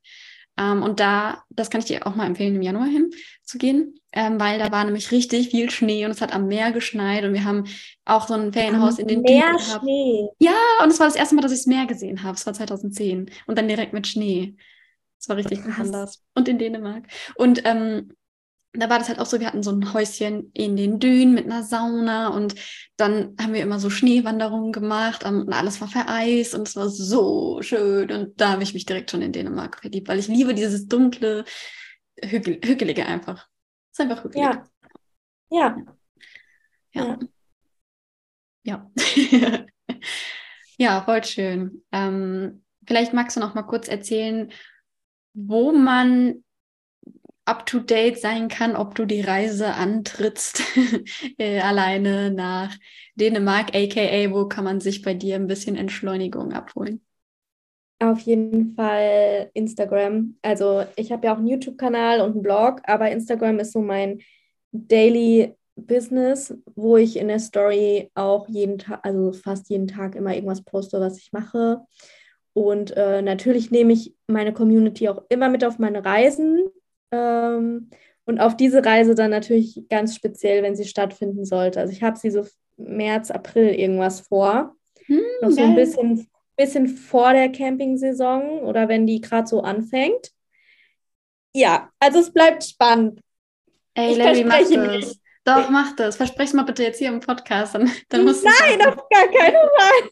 Ähm, 0.57 0.83
und 0.83 0.99
da, 0.99 1.43
das 1.49 1.69
kann 1.69 1.79
ich 1.79 1.87
dir 1.87 2.07
auch 2.07 2.15
mal 2.15 2.25
empfehlen, 2.25 2.55
im 2.55 2.61
Januar 2.61 2.87
hinzugehen, 2.87 3.99
ähm, 4.13 4.39
weil 4.39 4.59
da 4.59 4.71
war 4.71 4.83
nämlich 4.85 5.11
richtig 5.11 5.49
viel 5.49 5.69
Schnee 5.69 6.05
und 6.05 6.11
es 6.11 6.21
hat 6.21 6.33
am 6.33 6.47
Meer 6.47 6.71
geschneit 6.71 7.25
und 7.25 7.33
wir 7.33 7.43
haben 7.43 7.65
auch 8.05 8.27
so 8.27 8.33
ein 8.35 8.53
Ferienhaus 8.53 8.97
am 8.97 9.01
in 9.01 9.07
den 9.07 9.21
Meer 9.21 9.59
Schnee. 9.59 10.29
Ja, 10.39 10.55
und 10.83 10.89
es 10.89 10.99
war 10.99 11.07
das 11.07 11.15
erste 11.15 11.35
Mal, 11.35 11.41
dass 11.41 11.51
ich 11.51 11.59
das 11.59 11.67
Meer 11.67 11.85
gesehen 11.85 12.23
habe. 12.23 12.35
Es 12.35 12.45
war 12.45 12.53
2010 12.53 13.29
und 13.47 13.57
dann 13.57 13.67
direkt 13.67 13.93
mit 13.93 14.07
Schnee. 14.07 14.55
Es 15.19 15.27
war 15.27 15.37
richtig 15.37 15.59
anders. 15.77 16.23
Und 16.35 16.47
in 16.47 16.57
Dänemark. 16.57 17.07
Und 17.35 17.61
ähm, 17.65 18.13
da 18.81 18.89
war 18.89 18.99
das 18.99 19.09
halt 19.09 19.19
auch 19.19 19.25
so, 19.25 19.39
wir 19.39 19.47
hatten 19.47 19.63
so 19.63 19.71
ein 19.71 19.93
Häuschen 19.93 20.51
in 20.53 20.75
den 20.75 20.99
Dünen 20.99 21.33
mit 21.33 21.45
einer 21.45 21.63
Sauna 21.63 22.29
und 22.29 22.55
dann 22.97 23.35
haben 23.39 23.53
wir 23.53 23.61
immer 23.61 23.79
so 23.79 23.89
Schneewanderungen 23.89 24.71
gemacht 24.71 25.23
und 25.23 25.51
alles 25.51 25.81
war 25.81 25.88
vereist 25.88 26.55
und 26.55 26.67
es 26.67 26.75
war 26.75 26.89
so 26.89 27.61
schön 27.61 28.11
und 28.11 28.39
da 28.39 28.51
habe 28.51 28.63
ich 28.63 28.73
mich 28.73 28.85
direkt 28.85 29.11
schon 29.11 29.21
in 29.21 29.31
Dänemark 29.31 29.79
verliebt, 29.79 30.07
weil 30.07 30.19
ich 30.19 30.27
liebe 30.27 30.53
dieses 30.53 30.88
dunkle, 30.88 31.45
hügel 32.23 32.59
hügelige 32.63 33.05
einfach. 33.05 33.47
Es 33.91 33.99
ist 33.99 34.01
einfach 34.01 34.23
hügelig. 34.23 34.43
Ja. 34.43 34.65
Ja. 35.49 35.77
Ja. 36.93 37.19
Ja. 38.63 38.91
ja, 40.77 41.04
voll 41.04 41.23
schön. 41.23 41.83
Ähm, 41.91 42.63
vielleicht 42.87 43.13
magst 43.13 43.35
du 43.35 43.41
noch 43.41 43.54
mal 43.54 43.63
kurz 43.63 43.87
erzählen, 43.87 44.52
wo 45.33 45.71
man 45.71 46.44
up-to-date 47.46 48.19
sein 48.19 48.48
kann, 48.48 48.75
ob 48.75 48.96
du 48.96 49.06
die 49.06 49.21
Reise 49.21 49.73
antrittst, 49.73 50.62
äh, 51.37 51.60
alleine 51.60 52.31
nach 52.31 52.75
Dänemark, 53.15 53.75
aka 53.75 54.31
wo 54.31 54.48
kann 54.48 54.63
man 54.63 54.81
sich 54.81 55.02
bei 55.02 55.13
dir 55.13 55.35
ein 55.35 55.48
bisschen 55.48 55.75
Entschleunigung 55.75 56.54
abholen? 56.54 57.02
Auf 58.00 58.19
jeden 58.21 58.75
Fall 58.75 59.52
Instagram. 59.54 60.35
Also 60.41 60.83
ich 60.96 61.12
habe 61.12 61.27
ja 61.27 61.33
auch 61.33 61.37
einen 61.37 61.48
YouTube-Kanal 61.48 62.19
und 62.21 62.33
einen 62.33 62.41
Blog, 62.41 62.81
aber 62.83 63.10
Instagram 63.12 63.60
ist 63.60 63.71
so 63.71 63.81
mein 63.81 64.19
Daily 64.71 65.56
Business, 65.75 66.54
wo 66.75 66.98
ich 66.98 67.17
in 67.17 67.27
der 67.27 67.39
Story 67.39 68.12
auch 68.15 68.48
jeden 68.50 68.79
Tag, 68.79 69.00
also 69.04 69.31
fast 69.33 69.69
jeden 69.69 69.87
Tag 69.87 70.15
immer 70.15 70.33
irgendwas 70.33 70.63
poste, 70.63 71.00
was 71.00 71.17
ich 71.17 71.31
mache. 71.31 71.81
Und 72.54 72.91
äh, 72.96 73.21
natürlich 73.21 73.71
nehme 73.71 73.93
ich 73.93 74.13
meine 74.27 74.54
Community 74.54 75.10
auch 75.10 75.23
immer 75.29 75.50
mit 75.50 75.63
auf 75.63 75.79
meine 75.79 76.04
Reisen. 76.04 76.63
Ähm, 77.15 77.89
und 78.25 78.39
auf 78.39 78.57
diese 78.57 78.83
Reise 78.83 79.13
dann 79.13 79.31
natürlich 79.31 79.83
ganz 79.89 80.15
speziell, 80.15 80.63
wenn 80.63 80.75
sie 80.75 80.85
stattfinden 80.85 81.45
sollte. 81.45 81.79
Also 81.79 81.93
ich 81.93 82.01
habe 82.01 82.17
sie 82.17 82.31
so 82.31 82.45
März, 82.77 83.31
April 83.31 83.69
irgendwas 83.69 84.21
vor. 84.21 84.75
Hm, 85.05 85.21
Noch 85.41 85.51
so 85.51 85.61
ein 85.61 85.75
bisschen, 85.75 86.27
bisschen 86.57 86.87
vor 86.87 87.33
der 87.33 87.51
Campingsaison 87.51 88.61
oder 88.61 88.89
wenn 88.89 89.05
die 89.05 89.21
gerade 89.21 89.47
so 89.47 89.61
anfängt. 89.61 90.31
Ja, 91.53 91.91
also 91.99 92.19
es 92.19 92.33
bleibt 92.33 92.63
spannend. 92.63 93.21
Ey, 93.93 94.13
ich 94.13 94.17
Larry, 94.17 94.43
mach 94.43 94.59
das. 94.59 95.19
Doch, 95.45 95.69
mach 95.69 95.95
das. 95.95 96.17
Versprech's 96.17 96.53
mal 96.53 96.63
bitte 96.63 96.81
jetzt 96.81 96.97
hier 96.97 97.09
im 97.09 97.19
Podcast. 97.19 97.75
Dann, 97.75 97.89
dann 98.09 98.25
musst 98.25 98.43
Nein, 98.43 98.81
auf 98.87 99.07
gar 99.09 99.27
keinen 99.27 99.69
Fall. 99.77 100.09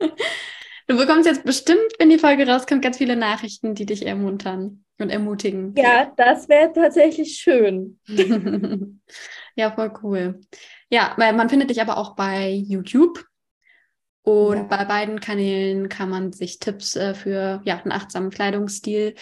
Du 0.86 0.98
bekommst 0.98 1.26
jetzt 1.26 1.44
bestimmt, 1.44 1.94
wenn 1.98 2.10
die 2.10 2.18
Folge 2.18 2.46
rauskommt, 2.46 2.82
ganz 2.82 2.98
viele 2.98 3.16
Nachrichten, 3.16 3.74
die 3.74 3.86
dich 3.86 4.04
ermuntern 4.04 4.83
und 4.98 5.10
ermutigen. 5.10 5.74
Ja, 5.76 6.12
das 6.16 6.48
wäre 6.48 6.72
tatsächlich 6.72 7.36
schön. 7.36 7.98
ja, 9.56 9.72
voll 9.72 9.92
cool. 10.02 10.40
Ja, 10.88 11.14
weil 11.16 11.32
man 11.32 11.48
findet 11.48 11.70
dich 11.70 11.80
aber 11.80 11.98
auch 11.98 12.14
bei 12.14 12.50
YouTube. 12.50 13.24
Und 14.22 14.56
ja. 14.56 14.62
bei 14.62 14.84
beiden 14.86 15.20
Kanälen 15.20 15.90
kann 15.90 16.08
man 16.08 16.32
sich 16.32 16.58
Tipps 16.58 16.96
äh, 16.96 17.14
für 17.14 17.60
ja, 17.64 17.78
einen 17.82 17.92
achtsamen 17.92 18.30
Kleidungsstil 18.30 19.14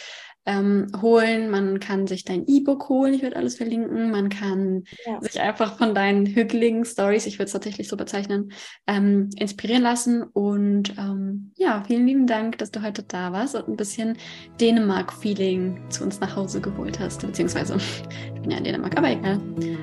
ähm, 0.47 0.87
holen. 1.01 1.51
Man 1.51 1.81
kann 1.81 2.07
sich 2.07 2.25
dein 2.25 2.47
E-Book 2.47 2.89
holen, 2.89 3.15
ich 3.15 3.23
werde 3.23 3.37
alles 3.37 3.57
verlinken. 3.57 4.11
Man 4.11 4.29
kann 4.29 4.85
ja. 5.07 5.21
sich 5.21 5.41
einfach 5.41 5.79
von 5.79 5.95
deinen 5.95 6.27
hügeligen 6.27 6.85
Stories, 6.85 7.27
ich 7.27 7.35
würde 7.35 7.47
es 7.47 7.53
tatsächlich 7.53 7.89
so 7.89 7.97
bezeichnen, 7.97 8.53
ähm, 8.87 9.31
inspirieren 9.37 9.83
lassen. 9.83 10.23
Und 10.23 10.97
ähm, 10.99 11.53
ja, 11.57 11.83
vielen 11.87 12.07
lieben 12.07 12.27
Dank, 12.27 12.59
dass 12.59 12.71
du 12.71 12.83
heute 12.83 13.03
da 13.03 13.33
warst 13.33 13.55
und 13.55 13.69
ein 13.69 13.77
bisschen 13.77 14.17
Dänemark-Feeling 14.61 15.91
zu 15.91 16.05
uns 16.05 16.21
nach 16.21 16.35
Hause 16.35 16.61
geholt 16.61 16.99
hast. 16.99 17.21
Beziehungsweise, 17.23 17.77
ich 18.35 18.41
bin 18.41 18.51
ja 18.51 18.59
in 18.59 18.65
Dänemark, 18.65 18.97
aber 18.97 19.11
egal. 19.11 19.41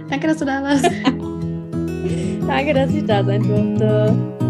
Danke, 0.10 0.28
dass 0.28 0.38
du 0.38 0.46
da 0.46 0.64
warst. 0.64 0.86
Danke, 2.48 2.74
dass 2.74 2.92
ich 2.92 3.06
da 3.06 3.24
sein 3.24 3.44
durfte. 3.44 4.49